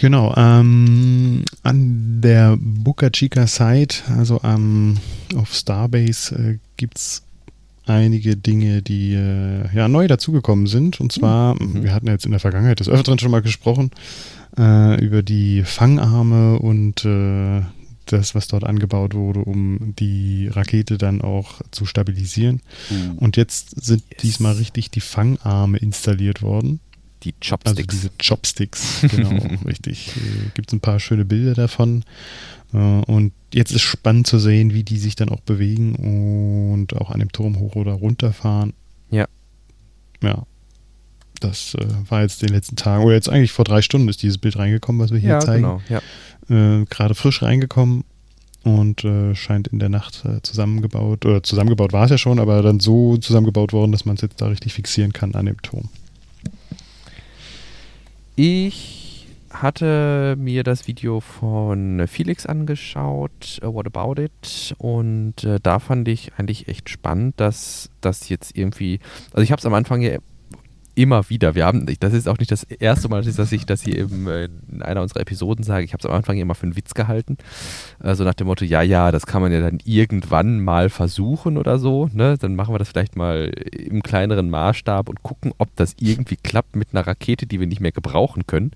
Genau, 0.00 0.34
ähm, 0.36 1.44
an 1.62 2.20
der 2.20 2.56
Boca 2.58 3.10
Chica 3.10 3.46
Site, 3.46 3.98
also 4.16 4.42
am, 4.42 4.96
auf 5.36 5.54
Starbase, 5.54 6.34
äh, 6.34 6.58
gibt 6.76 6.98
es 6.98 7.22
einige 7.86 8.36
Dinge, 8.36 8.82
die 8.82 9.14
äh, 9.14 9.68
ja 9.74 9.88
neu 9.88 10.08
dazugekommen 10.08 10.66
sind. 10.66 11.00
Und 11.00 11.12
zwar, 11.12 11.54
Mhm. 11.62 11.84
wir 11.84 11.94
hatten 11.94 12.08
jetzt 12.08 12.24
in 12.24 12.32
der 12.32 12.40
Vergangenheit 12.40 12.80
des 12.80 12.88
Öfteren 12.88 13.18
schon 13.18 13.30
mal 13.30 13.42
gesprochen, 13.42 13.90
äh, 14.58 15.02
über 15.04 15.22
die 15.22 15.62
Fangarme 15.62 16.58
und 16.58 17.04
äh, 17.04 17.62
das, 18.06 18.34
was 18.34 18.48
dort 18.48 18.64
angebaut 18.64 19.14
wurde, 19.14 19.40
um 19.40 19.94
die 19.98 20.48
Rakete 20.48 20.98
dann 20.98 21.22
auch 21.22 21.60
zu 21.70 21.86
stabilisieren. 21.86 22.60
Und 23.16 23.36
jetzt 23.36 23.82
sind 23.84 24.02
Yes. 24.10 24.22
diesmal 24.22 24.54
richtig 24.54 24.90
die 24.90 25.00
Fangarme 25.00 25.78
installiert 25.78 26.42
worden. 26.42 26.80
Die 27.22 27.34
Also 27.40 27.56
Chopsticks. 27.56 27.94
diese 27.94 28.10
Chopsticks, 28.22 29.00
genau, 29.10 29.30
richtig. 29.66 30.10
Gibt 30.54 30.68
es 30.70 30.74
ein 30.74 30.80
paar 30.80 31.00
schöne 31.00 31.24
Bilder 31.24 31.54
davon. 31.54 32.04
Äh, 32.72 32.76
Und 32.76 33.32
jetzt 33.52 33.70
ist 33.72 33.80
spannend 33.82 34.26
zu 34.26 34.38
sehen, 34.38 34.74
wie 34.74 34.82
die 34.84 34.98
sich 34.98 35.16
dann 35.16 35.30
auch 35.30 35.40
bewegen 35.40 35.94
und 36.76 36.94
auch 36.96 37.10
an 37.10 37.20
dem 37.20 37.32
Turm 37.32 37.58
hoch 37.58 37.76
oder 37.76 37.92
runter 37.92 38.32
fahren. 38.34 38.74
Ja. 39.10 39.26
Ja. 40.22 40.44
Das 41.44 41.74
äh, 41.74 41.86
war 42.08 42.22
jetzt 42.22 42.40
den 42.40 42.48
letzten 42.48 42.76
Tagen, 42.76 43.04
oder 43.04 43.14
jetzt 43.14 43.28
eigentlich 43.28 43.52
vor 43.52 43.66
drei 43.66 43.82
Stunden 43.82 44.08
ist 44.08 44.22
dieses 44.22 44.38
Bild 44.38 44.56
reingekommen, 44.56 45.02
was 45.02 45.10
wir 45.10 45.18
hier 45.18 45.30
ja, 45.30 45.40
zeigen. 45.40 45.62
genau. 45.62 45.82
Ja. 45.88 46.00
Äh, 46.80 46.86
Gerade 46.86 47.14
frisch 47.14 47.42
reingekommen 47.42 48.04
und 48.62 49.04
äh, 49.04 49.34
scheint 49.34 49.68
in 49.68 49.78
der 49.78 49.90
Nacht 49.90 50.24
äh, 50.24 50.40
zusammengebaut, 50.40 51.26
oder 51.26 51.42
zusammengebaut 51.42 51.92
war 51.92 52.04
es 52.04 52.10
ja 52.10 52.18
schon, 52.18 52.38
aber 52.38 52.62
dann 52.62 52.80
so 52.80 53.18
zusammengebaut 53.18 53.74
worden, 53.74 53.92
dass 53.92 54.06
man 54.06 54.16
es 54.16 54.22
jetzt 54.22 54.40
da 54.40 54.46
richtig 54.46 54.72
fixieren 54.72 55.12
kann 55.12 55.34
an 55.34 55.44
dem 55.44 55.60
Turm. 55.60 55.90
Ich 58.36 59.26
hatte 59.50 60.34
mir 60.38 60.64
das 60.64 60.88
Video 60.88 61.20
von 61.20 62.06
Felix 62.08 62.46
angeschaut, 62.46 63.60
uh, 63.62 63.74
What 63.74 63.94
About 63.94 64.20
It, 64.20 64.74
und 64.78 65.44
äh, 65.44 65.60
da 65.62 65.78
fand 65.78 66.08
ich 66.08 66.32
eigentlich 66.38 66.68
echt 66.68 66.88
spannend, 66.88 67.34
dass 67.36 67.90
das 68.00 68.30
jetzt 68.30 68.56
irgendwie, 68.56 68.98
also 69.32 69.42
ich 69.42 69.52
habe 69.52 69.60
es 69.60 69.66
am 69.66 69.74
Anfang 69.74 70.00
ja 70.00 70.18
immer 70.94 71.28
wieder, 71.28 71.54
wir 71.54 71.64
haben, 71.66 71.86
das 72.00 72.12
ist 72.12 72.28
auch 72.28 72.38
nicht 72.38 72.50
das 72.50 72.64
erste 72.64 73.08
Mal, 73.08 73.22
dass 73.22 73.52
ich 73.52 73.66
das 73.66 73.82
hier 73.82 73.98
eben 73.98 74.26
äh, 74.28 74.48
in 74.70 74.82
einer 74.82 75.02
unserer 75.02 75.20
Episoden 75.20 75.64
sage, 75.64 75.84
ich 75.84 75.92
habe 75.92 76.00
es 76.00 76.06
am 76.06 76.14
Anfang 76.14 76.38
immer 76.38 76.54
für 76.54 76.64
einen 76.64 76.76
Witz 76.76 76.94
gehalten, 76.94 77.36
also 77.98 78.24
nach 78.24 78.34
dem 78.34 78.46
Motto, 78.46 78.64
ja, 78.64 78.82
ja, 78.82 79.10
das 79.10 79.26
kann 79.26 79.42
man 79.42 79.52
ja 79.52 79.60
dann 79.60 79.78
irgendwann 79.84 80.60
mal 80.60 80.90
versuchen 80.90 81.58
oder 81.58 81.78
so, 81.78 82.08
ne, 82.12 82.36
dann 82.38 82.56
machen 82.56 82.74
wir 82.74 82.78
das 82.78 82.88
vielleicht 82.88 83.16
mal 83.16 83.52
im 83.72 84.02
kleineren 84.02 84.50
Maßstab 84.50 85.08
und 85.08 85.22
gucken, 85.22 85.52
ob 85.58 85.74
das 85.76 85.94
irgendwie 85.98 86.36
klappt 86.36 86.76
mit 86.76 86.88
einer 86.92 87.06
Rakete, 87.06 87.46
die 87.46 87.60
wir 87.60 87.66
nicht 87.66 87.80
mehr 87.80 87.92
gebrauchen 87.92 88.46
können. 88.46 88.72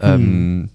Ähm, 0.00 0.70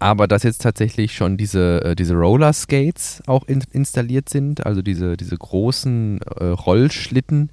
aber 0.00 0.26
dass 0.26 0.42
jetzt 0.42 0.62
tatsächlich 0.62 1.14
schon 1.14 1.36
diese, 1.36 1.84
äh, 1.84 1.94
diese 1.94 2.14
Roller 2.14 2.52
Skates 2.52 3.22
auch 3.26 3.46
in, 3.46 3.62
installiert 3.70 4.28
sind, 4.28 4.66
also 4.66 4.82
diese, 4.82 5.16
diese 5.16 5.36
großen 5.36 6.20
äh, 6.38 6.44
Rollschlitten, 6.46 7.50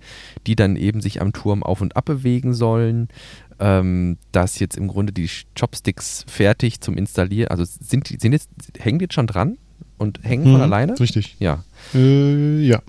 die 0.48 0.56
dann 0.56 0.76
eben 0.78 1.02
sich 1.02 1.22
am 1.22 1.34
Turm 1.34 1.62
auf 1.62 1.82
und 1.82 1.96
ab 1.96 2.06
bewegen 2.06 2.54
sollen, 2.54 3.10
ähm, 3.60 4.18
dass 4.32 4.60
jetzt 4.60 4.78
im 4.78 4.88
Grunde 4.88 5.12
die 5.12 5.30
Chopsticks 5.60 6.24
fertig 6.28 6.80
zum 6.80 6.96
Installieren, 6.96 7.50
also 7.52 7.66
sind 7.66 8.10
die, 8.10 8.18
sind 8.18 8.32
jetzt, 8.32 8.50
hängen 8.80 9.00
die 9.00 9.04
jetzt 9.04 9.14
schon 9.16 9.28
dran 9.28 9.58
und 9.98 10.20
hängen 10.24 10.46
von 10.46 10.56
Mhm, 10.56 10.62
alleine? 10.62 11.00
Richtig. 11.00 11.36
Ja, 11.40 11.64
Äh, 11.94 12.62
ja. 12.62 12.82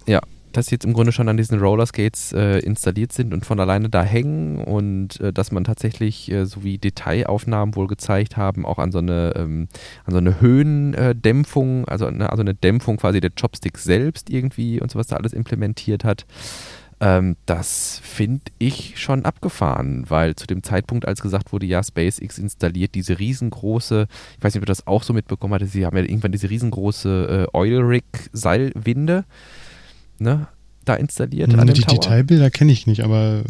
Dass 0.59 0.71
jetzt 0.71 0.85
im 0.85 0.93
Grunde 0.93 1.13
schon 1.13 1.29
an 1.29 1.37
diesen 1.37 1.61
Rollerskates 1.61 2.33
äh, 2.33 2.59
installiert 2.59 3.13
sind 3.13 3.33
und 3.33 3.47
von 3.47 3.61
alleine 3.61 3.89
da 3.89 4.03
hängen 4.03 4.59
und 4.59 5.21
äh, 5.21 5.33
dass 5.33 5.53
man 5.53 5.65
tatsächlich, 5.65 6.31
äh, 6.33 6.47
so 6.47 6.65
wie 6.65 6.79
Detailaufnahmen 6.79 7.77
wohl 7.77 7.87
gezeigt 7.87 8.37
haben, 8.37 8.67
auch 8.67 8.79
an 8.79 8.91
so 8.91 8.99
eine, 8.99 9.35
ähm, 9.37 9.69
an 10.05 10.13
so 10.13 10.19
eine 10.19 10.41
Höhendämpfung, 10.41 11.87
also, 11.87 12.11
ne, 12.11 12.29
also 12.29 12.43
eine 12.43 12.55
Dämpfung 12.55 12.97
quasi 12.97 13.21
der 13.21 13.31
Chopsticks 13.31 13.85
selbst 13.85 14.31
irgendwie 14.31 14.81
und 14.81 14.91
sowas 14.91 15.07
da 15.07 15.17
alles 15.17 15.33
implementiert 15.33 16.03
hat. 16.03 16.27
Ähm, 17.01 17.37
das 17.47 18.01
finde 18.03 18.43
ich 18.59 18.99
schon 19.01 19.25
abgefahren, 19.25 20.07
weil 20.09 20.35
zu 20.35 20.49
dem 20.49 20.65
Zeitpunkt, 20.65 21.07
als 21.07 21.23
gesagt 21.23 21.53
wurde, 21.53 21.67
ja, 21.67 21.85
SpaceX 21.85 22.39
installiert 22.39 22.97
diese 22.97 23.21
riesengroße, 23.21 24.09
ich 24.37 24.45
weiß 24.45 24.55
nicht, 24.55 24.63
ob 24.63 24.65
ihr 24.65 24.73
das 24.73 24.89
auch 24.89 25.05
so 25.05 25.13
mitbekommen 25.13 25.55
hatte, 25.55 25.67
sie 25.67 25.87
haben 25.87 25.97
ja 25.97 26.03
irgendwann 26.03 26.33
diese 26.33 26.51
riesengroße 26.51 27.47
äh, 27.53 27.57
Oil 27.57 27.83
Rig 27.83 28.05
Seilwinde 28.33 29.25
ne, 30.19 30.49
da 30.85 30.95
installiert. 30.95 31.53
Hm, 31.53 31.61
an 31.61 31.67
dem 31.67 31.75
die 31.75 31.83
Tower. 31.83 31.95
Detailbilder 32.01 32.51
kenne 32.51 32.73
ich 32.73 32.87
nicht, 32.87 33.03
aber 33.05 33.43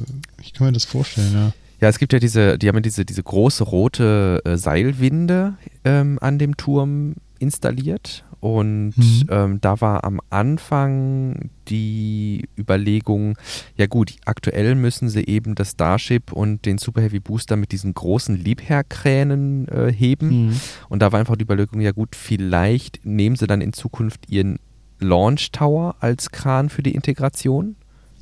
ich 0.42 0.52
kann 0.52 0.66
mir 0.66 0.72
das 0.72 0.84
vorstellen, 0.84 1.32
ja. 1.32 1.52
Ja, 1.80 1.88
es 1.88 2.00
gibt 2.00 2.12
ja 2.12 2.18
diese, 2.18 2.58
die 2.58 2.66
haben 2.68 2.74
ja 2.76 2.80
diese, 2.80 3.04
diese 3.04 3.22
große 3.22 3.62
rote 3.62 4.40
äh, 4.44 4.56
Seilwinde 4.56 5.54
ähm, 5.84 6.18
an 6.20 6.38
dem 6.40 6.56
Turm 6.56 7.14
installiert. 7.38 8.24
Und 8.40 8.94
Mhm. 8.96 9.22
ähm, 9.30 9.60
da 9.60 9.80
war 9.80 10.04
am 10.04 10.20
Anfang 10.30 11.50
die 11.68 12.48
Überlegung, 12.56 13.36
ja 13.76 13.86
gut, 13.86 14.14
aktuell 14.26 14.74
müssen 14.76 15.08
sie 15.08 15.24
eben 15.26 15.54
das 15.56 15.72
Starship 15.72 16.30
und 16.32 16.64
den 16.64 16.78
Super 16.78 17.02
Heavy 17.02 17.18
Booster 17.20 17.56
mit 17.56 17.72
diesen 17.72 17.94
großen 17.94 18.36
Liebherrkränen 18.36 19.68
äh, 19.68 19.92
heben. 19.92 20.46
Mhm. 20.48 20.60
Und 20.88 21.00
da 21.02 21.12
war 21.12 21.20
einfach 21.20 21.36
die 21.36 21.44
Überlegung, 21.44 21.80
ja 21.80 21.92
gut, 21.92 22.14
vielleicht 22.16 23.04
nehmen 23.04 23.36
sie 23.36 23.46
dann 23.46 23.60
in 23.60 23.72
Zukunft 23.72 24.30
ihren 24.30 24.58
Launch 25.00 25.52
Tower 25.52 25.96
als 26.00 26.30
Kran 26.30 26.68
für 26.68 26.82
die 26.82 26.94
Integration. 26.94 27.76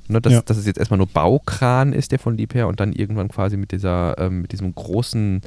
Ne, 0.09 0.21
dass, 0.21 0.33
Ja. 0.33 0.43
dass 0.43 0.57
es 0.57 0.67
jetzt 0.67 0.79
erstmal 0.79 0.99
nur 0.99 1.09
Baukran 1.09 1.93
ist, 1.93 2.13
der 2.13 2.21
von 2.21 2.37
Liebherr 2.37 2.69
und 2.69 2.79
dann 2.79 2.93
irgendwann 2.93 3.27
quasi 3.29 3.57
mit 3.57 3.73
dieser, 3.73 4.17
ähm, 4.19 4.43
mit 4.43 4.53
diesem 4.53 4.73
großen, 4.73 5.41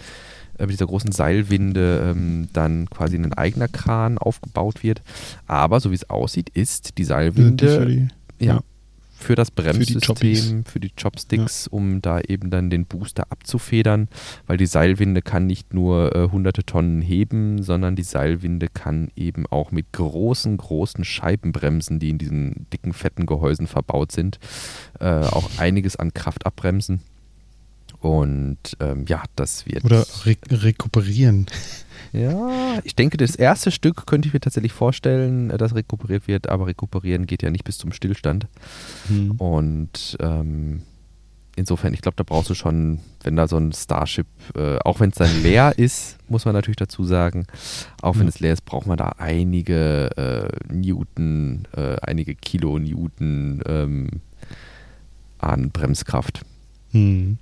äh, 0.57 0.63
mit 0.63 0.71
dieser 0.71 0.85
großen 0.85 1.13
Seilwinde 1.13 2.11
ähm, 2.11 2.49
dann 2.51 2.89
quasi 2.89 3.15
ein 3.15 3.31
eigener 3.33 3.69
Kran 3.69 4.17
aufgebaut 4.17 4.83
wird. 4.83 5.01
Aber 5.47 5.79
so 5.79 5.91
wie 5.91 5.95
es 5.95 6.09
aussieht, 6.09 6.49
ist 6.49 6.97
die 6.97 7.05
Seilwinde 7.05 7.85
die, 8.39 8.45
ja, 8.45 8.55
ja. 8.55 8.59
Für 9.19 9.35
das. 9.35 9.51
Bremssystem, 9.51 10.63
für 10.65 10.79
die 10.79 10.91
Chopsticks, 10.91 11.67
um 11.67 12.01
da 12.01 12.21
eben 12.21 12.49
dann 12.49 12.69
den 12.69 12.85
Booster 12.85 13.25
abzufedern, 13.29 14.07
weil 14.47 14.57
die 14.57 14.65
Seilwinde 14.65 15.21
kann 15.21 15.45
nicht 15.45 15.73
nur 15.73 16.15
äh, 16.15 16.29
hunderte 16.31 16.63
Tonnen 16.63 17.01
heben, 17.01 17.61
sondern 17.61 17.95
die 17.95 18.03
Seilwinde 18.03 18.67
kann 18.67 19.11
eben 19.15 19.45
auch 19.47 19.71
mit 19.71 19.91
großen, 19.91 20.55
großen 20.57 21.03
Scheibenbremsen, 21.03 21.99
die 21.99 22.09
in 22.09 22.17
diesen 22.17 22.67
dicken, 22.71 22.93
fetten 22.93 23.25
Gehäusen 23.25 23.67
verbaut 23.67 24.11
sind, 24.11 24.39
äh, 24.99 25.05
auch 25.05 25.49
einiges 25.57 25.95
an 25.95 26.13
Kraft 26.13 26.45
abbremsen. 26.45 27.01
Und 27.99 28.77
ähm, 28.79 29.05
ja, 29.07 29.23
das 29.35 29.65
wird. 29.65 29.83
Oder 29.83 30.05
re 30.25 30.37
rekuperieren. 30.49 31.47
Ja, 32.11 32.79
ich 32.83 32.95
denke, 32.95 33.17
das 33.17 33.35
erste 33.35 33.71
Stück 33.71 34.05
könnte 34.07 34.27
ich 34.27 34.33
mir 34.33 34.39
tatsächlich 34.39 34.73
vorstellen, 34.73 35.49
äh, 35.51 35.57
dass 35.57 35.75
rekuperiert 35.75 36.27
wird, 36.27 36.49
aber 36.49 36.67
rekuperieren 36.67 37.25
geht 37.27 37.43
ja 37.43 37.49
nicht 37.51 37.63
bis 37.63 37.77
zum 37.77 37.91
Stillstand. 37.91 38.47
Mhm. 39.09 39.31
Und 39.31 40.17
ähm, 40.19 40.81
insofern, 41.55 41.93
ich 41.93 42.01
glaube, 42.01 42.15
da 42.15 42.23
brauchst 42.23 42.49
du 42.49 42.55
schon, 42.55 42.99
wenn 43.23 43.35
da 43.35 43.47
so 43.47 43.57
ein 43.57 43.71
Starship, 43.73 44.27
äh, 44.55 44.77
auch 44.79 44.99
wenn 44.99 45.09
es 45.09 45.15
dann 45.17 45.43
leer 45.43 45.73
ist, 45.77 46.17
muss 46.27 46.45
man 46.45 46.53
natürlich 46.55 46.77
dazu 46.77 47.03
sagen, 47.03 47.45
auch 48.01 48.15
wenn 48.15 48.23
Ja. 48.23 48.29
es 48.29 48.39
leer 48.39 48.53
ist, 48.53 48.65
braucht 48.65 48.87
man 48.87 48.97
da 48.97 49.13
einige 49.17 50.09
äh, 50.17 50.73
Newton, 50.73 51.67
äh, 51.75 51.97
einige 52.01 52.33
Kilonewton 52.35 53.61
ähm, 53.67 54.07
an 55.37 55.69
Bremskraft. 55.71 56.41
Mhm. 56.91 57.37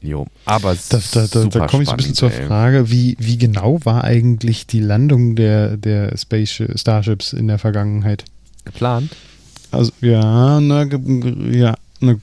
Jo, 0.00 0.26
aber 0.44 0.76
Da, 0.90 1.00
da, 1.12 1.26
da, 1.26 1.44
da 1.46 1.66
komme 1.66 1.82
ich 1.82 1.88
so 1.88 1.94
ein 1.94 1.96
bisschen 1.96 2.14
zur. 2.14 2.30
Frage, 2.30 2.90
wie, 2.90 3.16
wie 3.18 3.36
genau 3.36 3.84
war 3.84 4.04
eigentlich 4.04 4.66
die 4.66 4.80
Landung 4.80 5.34
der, 5.34 5.76
der 5.76 6.16
Space 6.16 6.62
Starships 6.76 7.32
in 7.32 7.48
der 7.48 7.58
Vergangenheit? 7.58 8.24
Geplant. 8.64 9.10
Also, 9.70 9.92
ja, 10.00 10.60
na, 10.60 10.84
ja, 10.84 11.74
ne, 12.00 12.20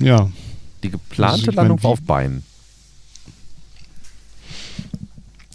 ja. 0.00 0.30
Die 0.82 0.90
geplante 0.90 1.32
Also, 1.32 1.42
ich 1.42 1.46
mein, 1.46 1.56
Landung 1.56 1.82
war 1.82 1.90
auf 1.92 2.02
Beinen. 2.02 2.42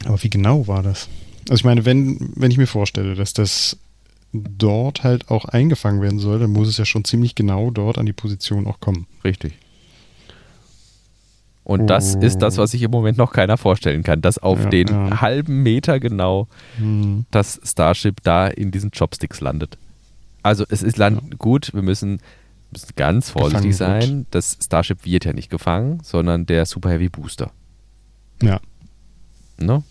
Aber 0.06 0.24
wie 0.24 0.30
genau 0.30 0.68
war 0.68 0.82
das? 0.82 1.10
Also 1.50 1.62
ich 1.62 1.66
meine, 1.66 1.86
wenn, 1.86 2.32
wenn 2.36 2.52
ich 2.52 2.58
mir 2.58 2.68
vorstelle, 2.68 3.16
dass 3.16 3.34
das 3.34 3.78
dort 4.34 5.04
halt 5.04 5.30
auch 5.30 5.46
eingefangen 5.46 6.02
werden 6.02 6.20
soll, 6.20 6.40
dann 6.40 6.52
muss 6.52 6.68
es 6.68 6.78
ja 6.78 6.86
schon 6.86 7.04
ziemlich 7.04 7.36
genau 7.36 7.72
dort 7.72 7.98
an 7.98 8.06
die 8.06 8.14
Position 8.14 8.68
auch 8.68 8.80
kommen. 8.80 9.08
Richtig. 9.24 9.54
Und 11.70 11.86
das 11.88 12.16
Oh. 12.16 12.20
ist 12.22 12.40
das, 12.42 12.58
was 12.58 12.72
sich 12.72 12.82
im 12.82 12.90
Moment 12.90 13.20
noch 13.20 13.32
keiner 13.32 13.56
vorstellen 13.56 14.02
kann, 14.02 14.22
dass 14.22 14.40
auf 14.40 14.64
Ja, 14.64 14.70
den 14.72 14.88
ja. 14.88 15.22
halben 15.22 15.62
Meter 15.62 16.00
genau 16.00 16.48
Hm. 16.78 17.26
das 17.30 17.62
Starship 17.64 18.24
da 18.24 18.48
in 18.48 18.72
diesen 18.72 18.90
Chopsticks 18.90 19.40
landet. 19.40 19.78
Also 20.42 20.66
es 20.70 20.82
ist 20.82 20.98
land 20.98 21.38
gut, 21.38 21.72
wir 21.76 21.84
müssen, 21.84 22.22
müssen 22.72 22.90
ganz 22.96 23.30
vorsichtig 23.30 23.78
Gefangen 23.78 24.02
sein. 24.02 24.26
Das 24.32 24.58
Starship 24.64 25.06
wird 25.06 25.26
ja 25.26 25.34
nicht 25.34 25.52
gefangen, 25.52 26.00
sondern 26.02 26.48
der 26.48 26.66
Super 26.66 26.90
Heavy 26.90 27.10
Booster. 27.10 27.52
Ja. 28.42 28.60
Ne? 29.60 29.84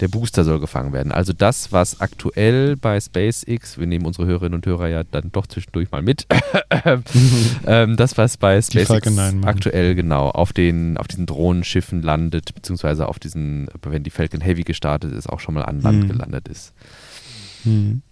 Der 0.00 0.08
Booster 0.08 0.44
soll 0.44 0.60
gefangen 0.60 0.92
werden. 0.92 1.10
Also 1.10 1.32
das, 1.32 1.72
was 1.72 2.00
aktuell 2.02 2.76
bei 2.76 3.00
SpaceX, 3.00 3.78
wir 3.78 3.86
nehmen 3.86 4.04
unsere 4.04 4.26
Hörerinnen 4.26 4.54
und 4.54 4.66
Hörer 4.66 4.88
ja 4.88 5.04
dann 5.04 5.30
doch 5.32 5.46
zwischendurch 5.46 5.90
mal 5.90 6.02
mit, 6.02 6.26
ähm, 7.66 7.96
das, 7.96 8.18
was 8.18 8.36
bei 8.36 8.60
SpaceX 8.60 8.88
Falcon 8.88 9.14
9 9.14 9.40
machen. 9.40 9.48
aktuell 9.48 9.94
genau 9.94 10.28
auf 10.30 10.52
den 10.52 10.96
auf 10.98 11.08
diesen 11.08 11.26
Drohnenschiffen 11.26 12.02
landet, 12.02 12.54
beziehungsweise 12.54 13.08
auf 13.08 13.18
diesen, 13.18 13.68
wenn 13.82 14.02
die 14.02 14.10
Falcon 14.10 14.40
Heavy 14.40 14.62
gestartet 14.64 15.12
ist, 15.12 15.28
auch 15.28 15.40
schon 15.40 15.54
mal 15.54 15.64
an 15.64 15.80
Land 15.80 16.02
Hm. 16.04 16.08
gelandet 16.08 16.48
ist. 16.48 16.72
Hm. 17.64 18.02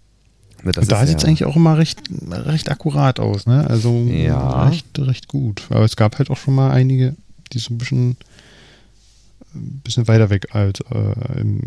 Ne, 0.63 0.71
da 0.71 0.81
sieht 1.05 1.17
es 1.17 1.23
ja- 1.23 1.27
eigentlich 1.29 1.45
auch 1.45 1.55
immer 1.55 1.77
recht, 1.77 1.99
recht 2.31 2.71
akkurat 2.71 3.19
aus, 3.19 3.45
ne? 3.45 3.67
Also 3.69 4.07
Ja. 4.09 4.67
recht, 4.69 4.87
recht 4.97 5.27
gut. 5.27 5.63
Aber 5.69 5.83
es 5.85 5.95
gab 5.95 6.17
halt 6.17 6.29
auch 6.31 6.37
schon 6.37 6.55
mal 6.55 6.71
einige, 6.71 7.15
die 7.53 7.59
so 7.59 7.73
ein 7.73 7.77
bisschen, 7.77 8.17
ein 9.55 9.81
bisschen 9.83 10.07
weiter 10.07 10.29
weg 10.29 10.53
als 10.53 10.81
äh, 10.91 11.39
im, 11.39 11.61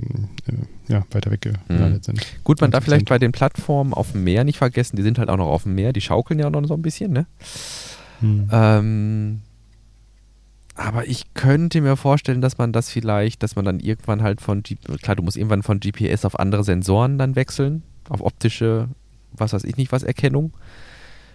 äh, 0.47 0.93
ja, 0.93 1.05
weiter 1.11 1.31
weg 1.31 1.41
gelandet 1.41 2.05
sind. 2.05 2.21
Gut, 2.45 2.61
man 2.61 2.71
darf 2.71 2.85
20%. 2.85 2.87
vielleicht 2.87 3.09
bei 3.09 3.19
den 3.19 3.33
Plattformen 3.33 3.95
auf 3.95 4.13
dem 4.13 4.25
Meer 4.25 4.45
nicht 4.45 4.59
vergessen, 4.59 4.97
die 4.97 5.03
sind 5.03 5.19
halt 5.19 5.29
auch 5.29 5.37
noch 5.37 5.49
auf 5.49 5.65
dem 5.65 5.75
Meer, 5.75 5.93
die 5.93 6.01
schaukeln 6.01 6.39
ja 6.39 6.47
auch 6.47 6.51
noch 6.51 6.65
so 6.67 6.75
ein 6.75 6.83
bisschen, 6.83 7.13
ne? 7.13 7.27
Hm. 8.21 8.49
Ähm, 8.51 9.41
aber 10.79 11.09
ich 11.09 11.35
könnte 11.35 11.81
mir 11.81 11.97
vorstellen, 11.97 12.41
dass 12.41 12.57
man 12.57 12.73
das 12.73 12.89
vielleicht, 12.89 13.43
dass 13.43 13.57
man 13.57 13.65
dann 13.65 13.81
irgendwann 13.81 14.23
halt 14.23 14.41
von, 14.41 14.63
G 14.63 14.77
klar, 15.03 15.17
du 15.17 15.25
musst 15.25 15.37
irgendwann 15.37 15.65
von 15.65 15.81
GPS 15.81 16.25
auf 16.25 16.39
andere 16.39 16.63
Sensoren 16.63 17.19
dann 17.19 17.35
wechseln, 17.35 17.83
auf 18.09 18.21
optische, 18.23 18.89
was 19.33 19.53
weiß 19.53 19.65
ich 19.65 19.77
nicht, 19.77 19.91
was 19.91 20.05
Erkennung. 20.05 20.53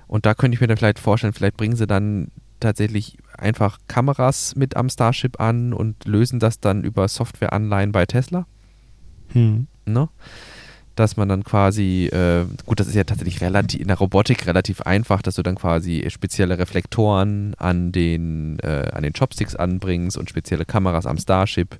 Und 0.08 0.26
da 0.26 0.34
könnte 0.34 0.56
ich 0.56 0.62
mir 0.62 0.68
dann 0.68 0.78
vielleicht 0.78 1.00
vorstellen, 1.00 1.34
vielleicht 1.34 1.58
bringen 1.58 1.76
sie 1.76 1.88
dann 1.88 2.30
tatsächlich 2.64 3.18
einfach 3.38 3.78
Kameras 3.88 4.56
mit 4.56 4.76
am 4.76 4.90
Starship 4.90 5.40
an 5.40 5.74
und 5.74 6.06
lösen 6.06 6.40
das 6.40 6.60
dann 6.60 6.84
über 6.84 7.08
Softwareanleihen 7.08 7.92
bei 7.92 8.06
Tesla 8.06 8.48
Hm. 9.30 9.68
ne? 9.86 10.10
Dass 10.96 11.18
man 11.18 11.28
dann 11.28 11.44
quasi, 11.44 12.06
äh, 12.06 12.46
gut, 12.66 12.80
das 12.80 12.88
ist 12.88 12.96
ja 12.96 13.04
tatsächlich 13.04 13.42
relativ 13.42 13.82
in 13.82 13.88
der 13.88 13.98
Robotik 13.98 14.46
relativ 14.46 14.82
einfach, 14.82 15.22
dass 15.22 15.36
du 15.36 15.44
dann 15.44 15.56
quasi 15.56 16.06
spezielle 16.10 16.60
Reflektoren 16.60 17.56
an 17.58 17.92
den, 17.92 18.60
äh, 18.60 18.90
an 18.94 19.02
den 19.02 19.14
Chopsticks 19.14 19.56
anbringst 19.56 20.18
und 20.18 20.30
spezielle 20.30 20.66
Kameras 20.66 21.08
am 21.08 21.18
Starship, 21.18 21.78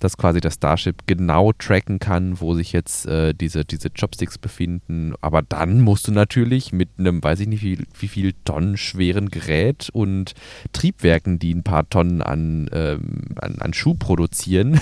dass 0.00 0.18
quasi 0.18 0.40
das 0.40 0.54
Starship 0.54 1.06
genau 1.06 1.52
tracken 1.52 1.98
kann, 1.98 2.40
wo 2.40 2.54
sich 2.54 2.72
jetzt 2.72 3.06
äh, 3.06 3.32
diese, 3.32 3.64
diese 3.64 3.88
Chopsticks 3.88 4.36
befinden. 4.36 5.14
Aber 5.20 5.42
dann 5.42 5.80
musst 5.80 6.08
du 6.08 6.12
natürlich 6.12 6.72
mit 6.72 6.90
einem, 6.98 7.22
weiß 7.22 7.40
ich 7.40 7.48
nicht, 7.48 7.62
wie, 7.62 7.78
wie 7.98 8.08
viel 8.08 8.34
Tonnen 8.44 8.76
schweren 8.76 9.30
Gerät 9.30 9.88
und 9.92 10.34
Triebwerken, 10.72 11.38
die 11.38 11.54
ein 11.54 11.62
paar 11.62 11.88
Tonnen 11.88 12.20
an, 12.20 12.68
ähm, 12.72 13.28
an, 13.40 13.56
an 13.60 13.72
Schuh 13.72 13.94
produzieren, 13.94 14.80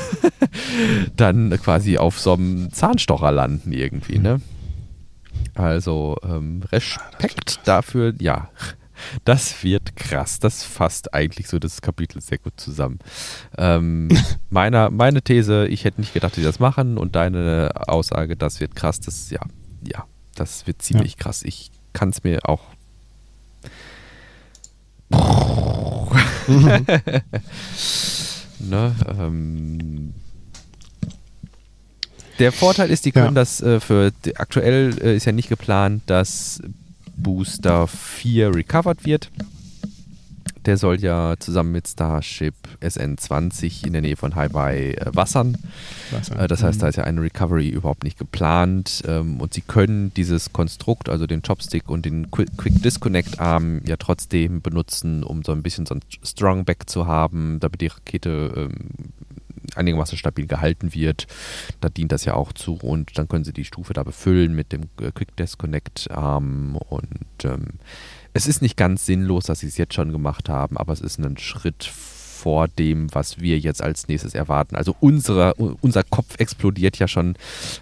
dann 1.17 1.51
quasi 1.63 1.99
auf 1.99 2.19
so 2.19 2.33
einem 2.33 2.73
Zahnstocher 2.73 3.31
landen 3.31 3.60
irgendwie, 3.67 4.19
ne? 4.19 4.41
Also 5.55 6.17
ähm, 6.23 6.63
Respekt 6.71 7.61
dafür, 7.65 8.15
ja. 8.19 8.51
Das 9.25 9.65
wird 9.65 9.97
krass. 9.97 10.41
Das 10.41 10.63
fasst 10.63 11.15
eigentlich 11.15 11.49
so 11.49 11.59
das 11.59 11.81
Kapitel 11.81 12.21
sehr 12.21 12.39
gut 12.39 12.61
zusammen. 12.61 12.99
Ähm, 13.57 14.09
meiner, 14.51 14.91
meine 14.91 15.23
These, 15.23 15.67
ich 15.69 15.85
hätte 15.85 16.01
nicht 16.01 16.13
gedacht, 16.13 16.33
dass 16.33 16.41
die 16.41 16.45
das 16.45 16.61
machen 16.61 16.99
und 16.99 17.17
deine 17.17 17.71
Aussage, 17.75 18.37
das 18.37 18.61
wird 18.61 18.77
krass, 18.77 19.01
das 19.01 19.31
ja, 19.31 19.41
ja, 19.87 20.05
das 20.35 20.67
wird 20.67 20.83
ziemlich 20.83 21.17
krass. 21.17 21.43
Ich 21.43 21.71
kann 21.93 22.11
es 22.11 22.25
mir 22.25 22.41
auch 22.45 22.61
ne, 28.61 28.95
ähm, 29.19 30.15
der 32.41 32.53
Vorteil 32.53 32.91
ist, 32.91 33.05
die 33.05 33.13
können 33.13 33.27
Ja. 33.27 33.33
das 33.33 33.61
äh, 33.61 33.81
für 33.81 34.13
aktuell 34.37 34.97
äh, 35.01 35.17
ist 35.17 35.27
ja 35.27 35.33
nicht 35.33 35.49
geplant, 35.49 36.03
dass 36.07 36.61
Booster 37.17 37.87
4 37.87 38.55
recovered 38.55 39.05
wird. 39.05 39.31
Der 40.67 40.77
soll 40.77 41.01
ja 41.01 41.37
zusammen 41.39 41.73
mit 41.73 41.89
Starship 41.89 42.55
SN20 42.83 43.87
in 43.87 43.95
der 43.95 44.03
Nähe 44.03 44.17
von 44.17 44.35
Hawaii 44.35 44.93
äh, 44.93 45.07
wassern. 45.15 45.57
Wasser. 46.11 46.39
Äh, 46.39 46.49
das 46.49 46.63
heißt, 46.63 46.79
mhm. 46.79 46.81
da 46.83 46.89
ist 46.89 46.97
ja 46.97 47.05
eine 47.05 47.23
Recovery 47.23 47.69
überhaupt 47.69 48.05
nicht 48.05 48.19
geplant. 48.19 49.03
Ähm, 49.07 49.41
und 49.41 49.55
sie 49.55 49.63
können 49.63 50.13
dieses 50.15 50.53
Konstrukt, 50.53 51.09
also 51.09 51.27
den 51.27 51.43
Chopstick 51.43 51.89
und 51.89 52.05
den 52.05 52.31
Quick, 52.31 52.57
Quick 52.59 52.83
Disconnect 52.83 53.41
Arm, 53.41 53.81
ja 53.87 53.97
trotzdem 53.97 54.61
benutzen, 54.61 55.23
um 55.25 55.43
so 55.43 55.53
ein 55.53 55.63
bisschen 55.63 55.87
so 55.87 55.95
ein 55.95 56.01
Strongback 56.23 56.91
zu 56.91 57.07
haben, 57.07 57.59
damit 57.61 57.81
die 57.81 57.87
Rakete 57.87 58.53
ähm, 58.57 59.13
einigermaßen 59.75 60.19
stabil 60.19 60.47
gehalten 60.47 60.95
wird. 60.95 61.27
Da 61.81 61.89
dient 61.89 62.13
das 62.13 62.25
ja 62.25 62.35
auch 62.35 62.53
zu 62.53 62.75
und 62.75 63.17
dann 63.19 63.29
können 63.29 63.45
sie 63.45 63.53
die 63.53 63.65
Stufe 63.65 63.93
da 63.93 64.03
befüllen 64.03 64.55
mit 64.55 64.73
dem 64.73 64.83
äh, 65.01 65.11
Quick 65.13 65.37
Disconnect 65.37 66.11
Arm 66.11 66.77
und 66.77 67.45
ähm, 67.45 67.79
es 68.33 68.47
ist 68.47 68.63
nicht 68.63 68.77
ganz 68.77 69.07
sinnlos, 69.07 69.45
dass 69.45 69.61
sie 69.61 69.67
es 69.67 69.77
jetzt 69.77 69.95
schon 69.95 70.13
gemacht 70.13 70.49
haben, 70.49 70.77
aber 70.77 70.93
es 70.93 71.01
ist 71.01 71.19
ein 71.19 71.37
Schritt 71.39 71.91
vor 72.41 72.69
dem, 72.69 73.13
was 73.15 73.41
wir 73.41 73.59
jetzt 73.59 73.83
als 73.83 74.09
nächstes 74.09 74.35
erwarten. 74.35 74.75
Also 74.75 74.97
unsere, 75.01 75.55
unser 75.55 76.03
Kopf 76.05 76.37
explodiert 76.39 76.99
ja 76.99 77.07
schon, 77.07 77.35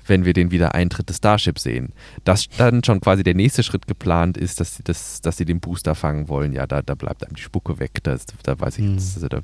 wenn 0.07 0.25
wir 0.25 0.33
den 0.33 0.51
Wiedereintritt 0.51 1.09
des 1.09 1.19
Starship 1.19 1.61
sehen. 1.61 1.93
Dass 2.25 2.49
dann 2.57 2.83
schon 2.83 3.01
quasi 3.01 3.23
der 3.23 3.35
nächste 3.35 3.63
Schritt 3.63 3.87
geplant 3.87 4.37
ist, 4.37 4.59
dass 4.59 4.75
sie, 4.75 4.83
das, 4.83 5.21
dass 5.21 5.37
sie 5.37 5.45
den 5.45 5.61
Booster 5.61 5.95
fangen 5.95 6.29
wollen, 6.29 6.53
ja, 6.53 6.67
da, 6.67 6.83
da 6.83 6.97
bleibt 6.97 7.25
einem 7.25 7.37
die 7.37 7.43
Spucke 7.43 7.79
weg. 7.79 8.01
Das, 8.03 8.27
da 8.43 8.59
weiß 8.59 8.79
ich 8.79 8.91
jetzt, 8.91 9.15
also 9.15 9.29
da, 9.29 9.41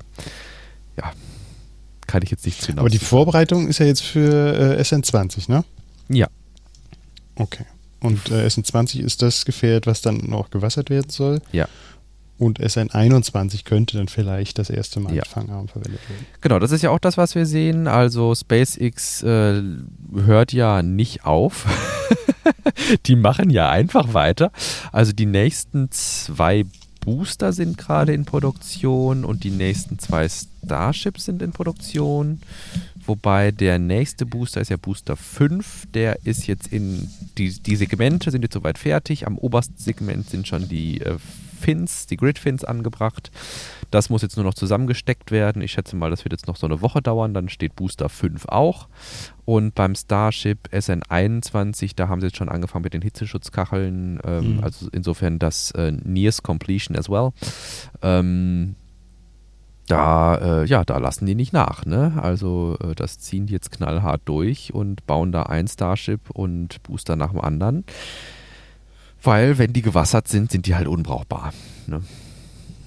ja, 0.97 1.13
kann 2.07 2.21
ich 2.23 2.31
jetzt 2.31 2.45
nicht 2.45 2.61
zu 2.61 2.71
Aber 2.77 2.89
die 2.89 2.99
Vorbereitung 2.99 3.67
ist 3.67 3.79
ja 3.79 3.85
jetzt 3.85 4.03
für 4.03 4.77
äh, 4.77 4.81
SN20, 4.81 5.49
ne? 5.49 5.63
Ja. 6.09 6.27
Okay. 7.35 7.65
Und 7.99 8.31
äh, 8.31 8.45
SN20 8.45 8.99
ist 8.99 9.21
das 9.21 9.45
Gefährt, 9.45 9.87
was 9.87 10.01
dann 10.01 10.17
noch 10.17 10.49
gewassert 10.49 10.89
werden 10.89 11.09
soll. 11.09 11.41
Ja. 11.51 11.67
Und 12.37 12.59
SN21 12.59 13.63
könnte 13.63 13.97
dann 13.97 14.09
vielleicht 14.09 14.59
das 14.59 14.69
erste 14.69 14.99
Mal 14.99 15.11
ja. 15.11 15.21
mit 15.21 15.27
Fangarm 15.27 15.69
verwendet 15.69 16.01
werden. 16.09 16.25
Genau, 16.41 16.59
das 16.59 16.71
ist 16.71 16.81
ja 16.81 16.89
auch 16.89 16.99
das, 16.99 17.17
was 17.17 17.33
wir 17.33 17.45
sehen. 17.45 17.87
Also 17.87 18.35
SpaceX 18.35 19.23
äh, 19.23 19.61
hört 20.13 20.51
ja 20.51 20.83
nicht 20.83 21.25
auf. 21.25 21.65
die 23.05 23.15
machen 23.15 23.49
ja 23.49 23.69
einfach 23.69 24.13
weiter. 24.13 24.51
Also 24.91 25.13
die 25.13 25.25
nächsten 25.25 25.89
zwei 25.91 26.65
Booster 27.05 27.53
sind 27.53 27.77
gerade 27.77 28.13
in 28.13 28.25
Produktion 28.25 29.23
und 29.23 29.43
die 29.43 29.51
nächsten 29.51 29.99
zwei 29.99 30.27
Starships 30.27 31.25
sind 31.25 31.41
in 31.43 31.51
Produktion. 31.51 32.41
Wobei 33.05 33.51
der 33.51 33.77
nächste 33.77 34.25
Booster 34.25 34.61
ist 34.61 34.69
ja 34.69 34.77
Booster 34.77 35.15
5. 35.15 35.85
Der 35.93 36.25
ist 36.25 36.47
jetzt 36.47 36.67
in, 36.73 37.07
die, 37.37 37.51
die 37.61 37.75
Segmente 37.75 38.31
sind 38.31 38.41
jetzt 38.41 38.55
soweit 38.55 38.79
fertig. 38.79 39.27
Am 39.27 39.37
obersten 39.37 39.77
Segment 39.77 40.27
sind 40.27 40.47
schon 40.47 40.67
die 40.67 41.01
äh, 41.01 41.17
Fins, 41.65 42.05
die 42.05 42.17
Grid-Fins 42.17 42.63
angebracht. 42.63 43.31
Das 43.89 44.11
muss 44.11 44.21
jetzt 44.21 44.37
nur 44.37 44.45
noch 44.45 44.53
zusammengesteckt 44.53 45.31
werden. 45.31 45.63
Ich 45.63 45.71
schätze 45.71 45.95
mal, 45.95 46.11
das 46.11 46.23
wird 46.23 46.31
jetzt 46.31 46.47
noch 46.47 46.57
so 46.57 46.67
eine 46.67 46.81
Woche 46.81 47.01
dauern. 47.01 47.33
Dann 47.33 47.49
steht 47.49 47.75
Booster 47.75 48.07
5 48.07 48.45
auch. 48.45 48.87
Und 49.45 49.73
beim 49.73 49.95
Starship 49.95 50.69
SN21, 50.71 51.93
da 51.95 52.07
haben 52.07 52.21
sie 52.21 52.27
jetzt 52.27 52.37
schon 52.37 52.49
angefangen 52.49 52.83
mit 52.83 52.93
den 52.93 53.01
Hitzeschutzkacheln. 53.01 54.19
Ähm, 54.23 54.57
mhm. 54.57 54.63
Also 54.63 54.89
insofern 54.91 55.39
das 55.39 55.71
äh, 55.71 55.91
Nears 55.91 56.43
Completion 56.43 56.95
as 56.95 57.09
well. 57.09 57.31
Ähm, 58.03 58.75
da, 59.87 60.35
äh, 60.35 60.65
ja, 60.65 60.83
da 60.83 60.97
lassen 60.99 61.25
die 61.25 61.35
nicht 61.35 61.53
nach. 61.53 61.85
Ne? 61.85 62.13
Also 62.21 62.77
äh, 62.79 62.93
das 62.93 63.17
ziehen 63.17 63.47
die 63.47 63.53
jetzt 63.53 63.71
knallhart 63.71 64.21
durch 64.25 64.71
und 64.71 65.05
bauen 65.07 65.31
da 65.31 65.43
ein 65.43 65.67
Starship 65.67 66.29
und 66.31 66.81
Booster 66.83 67.15
nach 67.15 67.31
dem 67.31 67.41
anderen. 67.41 67.85
Weil, 69.25 69.57
wenn 69.57 69.73
die 69.73 69.81
gewassert 69.81 70.27
sind, 70.27 70.51
sind 70.51 70.65
die 70.65 70.75
halt 70.75 70.87
unbrauchbar. 70.87 71.53
Ne? 71.87 72.01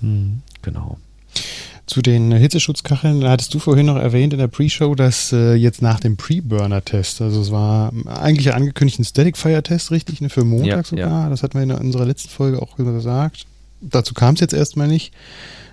Mhm. 0.00 0.42
Genau. 0.62 0.98
Zu 1.86 2.02
den 2.02 2.32
Hitzeschutzkacheln 2.32 3.26
hattest 3.26 3.54
du 3.54 3.58
vorhin 3.58 3.86
noch 3.86 3.96
erwähnt 3.96 4.34
in 4.34 4.38
der 4.38 4.48
Pre-Show, 4.48 4.94
dass 4.94 5.32
äh, 5.32 5.54
jetzt 5.54 5.80
nach 5.80 6.00
dem 6.00 6.18
Pre-Burner-Test, 6.18 7.22
also 7.22 7.40
es 7.40 7.50
war 7.50 7.92
eigentlich 8.04 8.52
angekündigt 8.52 8.98
ein 9.00 9.04
Static 9.04 9.38
Fire-Test, 9.38 9.90
richtig, 9.90 10.20
ne, 10.20 10.28
für 10.28 10.44
Montag 10.44 10.68
ja, 10.68 10.84
sogar, 10.84 11.24
ja. 11.24 11.30
das 11.30 11.42
hatten 11.42 11.54
wir 11.54 11.62
in 11.62 11.72
unserer 11.72 12.04
letzten 12.04 12.28
Folge 12.28 12.60
auch 12.60 12.76
gesagt. 12.76 13.46
Dazu 13.80 14.12
kam 14.12 14.34
es 14.34 14.40
jetzt 14.40 14.52
erstmal 14.52 14.86
nicht. 14.86 15.14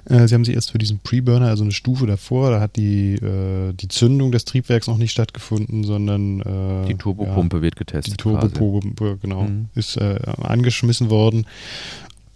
Äh, 0.10 0.28
sie 0.28 0.36
haben 0.36 0.46
sich 0.46 0.56
erst 0.56 0.72
für 0.72 0.78
diesen 0.78 1.00
Pre-Burner, 1.00 1.48
also 1.48 1.64
eine 1.64 1.72
Stufe 1.72 2.06
davor, 2.06 2.52
da 2.52 2.60
hat 2.60 2.76
die, 2.76 3.16
äh, 3.16 3.74
die 3.74 3.88
Zündung 3.88 4.32
des 4.32 4.46
Triebwerks 4.46 4.88
noch 4.88 4.98
nicht 4.98 5.12
stattgefunden, 5.12 5.84
sondern 5.84 6.42
äh, 6.42 6.88
die 6.88 6.96
Turbopumpe 6.96 7.58
ja, 7.58 7.62
wird 7.64 7.76
getestet. 7.76 8.14
Die 8.14 8.18
Turbopumpe, 8.18 9.18
genau, 9.22 9.44
mhm. 9.44 9.70
ist 9.74 9.98
äh, 9.98 10.20
angeschmissen 10.42 11.10
worden. 11.10 11.46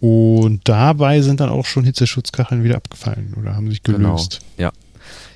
Und 0.00 0.62
dabei 0.64 1.20
sind 1.20 1.40
dann 1.40 1.50
auch 1.50 1.66
schon 1.66 1.84
Hitzeschutzkacheln 1.84 2.64
wieder 2.64 2.76
abgefallen 2.76 3.34
oder 3.38 3.54
haben 3.54 3.70
sich 3.70 3.82
genau. 3.82 4.14
gelöst. 4.14 4.40
Genau. 4.56 4.68
Ja. 4.68 4.72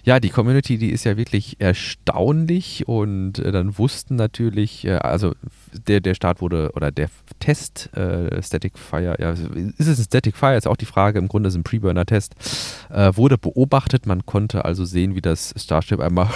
Ja, 0.05 0.21
die 0.21 0.29
Community, 0.29 0.77
die 0.77 0.91
ist 0.91 1.05
ja 1.05 1.17
wirklich 1.17 1.57
erstaunlich 1.61 2.87
und 2.87 3.39
äh, 3.39 3.53
dann 3.53 3.79
wussten 3.79 4.17
natürlich, 4.17 4.85
äh, 4.85 4.97
also 4.97 5.35
der, 5.87 6.01
der 6.01 6.15
Start 6.15 6.41
wurde, 6.41 6.71
oder 6.75 6.91
der 6.91 7.09
Test, 7.41 7.91
äh, 7.97 8.43
Static 8.43 8.79
Fire, 8.79 9.17
ja, 9.19 9.31
ist 9.33 9.89
es 9.89 9.99
ein 9.99 10.05
Static 10.05 10.37
Fire, 10.37 10.57
ist 10.57 10.67
auch 10.67 10.77
die 10.77 10.87
Frage, 10.87 11.19
im 11.19 11.29
Grunde 11.29 11.49
ist 11.49 11.55
es 11.55 11.59
ein 11.59 11.65
Preburner-Test, 11.65 12.35
äh, 12.91 13.13
wurde 13.15 13.39
beobachtet, 13.39 14.07
man 14.07 14.27
konnte 14.27 14.65
also 14.65 14.85
sehen, 14.85 15.15
wie 15.15 15.21
das 15.21 15.55
Starship 15.57 16.01
einmal 16.01 16.29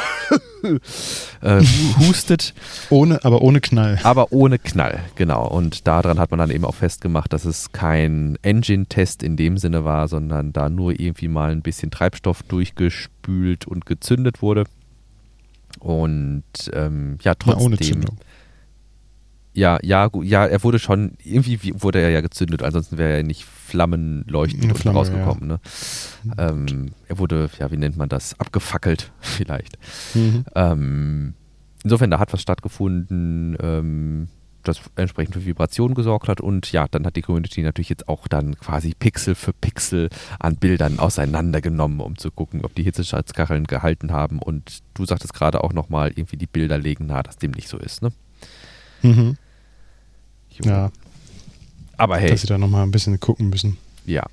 äh, 1.40 1.62
hustet. 1.98 2.54
Ohne, 2.90 3.24
aber 3.24 3.42
ohne 3.42 3.60
Knall. 3.60 3.98
Aber 4.02 4.32
ohne 4.32 4.58
Knall, 4.58 5.00
genau. 5.14 5.46
Und 5.46 5.86
daran 5.86 6.18
hat 6.18 6.30
man 6.30 6.38
dann 6.38 6.50
eben 6.50 6.64
auch 6.64 6.74
festgemacht, 6.74 7.32
dass 7.32 7.44
es 7.44 7.72
kein 7.72 8.38
Engine-Test 8.42 9.22
in 9.22 9.36
dem 9.36 9.58
Sinne 9.58 9.84
war, 9.84 10.08
sondern 10.08 10.52
da 10.52 10.68
nur 10.68 10.98
irgendwie 10.98 11.28
mal 11.28 11.52
ein 11.52 11.62
bisschen 11.62 11.90
Treibstoff 11.90 12.42
durchgespült 12.42 13.66
und 13.66 13.86
gezündet 13.86 14.42
wurde. 14.42 14.64
Und 15.80 16.42
ähm, 16.72 17.18
ja, 17.22 17.34
trotzdem. 17.34 17.60
Na, 17.60 17.64
ohne 17.64 17.78
Zündung. 17.78 18.18
Ja, 19.58 19.80
ja, 19.82 20.08
ja, 20.22 20.46
er 20.46 20.62
wurde 20.62 20.78
schon, 20.78 21.14
irgendwie 21.24 21.58
wurde 21.82 22.00
er 22.00 22.10
ja 22.10 22.20
gezündet, 22.20 22.62
ansonsten 22.62 22.96
wäre 22.96 23.16
er 23.16 23.22
nicht 23.24 23.44
flammenleuchtend 23.44 24.78
Flamme, 24.78 24.98
rausgekommen. 24.98 25.50
Ja. 25.50 25.56
Ne? 25.56 26.34
Ähm, 26.38 26.90
er 27.08 27.18
wurde, 27.18 27.50
ja, 27.58 27.68
wie 27.72 27.76
nennt 27.76 27.96
man 27.96 28.08
das, 28.08 28.38
abgefackelt 28.38 29.10
vielleicht. 29.20 29.76
Mhm. 30.14 30.44
Ähm, 30.54 31.34
insofern, 31.82 32.08
da 32.08 32.20
hat 32.20 32.32
was 32.32 32.40
stattgefunden, 32.40 33.56
ähm, 33.60 34.28
das 34.62 34.80
entsprechend 34.94 35.34
für 35.34 35.44
Vibrationen 35.44 35.96
gesorgt 35.96 36.28
hat 36.28 36.40
und 36.40 36.70
ja, 36.70 36.86
dann 36.88 37.04
hat 37.04 37.16
die 37.16 37.22
Community 37.22 37.62
natürlich 37.62 37.88
jetzt 37.88 38.08
auch 38.08 38.28
dann 38.28 38.54
quasi 38.60 38.94
Pixel 38.96 39.34
für 39.34 39.52
Pixel 39.52 40.08
an 40.38 40.54
Bildern 40.54 41.00
auseinandergenommen, 41.00 41.98
um 41.98 42.16
zu 42.16 42.30
gucken, 42.30 42.64
ob 42.64 42.76
die 42.76 42.84
Hitzeschatzkacheln 42.84 43.64
gehalten 43.64 44.12
haben 44.12 44.38
und 44.38 44.84
du 44.94 45.04
sagtest 45.04 45.34
gerade 45.34 45.64
auch 45.64 45.72
nochmal, 45.72 46.12
irgendwie 46.14 46.36
die 46.36 46.46
Bilder 46.46 46.78
legen 46.78 47.06
nahe, 47.06 47.24
dass 47.24 47.38
dem 47.38 47.50
nicht 47.50 47.68
so 47.68 47.76
ist, 47.76 48.02
ne? 48.02 48.12
Mhm. 49.02 49.36
Ja. 50.64 50.90
Aber 51.96 52.18
hey. 52.18 52.30
Dass 52.30 52.42
sie 52.42 52.46
da 52.46 52.58
nochmal 52.58 52.84
ein 52.84 52.90
bisschen 52.90 53.18
gucken 53.20 53.48
müssen. 53.48 53.76
Ja. 54.06 54.24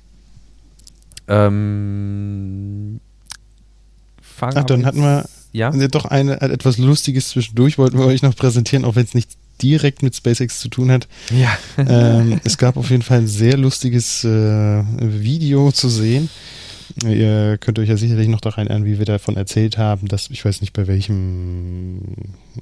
Ähm, 1.28 3.00
Ach, 4.40 4.64
dann 4.64 4.86
hatten 4.86 5.00
wir 5.00 5.26
ja? 5.52 5.70
doch 5.88 6.04
eine, 6.04 6.40
etwas 6.40 6.78
Lustiges 6.78 7.30
zwischendurch, 7.30 7.78
wollten 7.78 7.98
wir 7.98 8.06
euch 8.06 8.22
noch 8.22 8.36
präsentieren, 8.36 8.84
auch 8.84 8.94
wenn 8.94 9.04
es 9.04 9.14
nicht 9.14 9.30
direkt 9.62 10.02
mit 10.02 10.14
SpaceX 10.14 10.60
zu 10.60 10.68
tun 10.68 10.90
hat. 10.90 11.08
Ja. 11.30 11.56
ähm, 11.78 12.40
es 12.44 12.58
gab 12.58 12.76
auf 12.76 12.90
jeden 12.90 13.02
Fall 13.02 13.18
ein 13.18 13.26
sehr 13.26 13.56
lustiges 13.56 14.22
äh, 14.24 14.82
Video 14.98 15.72
zu 15.72 15.88
sehen. 15.88 16.28
Ihr 17.04 17.58
könnt 17.58 17.78
euch 17.78 17.88
ja 17.88 17.96
sicherlich 17.96 18.28
noch 18.28 18.40
daran 18.40 18.66
erinnern, 18.66 18.84
wie 18.84 18.98
wir 18.98 19.06
davon 19.06 19.36
erzählt 19.36 19.78
haben, 19.78 20.08
dass, 20.08 20.30
ich 20.30 20.44
weiß 20.44 20.60
nicht 20.60 20.72
bei 20.72 20.86
welchem, 20.86 22.00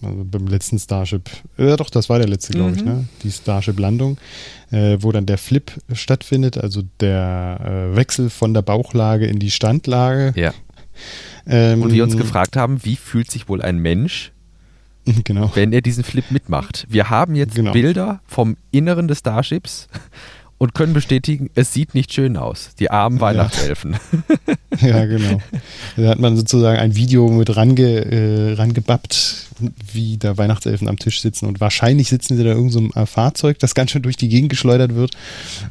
also 0.03 0.25
beim 0.25 0.47
letzten 0.47 0.79
Starship, 0.79 1.29
ja 1.59 1.77
doch, 1.77 1.91
das 1.91 2.09
war 2.09 2.19
der 2.19 2.29
letzte, 2.29 2.53
glaube 2.53 2.71
mhm. 2.73 2.77
ich, 2.77 2.85
ne? 2.85 3.05
Die 3.23 3.31
Starship-Landung, 3.31 4.19
äh, 4.71 4.99
wo 5.01 5.13
dann 5.13 5.27
der 5.27 5.39
Flip 5.39 5.71
stattfindet, 5.93 6.59
also 6.59 6.83
der 7.01 7.91
äh, 7.93 7.97
Wechsel 7.97 8.31
von 8.31 8.55
der 8.55 8.63
Bauchlage 8.63 9.27
in 9.27 9.39
die 9.39 9.51
Standlage. 9.51 10.33
Ja. 10.37 10.53
Ähm, 11.47 11.83
Und 11.83 11.93
wir 11.93 12.05
uns 12.05 12.17
gefragt 12.17 12.57
haben, 12.57 12.85
wie 12.85 12.97
fühlt 12.97 13.31
sich 13.31 13.49
wohl 13.49 13.61
ein 13.61 13.79
Mensch, 13.79 14.33
genau. 15.25 15.51
wenn 15.55 15.73
er 15.73 15.83
diesen 15.83 16.05
Flip 16.05 16.31
mitmacht? 16.31 16.87
Wir 16.89 17.11
haben 17.11 17.35
jetzt 17.35 17.55
genau. 17.55 17.73
Bilder 17.73 18.21
vom 18.27 18.57
Inneren 18.71 19.09
des 19.09 19.19
Starships 19.19 19.89
und 20.65 20.75
können 20.75 20.95
bestätigen, 20.95 21.51
es 21.55 21.75
sieht 21.75 21.95
nicht 21.95 22.13
schön 22.15 22.39
aus. 22.39 22.71
Die 22.79 22.91
armen 22.91 23.21
Weihnachtselfen. 23.21 23.97
Ja, 24.81 24.89
ja 24.89 25.05
genau. 25.05 25.39
Da 25.97 26.09
hat 26.09 26.19
man 26.19 26.37
sozusagen 26.39 26.79
ein 26.79 26.97
Video 26.97 27.29
mit 27.29 27.55
range, 27.55 27.83
äh, 27.83 28.55
rangebappt, 28.55 29.49
wie 29.93 30.17
da 30.17 30.39
Weihnachtselfen 30.39 30.89
am 30.89 30.99
Tisch 30.99 31.21
sitzen 31.21 31.47
und 31.47 31.61
wahrscheinlich 31.61 32.09
sitzen 32.09 32.39
sie 32.39 32.45
da 32.45 32.53
in 32.53 32.57
irgendeinem 32.57 32.93
so 32.95 33.07
Fahrzeug, 33.07 33.59
das 33.59 33.75
ganz 33.75 33.91
schön 33.91 34.03
durch 34.03 34.17
die 34.17 34.31
Gegend 34.31 34.49
geschleudert 34.49 34.95
wird. 34.95 35.13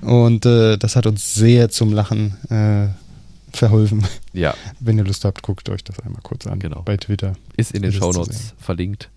Und 0.01 0.45
äh, 0.45 0.77
das 0.77 0.95
hat 0.95 1.07
uns 1.07 1.33
sehr 1.33 1.69
zum 1.69 1.91
Lachen 1.91 2.37
äh, 2.51 3.57
verholfen. 3.57 4.05
Ja. 4.31 4.53
Wenn 4.79 4.99
ihr 4.99 5.05
Lust 5.05 5.25
habt, 5.25 5.41
guckt 5.41 5.69
euch 5.69 5.83
das 5.83 5.99
einmal 6.01 6.21
kurz 6.21 6.45
an. 6.45 6.59
Genau. 6.59 6.83
Bei 6.83 6.97
Twitter. 6.97 7.33
Ist 7.57 7.71
in 7.71 7.81
den 7.81 7.91
Shownotes 7.91 8.53
verlinkt. 8.59 9.09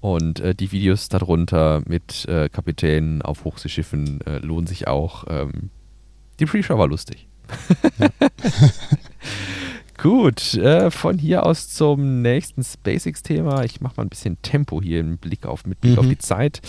Und 0.00 0.40
äh, 0.40 0.54
die 0.54 0.72
Videos 0.72 1.08
darunter 1.08 1.82
mit 1.86 2.26
äh, 2.26 2.48
Kapitänen 2.48 3.22
auf 3.22 3.44
Hochseeschiffen 3.44 4.20
äh, 4.26 4.38
lohnen 4.38 4.66
sich 4.66 4.86
auch. 4.86 5.24
Ähm, 5.28 5.70
die 6.38 6.46
Pre-Show 6.46 6.78
war 6.78 6.88
lustig. 6.88 7.26
Gut, 9.98 10.54
äh, 10.54 10.90
von 10.90 11.18
hier 11.18 11.46
aus 11.46 11.70
zum 11.70 12.20
nächsten 12.20 12.62
SpaceX-Thema. 12.62 13.64
Ich 13.64 13.80
mache 13.80 13.94
mal 13.96 14.04
ein 14.04 14.10
bisschen 14.10 14.36
Tempo 14.42 14.82
hier 14.82 15.00
im 15.00 15.16
Blick 15.16 15.46
auf, 15.46 15.64
mit 15.64 15.80
Blick 15.80 15.94
mhm. 15.94 15.98
auf 15.98 16.06
die 16.06 16.18
Zeit. 16.18 16.60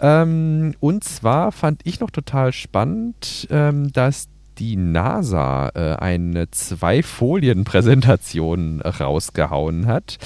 Ähm, 0.00 0.74
und 0.78 1.02
zwar 1.02 1.50
fand 1.50 1.80
ich 1.84 2.00
noch 2.00 2.10
total 2.10 2.52
spannend, 2.52 3.48
ähm, 3.50 3.90
dass 3.92 4.28
die 4.58 4.76
NASA 4.76 5.70
äh, 5.74 5.94
eine 5.96 6.50
Zwei-Folien-Präsentation 6.50 8.80
rausgehauen 8.80 9.86
hat, 9.86 10.18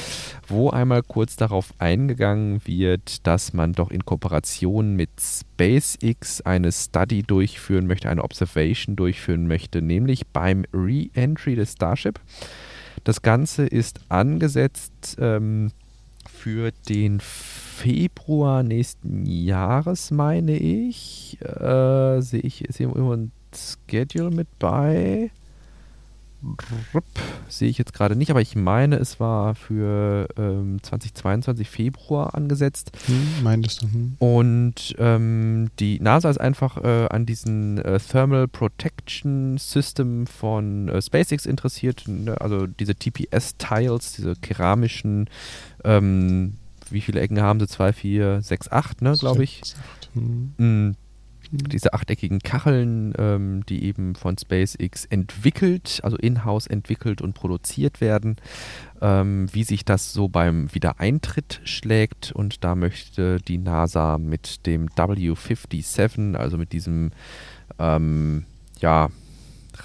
wo 0.49 0.71
einmal 0.71 1.03
kurz 1.03 1.37
darauf 1.37 1.75
eingegangen 1.79 2.61
wird, 2.65 3.27
dass 3.27 3.53
man 3.53 3.73
doch 3.73 3.91
in 3.91 4.05
Kooperation 4.05 4.97
mit 4.97 5.11
SpaceX 5.21 6.41
eine 6.41 6.73
Study 6.73 7.23
durchführen 7.23 7.87
möchte, 7.87 8.09
eine 8.09 8.25
Observation 8.25 8.97
durchführen 8.97 9.47
möchte, 9.47 9.83
nämlich 9.83 10.27
beim 10.29 10.65
Re-Entry 10.73 11.55
des 11.55 11.73
Starship. 11.73 12.19
Das 13.05 13.23
Ganze 13.23 13.67
ist 13.67 14.01
angesetzt 14.09 15.17
ähm, 15.21 15.71
für 16.29 16.71
den 16.89 17.21
Februar 17.21 18.63
nächsten 18.63 19.27
Jahres, 19.27 20.11
meine 20.11 20.57
ich. 20.57 21.39
Äh, 21.43 22.21
sehe 22.21 22.41
ich, 22.41 22.65
sehe 22.69 22.89
immer 22.89 23.19
Schedule 23.57 24.31
mit 24.31 24.59
bei. 24.59 25.31
Sehe 27.49 27.69
ich 27.69 27.79
jetzt 27.79 27.95
gerade 27.95 28.17
nicht, 28.17 28.31
aber 28.31 28.41
ich 28.41 28.57
meine, 28.57 28.97
es 28.97 29.21
war 29.21 29.55
für 29.55 30.27
ähm, 30.37 30.83
2022 30.83 31.69
Februar 31.69 32.35
angesetzt. 32.35 32.91
Hm, 33.07 33.45
meintest 33.45 33.83
du? 33.83 33.87
Hm. 33.87 34.17
Und 34.19 34.97
ähm, 34.99 35.71
die 35.79 36.01
NASA 36.01 36.29
ist 36.31 36.41
einfach 36.41 36.83
äh, 36.83 37.07
an 37.09 37.27
diesen 37.27 37.79
äh, 37.79 38.01
Thermal 38.01 38.49
Protection 38.49 39.57
System 39.57 40.27
von 40.27 40.89
äh, 40.89 41.01
SpaceX 41.01 41.47
interessiert. 41.47 42.05
Ne? 42.09 42.41
Also 42.41 42.67
diese 42.67 42.97
TPS-Tiles, 42.97 44.15
diese 44.15 44.35
keramischen, 44.35 45.31
ähm, 45.85 46.55
wie 46.91 47.03
viele 47.03 47.21
Ecken 47.21 47.41
haben 47.41 47.61
sie? 47.61 47.69
2, 47.69 47.93
4, 47.93 48.43
6, 48.43 48.73
8, 48.73 49.03
ne, 49.03 49.15
glaube 49.17 49.45
ich. 49.45 49.59
6, 49.59 49.77
8, 49.77 50.11
hm 50.15 50.97
diese 51.53 51.93
achteckigen 51.93 52.39
Kacheln, 52.39 53.13
ähm, 53.19 53.65
die 53.67 53.85
eben 53.85 54.15
von 54.15 54.37
SpaceX 54.39 55.05
entwickelt, 55.05 56.01
also 56.03 56.17
in-house 56.17 56.67
entwickelt 56.67 57.21
und 57.21 57.35
produziert 57.35 58.01
werden, 58.01 58.37
ähm, 59.03 59.49
wie 59.53 59.65
sich 59.65 59.85
das 59.85 60.13
so 60.13 60.29
beim 60.29 60.75
Wiedereintritt 60.75 61.61
schlägt. 61.65 62.33
Und 62.33 62.65
da 62.65 62.75
möchte 62.75 63.39
die 63.39 63.59
NASA 63.59 64.17
mit 64.19 64.67
dem 64.67 64.89
W57, 64.89 66.35
also 66.35 66.57
mit 66.57 66.73
diesem 66.73 67.11
ähm, 67.79 68.47
ja, 68.81 69.11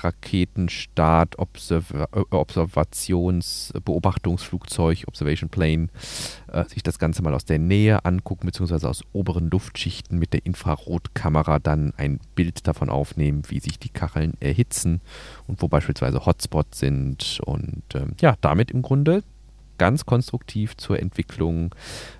Raketenstart, 0.03 1.39
Observ 1.39 1.93
Observations-, 2.31 3.73
Beobachtungsflugzeug, 3.83 5.03
Observation 5.07 5.49
Plane, 5.49 5.87
äh, 6.51 6.65
sich 6.65 6.83
das 6.83 6.99
Ganze 6.99 7.21
mal 7.21 7.33
aus 7.33 7.45
der 7.45 7.59
Nähe 7.59 8.05
angucken, 8.05 8.47
beziehungsweise 8.47 8.89
aus 8.89 9.03
oberen 9.13 9.49
Luftschichten 9.49 10.19
mit 10.19 10.33
der 10.33 10.45
Infrarotkamera 10.45 11.59
dann 11.59 11.93
ein 11.97 12.19
Bild 12.35 12.67
davon 12.67 12.89
aufnehmen, 12.89 13.43
wie 13.47 13.59
sich 13.59 13.79
die 13.79 13.89
Kacheln 13.89 14.33
erhitzen 14.39 15.01
und 15.47 15.61
wo 15.61 15.67
beispielsweise 15.67 16.25
Hotspots 16.25 16.79
sind 16.79 17.39
und 17.45 17.83
ähm, 17.93 18.13
ja, 18.21 18.35
damit 18.41 18.71
im 18.71 18.81
Grunde 18.81 19.23
ganz 19.78 20.05
konstruktiv 20.05 20.78
zur 20.78 20.99
Entwicklung 20.99 21.73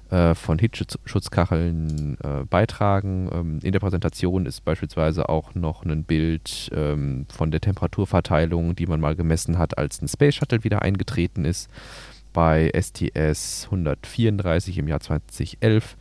äh, 0.10 0.36
von 0.36 0.60
Hitzschutzkacheln 0.60 2.18
äh, 2.24 2.46
beitragen. 2.50 3.30
Ähm, 3.34 3.60
in 3.64 3.72
der 3.72 3.80
Präsentation 3.80 4.46
ist 4.46 4.64
beispielsweise 4.64 5.30
auch 5.30 5.56
noch 5.56 5.84
ein 5.84 6.04
Bild 6.04 6.70
ähm, 6.74 7.26
von 7.30 7.52
der 7.52 7.62
Temperaturverteilung, 7.62 8.76
die 8.76 8.88
man 8.88 9.00
mal 9.00 9.16
gemessen 9.16 9.58
hat, 9.58 9.78
als 9.78 10.02
ein 10.02 10.08
Space 10.08 10.36
Shuttle 10.36 10.64
wieder 10.64 10.82
eingetreten 10.82 11.46
ist 11.46 11.70
bei 12.38 12.72
STS 12.80 13.66
134 13.66 14.78
im 14.78 14.88
Jahr 14.88 15.00
2011. 15.00 15.98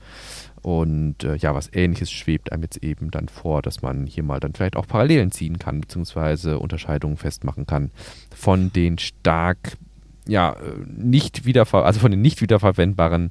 Und 0.61 1.25
äh, 1.25 1.37
ja, 1.37 1.55
was 1.55 1.73
ähnliches 1.73 2.11
schwebt 2.11 2.53
einem 2.53 2.63
jetzt 2.63 2.83
eben 2.83 3.11
dann 3.11 3.29
vor, 3.29 3.63
dass 3.63 3.81
man 3.81 4.07
hier 4.07 4.23
mal 4.23 4.39
dann 4.39 4.53
vielleicht 4.53 4.77
auch 4.77 4.87
Parallelen 4.87 5.31
ziehen 5.31 5.59
kann, 5.59 5.81
beziehungsweise 5.81 6.59
Unterscheidungen 6.59 7.17
festmachen 7.17 7.67
kann 7.67 7.91
von 8.35 8.71
den 8.71 8.99
stark 8.99 9.79
ja, 10.27 10.57
nicht 10.87 11.45
wiederver 11.45 11.85
also 11.85 12.01
von 12.01 12.11
den 12.11 12.21
nicht 12.21 12.41
wiederverwendbaren 12.41 13.31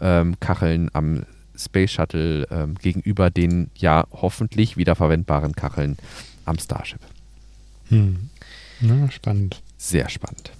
ähm, 0.00 0.38
Kacheln 0.40 0.90
am 0.92 1.24
Space 1.56 1.90
Shuttle 1.90 2.46
ähm, 2.50 2.76
gegenüber 2.76 3.30
den 3.30 3.70
ja 3.74 4.06
hoffentlich 4.12 4.76
wiederverwendbaren 4.76 5.54
Kacheln 5.54 5.96
am 6.44 6.58
Starship. 6.58 7.00
Hm. 7.88 8.30
Na, 8.80 9.10
spannend. 9.10 9.60
Sehr 9.76 10.08
spannend. 10.08 10.52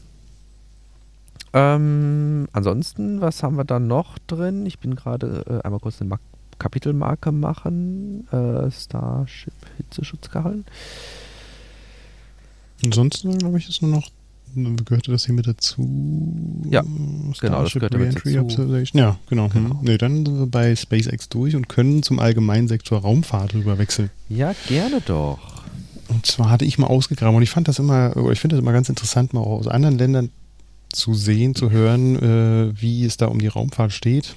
Ähm, 1.53 2.49
ansonsten, 2.53 3.21
was 3.21 3.43
haben 3.43 3.57
wir 3.57 3.65
da 3.65 3.79
noch 3.79 4.19
drin? 4.27 4.67
Ich 4.67 4.79
bin 4.79 4.97
gerade 4.97 5.45
äh, 5.49 5.65
einmal 5.65 5.81
kurz 5.81 6.01
eine 6.01 6.19
Kapitelmarke 6.59 7.33
machen. 7.33 8.29
Äh, 8.33 8.71
Starship 8.71 9.55
Hitzeschutzkacheln. 9.77 10.67
Ansonsten, 12.85 13.39
glaube 13.39 13.59
ich, 13.59 13.69
ist 13.69 13.83
nur 13.83 13.91
noch 13.91 14.09
gehörte 14.55 15.11
das 15.11 15.27
hier 15.27 15.35
mit 15.35 15.47
dazu? 15.47 16.65
Ja, 16.71 16.83
genau, 17.41 17.63
das 17.63 17.73
gehört 17.73 17.95
damit 17.95 18.17
dazu. 18.17 18.39
Observation. 18.39 19.01
Ja, 19.01 19.19
genau. 19.29 19.49
genau. 19.49 19.71
Hm. 19.71 19.79
Nee, 19.83 19.99
dann 19.99 20.25
sind 20.27 20.39
wir 20.39 20.47
bei 20.47 20.75
SpaceX 20.75 21.29
durch 21.29 21.57
und 21.57 21.69
können 21.69 22.03
zum 22.03 22.19
allgemeinen 22.19 22.69
Sektor 22.69 23.01
Raumfahrt 23.01 23.55
rüberwechseln. 23.55 24.11
Ja, 24.29 24.55
gerne 24.69 25.01
doch. 25.05 25.39
Und 26.09 26.27
zwar 26.27 26.51
hatte 26.51 26.65
ich 26.65 26.79
mal 26.79 26.87
ausgegraben 26.87 27.37
und 27.37 27.43
ich 27.43 27.51
fand 27.51 27.69
das 27.69 27.79
immer, 27.79 28.17
ich 28.31 28.41
finde 28.41 28.57
das 28.57 28.63
immer 28.63 28.73
ganz 28.73 28.89
interessant, 28.89 29.35
mal 29.35 29.41
auch 29.41 29.59
aus 29.59 29.69
anderen 29.69 29.99
Ländern 29.99 30.31
zu 30.91 31.15
sehen, 31.15 31.55
zu 31.55 31.71
hören, 31.71 32.17
äh, 32.17 32.81
wie 32.81 33.05
es 33.05 33.19
da 33.19 33.27
um 33.27 33.39
die 33.39 33.47
Raumfahrt 33.47 33.93
steht. 33.93 34.35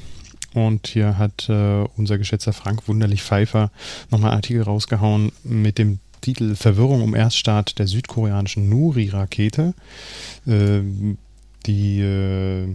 Und 0.54 0.88
hier 0.88 1.18
hat 1.18 1.48
äh, 1.48 1.86
unser 1.96 2.18
geschätzter 2.18 2.52
Frank 2.52 2.88
Wunderlich 2.88 3.24
Pfeiffer 3.24 3.72
nochmal 4.10 4.32
einen 4.32 4.38
Artikel 4.38 4.64
rausgehauen 4.64 5.32
mit 5.44 5.78
dem 5.78 6.00
Titel 6.22 6.56
Verwirrung 6.56 7.02
um 7.02 7.16
Erststart 7.16 7.80
der 7.80 7.88
südkoreanischen 7.88 8.70
Nuri-Rakete. 8.70 9.74
Äh, 10.48 10.82
die 11.66 12.00
äh, 12.00 12.68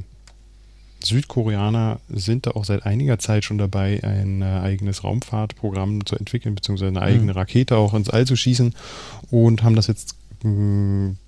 Südkoreaner 1.03 2.01
sind 2.09 2.47
da 2.47 2.53
auch 2.53 2.65
seit 2.65 2.85
einiger 2.85 3.19
Zeit 3.19 3.45
schon 3.45 3.59
dabei, 3.59 4.03
ein 4.03 4.43
äh, 4.43 4.45
eigenes 4.45 5.05
Raumfahrtprogramm 5.05 6.05
zu 6.05 6.17
entwickeln, 6.17 6.55
beziehungsweise 6.55 6.89
eine 6.89 7.03
eigene 7.03 7.33
mhm. 7.33 7.39
Rakete 7.39 7.77
auch 7.77 7.95
ins 7.95 8.11
All 8.11 8.27
zu 8.27 8.37
schießen 8.37 8.75
und 9.31 9.63
haben 9.63 9.77
das 9.77 9.87
jetzt 9.87 10.17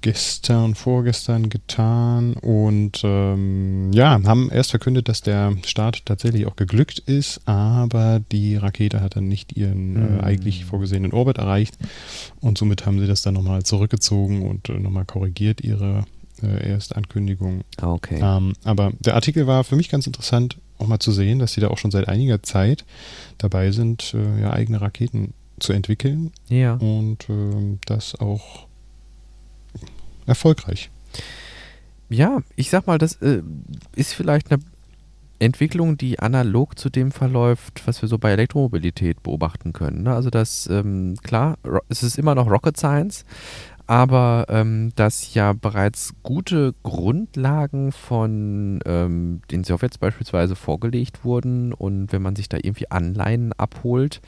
gestern, 0.00 0.74
vorgestern 0.74 1.48
getan 1.48 2.34
und 2.34 3.00
ähm, 3.04 3.92
ja, 3.92 4.20
haben 4.24 4.50
erst 4.50 4.70
verkündet, 4.70 5.08
dass 5.08 5.22
der 5.22 5.54
Start 5.64 6.04
tatsächlich 6.06 6.46
auch 6.46 6.56
geglückt 6.56 6.98
ist, 6.98 7.40
aber 7.46 8.20
die 8.32 8.56
Rakete 8.56 9.00
hat 9.00 9.16
dann 9.16 9.28
nicht 9.28 9.56
ihren 9.56 9.96
äh, 9.96 10.18
äh, 10.18 10.20
eigentlich 10.20 10.64
vorgesehenen 10.64 11.12
Orbit 11.12 11.38
erreicht 11.38 11.76
und 12.40 12.58
somit 12.58 12.86
haben 12.86 13.00
sie 13.00 13.06
das 13.06 13.22
dann 13.22 13.34
nochmal 13.34 13.62
zurückgezogen 13.62 14.48
und 14.48 14.68
äh, 14.68 14.78
nochmal 14.78 15.04
korrigiert 15.04 15.60
ihre 15.60 16.04
äh, 16.42 16.70
Erstankündigung. 16.70 17.62
Okay. 17.80 18.20
Ähm, 18.22 18.52
aber 18.64 18.92
der 19.00 19.14
Artikel 19.14 19.46
war 19.46 19.64
für 19.64 19.76
mich 19.76 19.88
ganz 19.88 20.06
interessant, 20.06 20.58
auch 20.78 20.86
mal 20.86 21.00
zu 21.00 21.12
sehen, 21.12 21.38
dass 21.38 21.52
sie 21.52 21.60
da 21.60 21.68
auch 21.68 21.78
schon 21.78 21.90
seit 21.90 22.08
einiger 22.08 22.42
Zeit 22.42 22.84
dabei 23.38 23.72
sind, 23.72 24.14
äh, 24.14 24.42
ja, 24.42 24.52
eigene 24.52 24.80
Raketen 24.80 25.34
zu 25.58 25.72
entwickeln. 25.72 26.30
Ja. 26.48 26.74
Und 26.74 27.28
äh, 27.28 27.78
das 27.86 28.14
auch 28.14 28.67
erfolgreich. 30.28 30.90
Ja, 32.08 32.38
ich 32.56 32.70
sag 32.70 32.86
mal, 32.86 32.98
das 32.98 33.16
äh, 33.16 33.42
ist 33.94 34.14
vielleicht 34.14 34.50
eine 34.50 34.62
Entwicklung, 35.40 35.96
die 35.96 36.18
analog 36.18 36.78
zu 36.78 36.90
dem 36.90 37.12
verläuft, 37.12 37.86
was 37.86 38.02
wir 38.02 38.08
so 38.08 38.18
bei 38.18 38.32
Elektromobilität 38.32 39.22
beobachten 39.22 39.72
können. 39.72 40.02
Ne? 40.02 40.14
Also 40.14 40.30
das, 40.30 40.68
ähm, 40.70 41.16
klar, 41.22 41.58
es 41.88 42.02
ist 42.02 42.18
immer 42.18 42.34
noch 42.34 42.50
Rocket 42.50 42.76
Science, 42.76 43.24
aber 43.88 44.44
ähm, 44.50 44.92
dass 44.96 45.32
ja 45.32 45.54
bereits 45.54 46.12
gute 46.22 46.74
Grundlagen 46.82 47.90
von 47.90 48.80
ähm, 48.84 49.40
den 49.50 49.64
Sowjets 49.64 49.96
beispielsweise 49.96 50.56
vorgelegt 50.56 51.24
wurden 51.24 51.72
und 51.72 52.12
wenn 52.12 52.20
man 52.20 52.36
sich 52.36 52.50
da 52.50 52.58
irgendwie 52.58 52.90
Anleihen 52.90 53.54
abholt, 53.54 54.20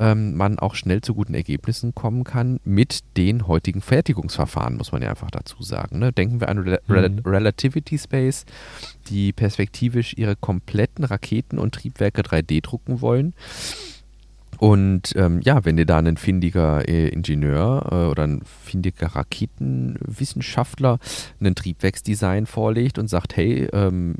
ähm, 0.00 0.34
man 0.34 0.58
auch 0.58 0.74
schnell 0.74 1.02
zu 1.02 1.14
guten 1.14 1.34
Ergebnissen 1.34 1.94
kommen 1.94 2.24
kann 2.24 2.58
mit 2.64 3.04
den 3.16 3.46
heutigen 3.46 3.80
Fertigungsverfahren, 3.80 4.76
muss 4.76 4.90
man 4.90 5.02
ja 5.02 5.10
einfach 5.10 5.30
dazu 5.30 5.62
sagen. 5.62 6.00
Ne? 6.00 6.12
Denken 6.12 6.40
wir 6.40 6.48
an 6.48 6.58
Rel 6.58 6.80
mhm. 7.08 7.20
Relativity 7.24 7.98
Space, 7.98 8.44
die 9.08 9.32
perspektivisch 9.32 10.14
ihre 10.16 10.34
kompletten 10.34 11.04
Raketen 11.04 11.60
und 11.60 11.76
Triebwerke 11.76 12.22
3D 12.22 12.60
drucken 12.60 13.00
wollen 13.00 13.34
und 14.58 15.14
ähm, 15.16 15.40
ja, 15.42 15.64
wenn 15.64 15.76
dir 15.76 15.86
da 15.86 15.98
ein 15.98 16.16
findiger 16.16 16.88
äh, 16.88 17.08
Ingenieur 17.08 17.88
äh, 17.90 18.10
oder 18.10 18.24
ein 18.24 18.42
findiger 18.44 19.08
Raketenwissenschaftler 19.08 20.98
ein 21.40 21.54
Triebwerksdesign 21.54 22.46
vorlegt 22.46 22.98
und 22.98 23.08
sagt, 23.08 23.36
hey, 23.36 23.68
ähm, 23.72 24.14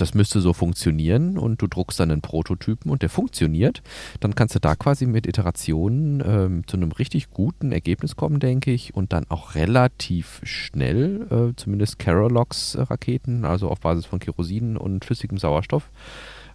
das 0.00 0.14
müsste 0.14 0.40
so 0.40 0.52
funktionieren 0.52 1.36
und 1.36 1.60
du 1.60 1.66
druckst 1.66 2.00
dann 2.00 2.10
einen 2.10 2.22
Prototypen 2.22 2.90
und 2.90 3.02
der 3.02 3.10
funktioniert, 3.10 3.82
dann 4.20 4.34
kannst 4.34 4.54
du 4.54 4.58
da 4.58 4.74
quasi 4.74 5.06
mit 5.06 5.26
Iterationen 5.26 6.22
ähm, 6.24 6.66
zu 6.66 6.76
einem 6.76 6.92
richtig 6.92 7.30
guten 7.30 7.72
Ergebnis 7.72 8.16
kommen, 8.16 8.40
denke 8.40 8.70
ich, 8.70 8.94
und 8.94 9.12
dann 9.12 9.26
auch 9.28 9.54
relativ 9.54 10.40
schnell, 10.42 11.26
äh, 11.30 11.56
zumindest 11.56 11.98
Carolox-Raketen, 11.98 13.44
also 13.44 13.68
auf 13.68 13.80
Basis 13.80 14.06
von 14.06 14.20
Kerosin 14.20 14.76
und 14.76 15.04
flüssigem 15.04 15.38
Sauerstoff, 15.38 15.90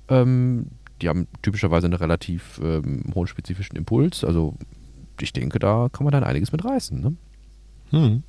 ähm, 0.10 0.68
die 1.02 1.10
haben 1.10 1.28
typischerweise 1.42 1.88
einen 1.88 1.96
relativ 1.96 2.60
ähm, 2.64 3.04
hohen 3.14 3.28
spezifischen 3.28 3.76
Impuls. 3.76 4.24
Also 4.24 4.56
ich 5.22 5.34
denke, 5.34 5.60
da 5.60 5.90
kann 5.92 6.04
man 6.04 6.12
dann 6.12 6.24
einiges 6.24 6.52
mit 6.52 6.64
reißen. 6.64 7.00
Ne? 7.00 7.16
Hm. 7.92 8.24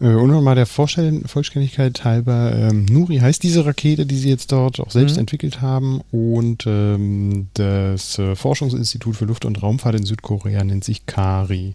Äh, 0.00 0.14
und 0.14 0.28
nochmal 0.28 0.54
der 0.54 0.66
Vollständigkeit 0.66 2.04
halber, 2.04 2.52
ähm, 2.54 2.84
Nuri 2.84 3.18
heißt 3.18 3.42
diese 3.42 3.64
Rakete, 3.64 4.06
die 4.06 4.16
sie 4.16 4.28
jetzt 4.28 4.52
dort 4.52 4.80
auch 4.80 4.90
selbst 4.90 5.14
mhm. 5.14 5.20
entwickelt 5.20 5.60
haben 5.62 6.02
und 6.10 6.64
ähm, 6.66 7.48
das 7.54 8.18
äh, 8.18 8.36
Forschungsinstitut 8.36 9.16
für 9.16 9.24
Luft- 9.24 9.44
und 9.44 9.62
Raumfahrt 9.62 9.96
in 9.96 10.04
Südkorea 10.04 10.62
nennt 10.64 10.84
sich 10.84 11.06
KARI. 11.06 11.74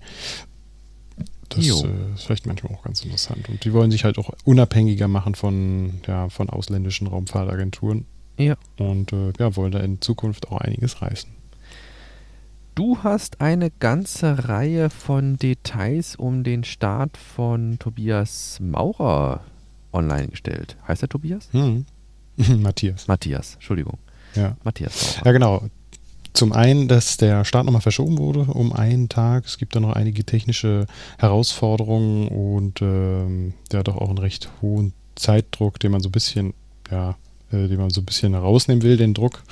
Das 1.49 1.65
äh, 1.65 1.69
ist 2.15 2.23
vielleicht 2.23 2.45
manchmal 2.45 2.73
auch 2.73 2.83
ganz 2.83 3.03
interessant. 3.03 3.49
Und 3.49 3.65
die 3.65 3.73
wollen 3.73 3.91
sich 3.91 4.05
halt 4.05 4.17
auch 4.17 4.31
unabhängiger 4.45 5.07
machen 5.07 5.35
von, 5.35 5.99
ja, 6.07 6.29
von 6.29 6.49
ausländischen 6.49 7.07
Raumfahrtagenturen. 7.07 8.05
Ja. 8.41 8.55
Und 8.77 9.13
äh, 9.13 9.33
ja, 9.39 9.55
wollen 9.55 9.71
da 9.71 9.79
in 9.79 10.01
Zukunft 10.01 10.49
auch 10.49 10.57
einiges 10.57 11.01
reißen. 11.01 11.29
Du 12.73 12.99
hast 13.03 13.41
eine 13.41 13.69
ganze 13.69 14.47
Reihe 14.47 14.89
von 14.89 15.37
Details 15.37 16.15
um 16.15 16.43
den 16.43 16.63
Start 16.63 17.17
von 17.17 17.77
Tobias 17.79 18.59
Maurer 18.61 19.41
online 19.91 20.29
gestellt. 20.29 20.77
Heißt 20.87 21.01
er 21.01 21.09
Tobias? 21.09 21.49
Hm. 21.51 21.85
Matthias. 22.61 23.07
Matthias, 23.07 23.55
Entschuldigung. 23.55 23.97
Ja. 24.35 24.55
Matthias 24.63 25.17
Maurer. 25.17 25.25
Ja, 25.25 25.31
genau. 25.33 25.69
Zum 26.33 26.53
einen, 26.53 26.87
dass 26.87 27.17
der 27.17 27.43
Start 27.43 27.65
nochmal 27.65 27.81
verschoben 27.81 28.17
wurde 28.17 28.45
um 28.45 28.71
einen 28.71 29.09
Tag. 29.09 29.45
Es 29.45 29.57
gibt 29.57 29.75
da 29.75 29.81
noch 29.81 29.93
einige 29.93 30.23
technische 30.23 30.85
Herausforderungen 31.17 32.29
und 32.29 32.81
ähm, 32.81 33.53
der 33.71 33.79
hat 33.79 33.89
doch 33.89 33.97
auch 33.97 34.09
einen 34.09 34.17
recht 34.17 34.49
hohen 34.61 34.93
Zeitdruck, 35.15 35.77
den 35.79 35.91
man 35.91 36.01
so 36.01 36.07
ein 36.07 36.13
bisschen, 36.13 36.53
ja, 36.89 37.17
äh, 37.51 37.67
den 37.67 37.77
man 37.77 37.89
so 37.89 38.01
ein 38.01 38.05
bisschen 38.05 38.35
rausnehmen 38.35 38.83
will, 38.83 38.97
den 38.97 39.13
Druck. 39.13 39.43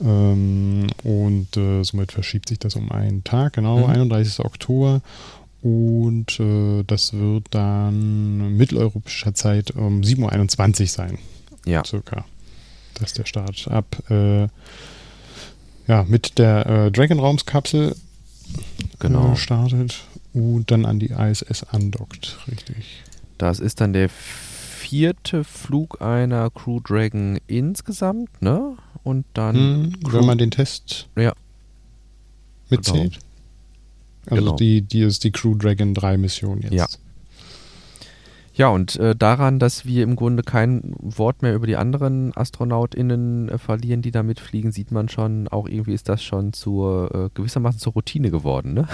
Ähm, 0.00 0.86
und 1.02 1.56
äh, 1.56 1.82
somit 1.82 2.12
verschiebt 2.12 2.48
sich 2.48 2.58
das 2.58 2.76
um 2.76 2.90
einen 2.92 3.24
Tag, 3.24 3.54
genau, 3.54 3.78
mhm. 3.78 4.10
31. 4.10 4.44
Oktober. 4.44 5.00
Und 5.62 6.38
äh, 6.38 6.84
das 6.86 7.12
wird 7.12 7.46
dann 7.50 8.56
mitteleuropäischer 8.56 9.34
Zeit 9.34 9.72
um 9.72 10.02
7.21 10.02 10.80
Uhr 10.80 10.86
sein. 10.86 11.18
Ja. 11.66 11.84
Circa. 11.84 12.24
Das 12.94 13.08
ist 13.08 13.18
der 13.18 13.26
Start 13.26 13.68
ab. 13.68 13.86
Äh, 14.08 14.48
ja, 15.88 16.04
mit 16.06 16.38
der 16.38 16.66
äh, 16.66 16.90
Dragon-Raumskapsel 16.92 17.96
genau. 18.98 19.32
Äh, 19.32 19.36
startet 19.36 20.04
und 20.32 20.70
dann 20.70 20.84
an 20.84 20.98
die 20.98 21.10
ISS 21.10 21.64
andockt, 21.64 22.38
richtig. 22.50 23.02
Das 23.38 23.60
ist 23.60 23.80
dann 23.80 23.92
der 23.92 24.10
vierte 24.88 25.44
Flug 25.44 26.00
einer 26.00 26.48
Crew 26.50 26.80
Dragon 26.80 27.38
insgesamt, 27.46 28.40
ne? 28.40 28.76
Und 29.02 29.26
dann. 29.34 29.56
Hm, 29.56 29.92
wenn 30.10 30.24
man 30.24 30.38
den 30.38 30.50
Test 30.50 31.08
ja. 31.14 31.34
mitzählt. 32.70 33.18
Genau. 33.18 33.24
Also 34.30 34.44
genau. 34.44 34.56
die, 34.56 34.82
die 34.82 35.00
ist 35.00 35.24
die 35.24 35.30
Crew 35.30 35.54
Dragon 35.54 35.92
3 35.94 36.16
Mission 36.16 36.60
jetzt. 36.62 36.72
Ja. 36.72 36.86
Ja, 38.58 38.70
und 38.70 38.96
äh, 38.96 39.14
daran, 39.14 39.60
dass 39.60 39.86
wir 39.86 40.02
im 40.02 40.16
Grunde 40.16 40.42
kein 40.42 40.92
Wort 40.98 41.42
mehr 41.42 41.54
über 41.54 41.68
die 41.68 41.76
anderen 41.76 42.36
AstronautInnen 42.36 43.48
äh, 43.50 43.56
verlieren, 43.56 44.02
die 44.02 44.10
da 44.10 44.24
mitfliegen, 44.24 44.72
sieht 44.72 44.90
man 44.90 45.08
schon, 45.08 45.46
auch 45.46 45.68
irgendwie 45.68 45.94
ist 45.94 46.08
das 46.08 46.24
schon 46.24 46.52
zur, 46.52 47.14
äh, 47.14 47.28
gewissermaßen 47.34 47.78
zur 47.78 47.92
Routine 47.92 48.32
geworden, 48.32 48.74
ne? 48.74 48.88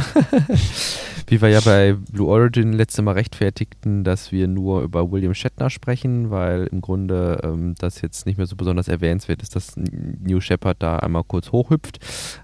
Wie 1.27 1.41
wir 1.41 1.49
ja 1.49 1.61
bei 1.61 1.97
Blue 2.13 2.29
Origin 2.29 2.75
letzte 2.75 3.01
Mal 3.01 3.13
rechtfertigten, 3.13 4.05
dass 4.05 4.33
wir 4.33 4.49
nur 4.49 4.83
über 4.83 5.11
William 5.11 5.33
Shatner 5.33 5.71
sprechen, 5.71 6.31
weil 6.31 6.67
im 6.67 6.83
Grunde 6.83 7.41
ähm, 7.43 7.75
das 7.79 8.03
jetzt 8.03 8.27
nicht 8.27 8.37
mehr 8.37 8.47
so 8.47 8.57
besonders 8.57 8.89
erwähnenswert 8.89 9.41
ist, 9.41 9.57
dass 9.57 9.77
New 9.77 10.41
Shepard 10.43 10.83
da 10.83 10.99
einmal 10.99 11.25
kurz 11.25 11.53
hochhüpft. 11.53 12.01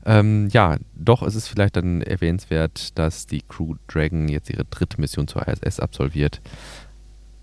Ähm, 0.06 0.48
ja, 0.52 0.78
doch 0.96 1.22
ist 1.22 1.34
es 1.34 1.48
vielleicht 1.48 1.76
dann 1.76 2.00
erwähnenswert, 2.00 2.98
dass 2.98 3.26
die 3.26 3.42
Crew 3.46 3.74
Dragon 3.88 4.28
jetzt 4.28 4.48
ihre 4.48 4.64
dritte 4.64 4.98
Mission 4.98 5.28
zur 5.28 5.46
ISS 5.46 5.80
absolviert. 5.80 6.40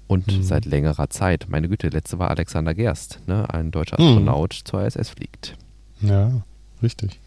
Und 0.08 0.28
mhm. 0.28 0.43
seit 0.43 0.66
längerer 0.66 1.10
Zeit, 1.10 1.47
meine 1.49 1.68
Güte, 1.68 1.89
letzte 1.89 2.18
war 2.18 2.30
Alexander 2.32 2.74
Gerst, 2.74 3.20
ne? 3.28 3.49
ein 3.53 3.72
deutscher 3.72 3.99
mhm. 3.99 4.08
Astronaut 4.08 4.62
mhm. 4.62 4.66
zur 4.66 4.86
ISS 4.86 5.10
fliegt. 5.10 5.58
Ja, 6.01 6.41
richtig. 6.82 7.20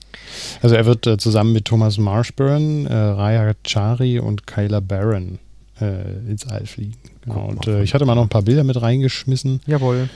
Also 0.62 0.74
er 0.74 0.86
wird 0.86 1.06
äh, 1.06 1.18
zusammen 1.18 1.52
mit 1.52 1.66
Thomas 1.66 1.98
Marshburn, 1.98 2.86
äh, 2.86 2.94
Raya 2.94 3.54
Chari 3.64 4.18
und 4.18 4.46
Kyla 4.46 4.80
Barron 4.80 5.38
äh, 5.80 6.12
ins 6.28 6.46
All 6.46 6.66
fliegen. 6.66 6.96
Genau. 7.22 7.48
Und 7.48 7.66
äh, 7.66 7.82
ich 7.82 7.94
hatte 7.94 8.06
mal 8.06 8.14
noch 8.14 8.22
ein 8.22 8.28
paar 8.28 8.42
Bilder 8.42 8.64
mit 8.64 8.80
reingeschmissen. 8.80 9.60
Jawohl. 9.66 10.08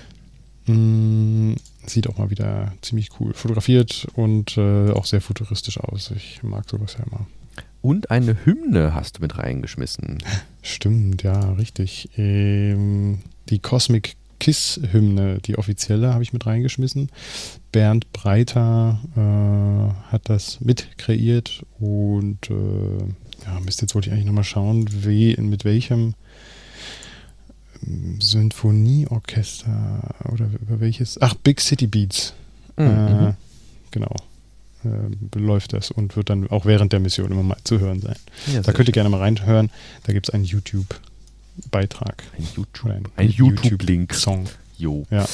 Mm, 0.67 1.55
sieht 1.87 2.09
auch 2.09 2.19
mal 2.19 2.31
wieder 2.31 2.73
ziemlich 2.81 3.11
cool 3.21 3.35
fotografiert 3.35 4.07
und 4.15 4.57
äh, 4.57 4.91
auch 4.91 5.05
sehr 5.05 5.21
futuristisch 5.21 5.79
aus. 5.79 6.11
Ich 6.17 6.43
mag 6.43 6.69
sowas 6.69 6.97
ja 6.99 7.05
immer. 7.05 7.27
Und 7.85 8.11
eine 8.11 8.47
Hymne 8.47 8.95
hast 8.95 9.19
du 9.19 9.21
mit 9.21 9.37
reingeschmissen. 9.37 10.23
Stimmt, 10.63 11.23
ja, 11.23 11.53
richtig. 11.53 12.09
Ähm, 12.17 13.19
die 13.51 13.59
Cosmic 13.59 14.17
Kiss 14.41 14.81
Hymne, 14.91 15.41
die 15.41 15.59
offizielle, 15.59 16.15
habe 16.15 16.23
ich 16.23 16.33
mit 16.33 16.47
reingeschmissen. 16.47 17.11
Bernd 17.73 18.11
Breiter 18.15 19.03
äh, 19.15 20.11
hat 20.11 20.31
das 20.31 20.63
mit 20.63 20.97
kreiert 20.97 21.63
und 21.79 22.49
äh, 22.49 23.45
ja, 23.45 23.61
Mist, 23.63 23.83
jetzt 23.83 23.95
wollte 23.95 24.09
ich 24.09 24.15
eigentlich 24.15 24.29
nochmal 24.29 24.45
schauen, 24.45 24.89
wie, 25.05 25.37
mit 25.37 25.67
welchem 25.67 26.15
ähm, 27.87 28.19
Symphonieorchester 28.19 30.15
oder 30.33 30.47
über 30.47 30.81
welches. 30.81 31.21
Ach, 31.21 31.35
Big 31.35 31.61
City 31.61 31.87
Beats. 31.87 32.33
Mhm. 32.79 32.87
Äh, 32.87 33.13
mhm. 33.13 33.35
genau 33.91 34.17
äh, 34.85 35.39
läuft 35.39 35.73
das 35.73 35.91
und 35.91 36.17
wird 36.17 36.31
dann 36.31 36.49
auch 36.51 36.67
während 36.67 36.93
der 36.93 37.01
Mission 37.01 37.31
immer 37.33 37.43
mal 37.43 37.57
zu 37.65 37.81
hören 37.81 38.01
sein. 38.01 38.17
Ja, 38.53 38.61
da 38.63 38.73
könnt 38.73 38.89
ihr 38.89 38.93
gerne 38.93 39.09
mal 39.09 39.21
reinhören. 39.21 39.71
Da 40.05 40.13
gibt 40.13 40.29
es 40.29 40.35
einen 40.35 40.45
YouTube-Beitrag. 40.45 42.23
Ein 42.37 42.49
YouTube-Link. 42.55 43.11
Ein 43.17 43.29
YouTube-Song. 43.29 44.49
Jo. 44.77 45.07
Ja. 45.11 45.27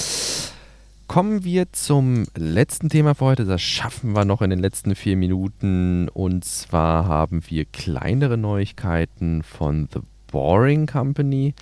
Kommen 1.07 1.43
wir 1.43 1.73
zum 1.73 2.27
letzten 2.37 2.89
Thema 2.89 3.15
für 3.15 3.25
heute. 3.25 3.45
Das 3.45 3.61
schaffen 3.61 4.15
wir 4.15 4.25
noch 4.25 4.43
in 4.43 4.51
den 4.51 4.61
letzten 4.61 4.95
vier 4.95 5.17
Minuten. 5.17 6.09
Und 6.09 6.45
zwar 6.45 7.07
haben 7.07 7.43
wir 7.49 7.65
kleinere 7.65 8.37
Neuigkeiten 8.37 9.43
von 9.43 9.89
The 9.93 10.01
Boring 10.31 10.87
Company. 10.87 11.55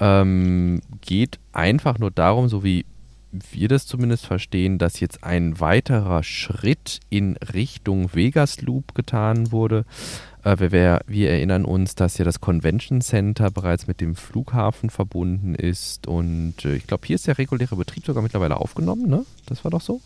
Ähm, 0.00 0.80
geht 1.00 1.38
einfach 1.52 1.98
nur 1.98 2.10
darum, 2.10 2.48
so 2.48 2.64
wie 2.64 2.86
wir 3.32 3.68
das 3.68 3.86
zumindest 3.86 4.26
verstehen, 4.26 4.78
dass 4.78 5.00
jetzt 5.00 5.24
ein 5.24 5.60
weiterer 5.60 6.22
Schritt 6.22 7.00
in 7.10 7.36
Richtung 7.36 8.14
Vegas 8.14 8.62
Loop 8.62 8.94
getan 8.94 9.52
wurde. 9.52 9.84
Äh, 10.44 10.56
wir, 10.58 11.00
wir, 11.06 11.30
erinnern 11.30 11.64
uns, 11.64 11.94
dass 11.94 12.18
ja 12.18 12.24
das 12.24 12.40
Convention 12.40 13.00
Center 13.00 13.50
bereits 13.50 13.86
mit 13.86 14.00
dem 14.00 14.14
Flughafen 14.14 14.90
verbunden 14.90 15.54
ist 15.54 16.06
und 16.06 16.64
äh, 16.64 16.76
ich 16.76 16.86
glaube, 16.86 17.06
hier 17.06 17.16
ist 17.16 17.26
der 17.26 17.38
reguläre 17.38 17.76
Betrieb 17.76 18.06
sogar 18.06 18.22
mittlerweile 18.22 18.56
aufgenommen, 18.56 19.08
ne? 19.08 19.24
Das 19.46 19.64
war 19.64 19.70
doch 19.70 19.82
so? 19.82 20.00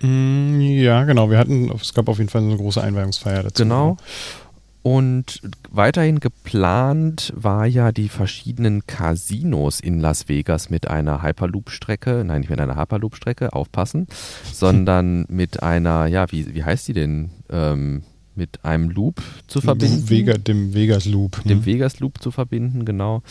Mm, 0.00 0.60
ja, 0.60 1.04
genau. 1.04 1.30
Wir 1.30 1.38
hatten, 1.38 1.70
es 1.72 1.92
gab 1.94 2.08
auf 2.08 2.18
jeden 2.18 2.30
Fall 2.30 2.42
eine 2.42 2.56
große 2.56 2.82
Einweihungsfeier 2.82 3.42
dazu. 3.42 3.62
Genau. 3.62 3.96
Und 4.88 5.42
weiterhin 5.70 6.18
geplant 6.18 7.34
war 7.36 7.66
ja 7.66 7.92
die 7.92 8.08
verschiedenen 8.08 8.86
Casinos 8.86 9.80
in 9.80 10.00
Las 10.00 10.30
Vegas 10.30 10.70
mit 10.70 10.88
einer 10.88 11.22
Hyperloop-Strecke, 11.22 12.24
nein, 12.24 12.40
nicht 12.40 12.48
mit 12.48 12.58
einer 12.58 12.76
Hyperloop-Strecke, 12.76 13.52
aufpassen, 13.52 14.06
sondern 14.50 15.26
mit 15.28 15.62
einer, 15.62 16.06
ja, 16.06 16.32
wie, 16.32 16.54
wie 16.54 16.64
heißt 16.64 16.88
die 16.88 16.94
denn? 16.94 17.30
Ähm, 17.50 18.02
mit 18.34 18.64
einem 18.64 18.88
Loop 18.88 19.20
zu 19.46 19.60
verbinden. 19.60 20.08
Vega, 20.08 20.38
dem 20.38 20.72
Vegas 20.72 21.04
Loop. 21.04 21.42
Dem 21.44 21.58
hm. 21.58 21.66
Vegas 21.66 22.00
Loop 22.00 22.22
zu 22.22 22.30
verbinden, 22.30 22.86
genau. 22.86 23.22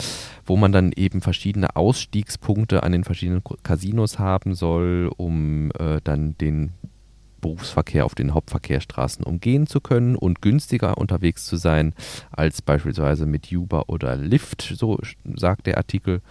Wo 0.45 0.57
man 0.57 0.71
dann 0.71 0.91
eben 0.91 1.21
verschiedene 1.21 1.75
Ausstiegspunkte 1.75 2.83
an 2.83 2.91
den 2.91 3.03
verschiedenen 3.03 3.41
Casinos 3.63 4.19
haben 4.19 4.53
soll, 4.53 5.09
um 5.15 5.71
äh, 5.79 6.01
dann 6.03 6.37
den 6.37 6.73
Berufsverkehr 7.41 8.05
auf 8.05 8.15
den 8.15 8.33
Hauptverkehrsstraßen 8.33 9.23
umgehen 9.23 9.67
zu 9.67 9.81
können 9.81 10.15
und 10.15 10.41
günstiger 10.41 10.97
unterwegs 10.97 11.45
zu 11.45 11.57
sein 11.57 11.93
als 12.31 12.61
beispielsweise 12.61 13.25
mit 13.25 13.51
Uber 13.51 13.89
oder 13.89 14.15
Lyft, 14.15 14.73
so 14.75 14.99
sagt 15.35 15.67
der 15.67 15.77
Artikel. 15.77 16.21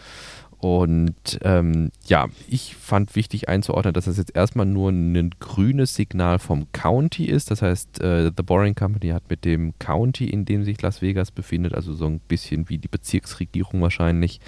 Und 0.59 1.39
ähm, 1.43 1.91
ja, 2.07 2.29
ich 2.49 2.77
fand 2.77 3.15
wichtig 3.15 3.49
einzuordnen, 3.49 3.93
dass 3.93 4.07
das 4.07 4.17
jetzt 4.17 4.35
erstmal 4.35 4.65
nur 4.65 4.91
ein 4.91 5.31
grünes 5.39 5.95
Signal 5.95 6.39
vom 6.39 6.67
County 6.73 7.27
ist. 7.27 7.51
Das 7.51 7.61
heißt, 7.61 8.01
äh, 8.01 8.33
The 8.35 8.43
Boring 8.43 8.75
Company 8.75 9.09
hat 9.09 9.29
mit 9.29 9.45
dem 9.45 9.75
County, 9.79 10.29
in 10.29 10.47
dem 10.47 10.65
sich 10.65 10.81
Las 10.81 11.03
Vegas 11.03 11.31
befindet, 11.31 11.75
also 11.75 11.93
so 11.93 12.07
ein 12.07 12.21
bisschen 12.21 12.71
wie 12.71 12.79
die 12.79 12.89
Bezirksregierung 12.89 13.83
wahrscheinlich, 13.83 14.41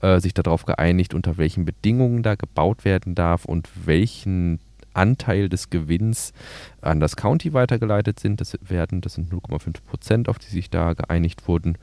äh, 0.00 0.18
sich 0.18 0.32
darauf 0.32 0.64
geeinigt, 0.64 1.12
unter 1.12 1.36
welchen 1.36 1.66
Bedingungen 1.66 2.22
da 2.22 2.36
gebaut 2.36 2.86
werden 2.86 3.14
darf 3.14 3.44
und 3.44 3.68
welchen 3.84 4.60
Anteil 4.94 5.48
des 5.48 5.70
Gewinns 5.70 6.32
an 6.80 7.00
das 7.00 7.16
County 7.16 7.52
weitergeleitet 7.52 8.20
sind. 8.20 8.40
Das 8.40 8.58
werden, 8.60 9.00
das 9.00 9.14
sind 9.14 9.32
0,5 9.32 9.82
Prozent, 9.86 10.28
auf 10.28 10.38
die 10.38 10.50
sich 10.50 10.70
da 10.70 10.94
geeinigt 10.94 11.46
wurden. 11.48 11.76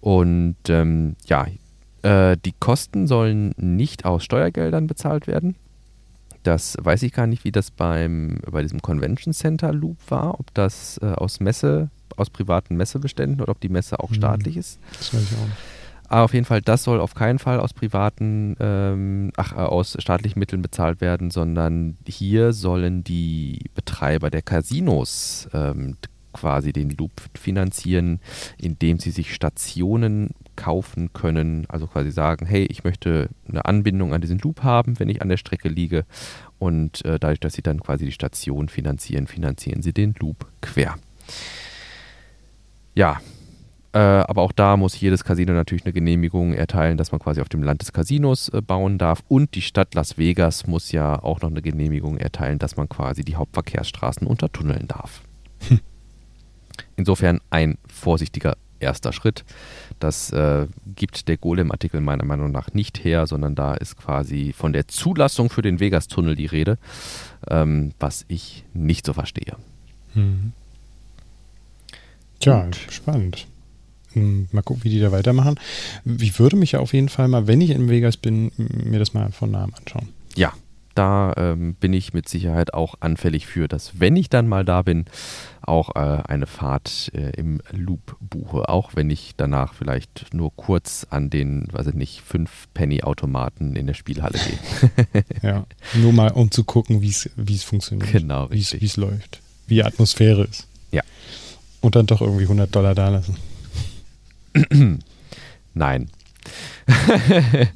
Und 0.00 0.56
ähm, 0.68 1.16
ja, 1.26 1.46
äh, 2.02 2.36
die 2.44 2.54
Kosten 2.58 3.06
sollen 3.06 3.54
nicht 3.56 4.04
aus 4.04 4.24
Steuergeldern 4.24 4.86
bezahlt 4.86 5.26
werden. 5.26 5.56
Das 6.42 6.76
weiß 6.80 7.02
ich 7.04 7.12
gar 7.12 7.28
nicht, 7.28 7.44
wie 7.44 7.52
das 7.52 7.70
beim, 7.70 8.40
bei 8.50 8.62
diesem 8.62 8.82
Convention 8.82 9.32
Center 9.32 9.72
Loop 9.72 9.98
war, 10.08 10.40
ob 10.40 10.52
das 10.54 10.98
äh, 11.00 11.06
aus 11.06 11.38
Messe, 11.38 11.90
aus 12.16 12.30
privaten 12.30 12.76
Messebeständen 12.76 13.40
oder 13.40 13.52
ob 13.52 13.60
die 13.60 13.68
Messe 13.68 14.00
auch 14.00 14.08
hm, 14.08 14.16
staatlich 14.16 14.56
ist. 14.56 14.80
Das 14.98 15.14
weiß 15.14 15.22
ich 15.22 15.38
auch 15.38 15.46
nicht. 15.46 15.81
Aber 16.12 16.24
auf 16.24 16.34
jeden 16.34 16.44
Fall, 16.44 16.60
das 16.60 16.84
soll 16.84 17.00
auf 17.00 17.14
keinen 17.14 17.38
Fall 17.38 17.58
aus 17.58 17.72
privaten, 17.72 18.54
ähm, 18.60 19.32
ach, 19.38 19.52
äh, 19.52 19.60
aus 19.60 19.96
staatlichen 19.98 20.38
Mitteln 20.38 20.60
bezahlt 20.60 21.00
werden, 21.00 21.30
sondern 21.30 21.96
hier 22.06 22.52
sollen 22.52 23.02
die 23.02 23.70
Betreiber 23.74 24.28
der 24.28 24.42
Casinos 24.42 25.48
ähm, 25.54 25.96
quasi 26.34 26.74
den 26.74 26.90
Loop 26.90 27.12
finanzieren, 27.34 28.20
indem 28.58 28.98
sie 28.98 29.10
sich 29.10 29.32
Stationen 29.32 30.32
kaufen 30.54 31.14
können, 31.14 31.64
also 31.70 31.86
quasi 31.86 32.10
sagen, 32.10 32.44
hey, 32.44 32.66
ich 32.66 32.84
möchte 32.84 33.30
eine 33.48 33.64
Anbindung 33.64 34.12
an 34.12 34.20
diesen 34.20 34.38
Loop 34.38 34.62
haben, 34.62 35.00
wenn 35.00 35.08
ich 35.08 35.22
an 35.22 35.30
der 35.30 35.38
Strecke 35.38 35.70
liege. 35.70 36.04
Und 36.58 37.06
äh, 37.06 37.18
dadurch, 37.18 37.40
dass 37.40 37.54
sie 37.54 37.62
dann 37.62 37.80
quasi 37.80 38.04
die 38.04 38.12
Station 38.12 38.68
finanzieren, 38.68 39.26
finanzieren 39.26 39.80
sie 39.80 39.94
den 39.94 40.14
Loop 40.20 40.46
quer. 40.60 40.96
Ja, 42.94 43.18
äh, 43.92 43.98
aber 43.98 44.42
auch 44.42 44.52
da 44.52 44.76
muss 44.76 44.98
jedes 44.98 45.24
Casino 45.24 45.52
natürlich 45.52 45.84
eine 45.84 45.92
Genehmigung 45.92 46.54
erteilen, 46.54 46.96
dass 46.96 47.12
man 47.12 47.20
quasi 47.20 47.40
auf 47.40 47.48
dem 47.48 47.62
Land 47.62 47.82
des 47.82 47.92
Casinos 47.92 48.48
äh, 48.48 48.62
bauen 48.62 48.96
darf. 48.98 49.22
Und 49.28 49.54
die 49.54 49.62
Stadt 49.62 49.94
Las 49.94 50.16
Vegas 50.16 50.66
muss 50.66 50.92
ja 50.92 51.22
auch 51.22 51.40
noch 51.42 51.50
eine 51.50 51.62
Genehmigung 51.62 52.16
erteilen, 52.16 52.58
dass 52.58 52.76
man 52.76 52.88
quasi 52.88 53.22
die 53.22 53.36
Hauptverkehrsstraßen 53.36 54.26
untertunneln 54.26 54.88
darf. 54.88 55.22
Hm. 55.68 55.80
Insofern 56.96 57.40
ein 57.50 57.76
vorsichtiger 57.86 58.56
erster 58.80 59.12
Schritt. 59.12 59.44
Das 60.00 60.32
äh, 60.32 60.66
gibt 60.96 61.28
der 61.28 61.36
Golem-Artikel 61.36 62.00
meiner 62.00 62.24
Meinung 62.24 62.50
nach 62.50 62.72
nicht 62.72 63.04
her, 63.04 63.26
sondern 63.26 63.54
da 63.54 63.74
ist 63.74 63.96
quasi 63.96 64.52
von 64.56 64.72
der 64.72 64.88
Zulassung 64.88 65.50
für 65.50 65.62
den 65.62 65.80
Vegas-Tunnel 65.80 66.34
die 66.34 66.46
Rede, 66.46 66.78
ähm, 67.48 67.92
was 68.00 68.24
ich 68.28 68.64
nicht 68.74 69.06
so 69.06 69.12
verstehe. 69.12 69.56
Mhm. 70.14 70.52
Tja, 72.40 72.64
Und. 72.64 72.76
spannend. 72.90 73.46
Hm, 74.14 74.48
mal 74.52 74.62
gucken, 74.62 74.84
wie 74.84 74.90
die 74.90 75.00
da 75.00 75.12
weitermachen. 75.12 75.58
Ich 76.04 76.38
würde 76.38 76.56
mich 76.56 76.72
ja 76.72 76.80
auf 76.80 76.92
jeden 76.92 77.08
Fall 77.08 77.28
mal, 77.28 77.46
wenn 77.46 77.60
ich 77.60 77.70
in 77.70 77.88
Vegas 77.88 78.16
bin, 78.16 78.52
mir 78.56 78.98
das 78.98 79.14
mal 79.14 79.30
von 79.32 79.50
nahem 79.50 79.72
anschauen. 79.74 80.08
Ja, 80.36 80.52
da 80.94 81.32
ähm, 81.36 81.74
bin 81.74 81.92
ich 81.92 82.12
mit 82.12 82.28
Sicherheit 82.28 82.74
auch 82.74 82.96
anfällig 83.00 83.46
für, 83.46 83.68
dass 83.68 83.98
wenn 84.00 84.16
ich 84.16 84.28
dann 84.28 84.46
mal 84.46 84.64
da 84.64 84.82
bin, 84.82 85.06
auch 85.62 85.94
äh, 85.94 86.22
eine 86.24 86.46
Fahrt 86.46 87.10
äh, 87.14 87.30
im 87.30 87.62
Loop 87.70 88.16
buche, 88.20 88.68
auch 88.68 88.94
wenn 88.94 89.08
ich 89.08 89.32
danach 89.36 89.74
vielleicht 89.74 90.34
nur 90.34 90.54
kurz 90.54 91.06
an 91.08 91.30
den, 91.30 91.68
weiß 91.72 91.88
ich 91.88 91.94
nicht, 91.94 92.20
fünf 92.20 92.68
Penny-Automaten 92.74 93.74
in 93.76 93.86
der 93.86 93.94
Spielhalle 93.94 94.38
gehe. 94.38 95.24
ja, 95.42 95.66
nur 95.94 96.12
mal 96.12 96.32
um 96.32 96.50
zu 96.50 96.64
gucken, 96.64 97.00
wie 97.00 97.08
es 97.08 97.62
funktioniert. 97.62 98.12
Genau, 98.12 98.50
Wie 98.50 98.60
es 98.60 98.96
läuft, 98.96 99.40
wie 99.66 99.74
die 99.74 99.84
Atmosphäre 99.84 100.44
ist. 100.44 100.66
Ja. 100.90 101.02
Und 101.80 101.96
dann 101.96 102.06
doch 102.06 102.20
irgendwie 102.20 102.44
100 102.44 102.74
Dollar 102.74 102.94
da 102.94 103.08
lassen. 103.08 103.36
Nein. 105.74 106.08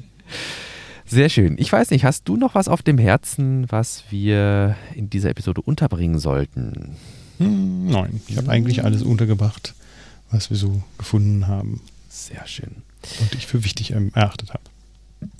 Sehr 1.07 1.29
schön. 1.29 1.57
Ich 1.59 1.73
weiß 1.73 1.91
nicht, 1.91 2.05
hast 2.05 2.29
du 2.29 2.37
noch 2.37 2.55
was 2.57 2.67
auf 2.69 2.83
dem 2.83 2.99
Herzen, 2.99 3.67
was 3.71 4.05
wir 4.11 4.77
in 4.95 5.09
dieser 5.09 5.31
Episode 5.31 5.61
unterbringen 5.63 6.19
sollten? 6.19 6.97
Hm, 7.39 7.87
nein, 7.87 8.21
ich 8.27 8.37
habe 8.37 8.51
eigentlich 8.51 8.85
alles 8.85 9.03
untergebracht, 9.03 9.75
was 10.31 10.51
wir 10.51 10.57
so 10.57 10.83
gefunden 10.99 11.47
haben. 11.47 11.81
Sehr 12.09 12.47
schön. 12.47 12.83
Und 13.21 13.35
ich 13.35 13.47
für 13.47 13.63
wichtig 13.63 13.93
erachtet 13.93 14.53
habe. 14.53 14.65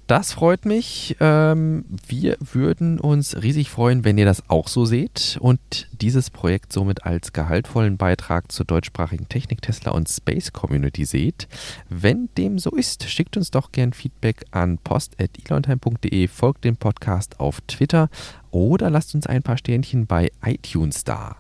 Das 0.07 0.33
freut 0.33 0.65
mich. 0.65 1.17
Ähm, 1.19 1.85
wir 2.07 2.37
würden 2.39 3.01
uns 3.01 3.43
riesig 3.43 3.71
freuen, 3.71 4.05
wenn 4.05 4.19
ihr 4.19 4.25
das 4.25 4.49
auch 4.49 4.69
so 4.69 4.85
seht 4.85 5.37
und 5.41 5.59
dieses 6.01 6.31
Projekt 6.31 6.73
somit 6.73 7.05
als 7.05 7.33
gehaltvollen 7.33 7.97
Beitrag 7.97 8.53
zur 8.53 8.67
deutschsprachigen 8.67 9.29
Technik, 9.29 9.63
Tesla 9.63 9.91
und 9.91 10.09
Space 10.09 10.53
Community 10.53 11.05
seht. 11.05 11.49
Wenn 11.89 12.29
dem 12.39 12.61
so 12.61 12.71
ist, 12.71 13.11
schickt 13.11 13.37
uns 13.37 13.51
doch 13.51 13.73
gern 13.73 13.93
Feedback 13.93 14.45
an 14.53 14.79
post.elonheim.de, 14.79 16.29
folgt 16.29 16.65
dem 16.65 16.77
Podcast 16.77 17.41
auf 17.41 17.61
Twitter 17.63 18.09
oder 18.53 18.91
lasst 18.91 19.15
uns 19.17 19.27
ein 19.27 19.43
paar 19.43 19.59
Sternchen 19.59 20.07
bei 20.07 20.31
iTunes 20.45 21.03
da. 21.03 21.37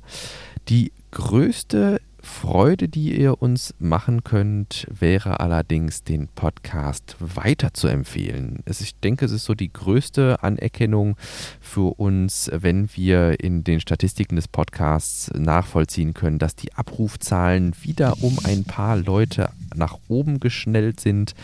Die 0.68 0.90
größte 1.16 2.02
Freude, 2.20 2.90
die 2.90 3.18
ihr 3.18 3.40
uns 3.40 3.74
machen 3.78 4.22
könnt, 4.22 4.86
wäre 4.90 5.40
allerdings, 5.40 6.04
den 6.04 6.28
Podcast 6.28 7.16
weiter 7.20 7.72
zu 7.72 7.88
empfehlen. 7.88 8.62
Ich 8.66 8.96
denke, 8.96 9.24
es 9.24 9.32
ist 9.32 9.46
so 9.46 9.54
die 9.54 9.72
größte 9.72 10.42
Anerkennung 10.42 11.16
für 11.58 11.98
uns, 11.98 12.50
wenn 12.52 12.90
wir 12.94 13.40
in 13.40 13.64
den 13.64 13.80
Statistiken 13.80 14.36
des 14.36 14.46
Podcasts 14.46 15.32
nachvollziehen 15.32 16.12
können, 16.12 16.38
dass 16.38 16.54
die 16.54 16.74
Abrufzahlen 16.74 17.72
wieder 17.80 18.22
um 18.22 18.38
ein 18.44 18.64
paar 18.64 18.98
Leute 18.98 19.48
nach 19.74 19.96
oben 20.08 20.38
geschnellt 20.38 21.00
sind. 21.00 21.34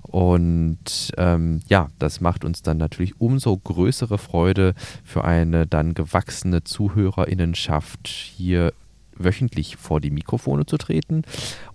Und 0.00 1.12
ähm, 1.18 1.60
ja, 1.68 1.88
das 1.98 2.22
macht 2.22 2.46
uns 2.46 2.62
dann 2.62 2.78
natürlich 2.78 3.20
umso 3.20 3.58
größere 3.58 4.16
Freude 4.16 4.72
für 5.04 5.24
eine 5.24 5.66
dann 5.66 5.92
gewachsene 5.92 6.64
Zuhörerinnenschaft 6.64 8.08
hier 8.08 8.72
wöchentlich 9.18 9.76
vor 9.76 10.00
die 10.00 10.10
Mikrofone 10.10 10.66
zu 10.66 10.76
treten. 10.76 11.22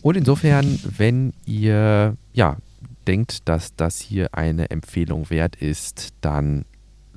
Und 0.02 0.18
insofern, 0.18 0.80
wenn 0.98 1.34
ihr 1.46 2.16
ja 2.34 2.58
denkt, 3.08 3.48
dass 3.50 3.76
das 3.76 4.00
hier 4.00 4.34
eine 4.34 4.70
Empfehlung 4.70 5.30
wert 5.30 5.56
ist, 5.56 6.14
dann 6.22 6.66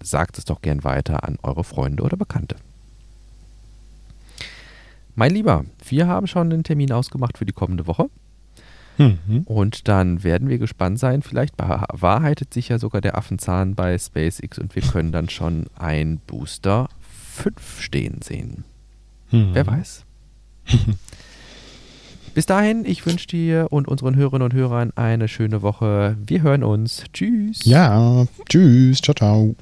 sagt 0.03 0.39
es 0.39 0.45
doch 0.45 0.61
gern 0.62 0.85
weiter 0.85 1.24
an 1.24 1.39
eure 1.43 1.64
Freunde 1.64 2.03
oder 2.03 2.16
Bekannte. 2.16 2.57
Mein 5.14 5.33
Lieber, 5.33 5.64
wir 5.89 6.07
haben 6.07 6.27
schon 6.27 6.53
einen 6.53 6.64
Termin 6.64 6.93
ausgemacht 6.93 7.39
für 7.39 7.47
die 7.47 7.53
kommende 7.53 7.87
Woche. 7.87 8.11
Mhm. 8.99 9.43
Und 9.45 9.89
dann 9.89 10.24
werden 10.24 10.49
wir 10.49 10.59
gespannt 10.59 10.99
sein. 10.99 11.22
Vielleicht 11.22 11.57
bewahrheitet 11.57 12.53
sich 12.53 12.68
ja 12.68 12.79
sogar 12.79 13.01
der 13.01 13.16
Affenzahn 13.16 13.74
bei 13.74 13.97
SpaceX 13.99 14.59
und 14.59 14.74
wir 14.74 14.83
können 14.83 15.12
dann 15.12 15.29
schon 15.29 15.66
ein 15.77 16.18
Booster 16.27 16.89
5 17.35 17.81
stehen 17.81 18.22
sehen. 18.22 18.64
Mhm. 19.31 19.51
Wer 19.53 19.66
weiß. 19.66 20.05
Bis 22.35 22.45
dahin, 22.45 22.85
ich 22.85 23.07
wünsche 23.07 23.27
dir 23.29 23.69
und 23.71 23.89
unseren 23.89 24.14
Hörerinnen 24.14 24.45
und 24.45 24.53
Hörern 24.53 24.93
eine 24.95 25.27
schöne 25.27 25.62
Woche. 25.62 26.17
Wir 26.27 26.43
hören 26.43 26.64
uns. 26.64 27.05
Tschüss. 27.14 27.64
Ja, 27.64 28.27
tschüss. 28.49 29.01
Ciao, 29.01 29.14
ciao. 29.14 29.55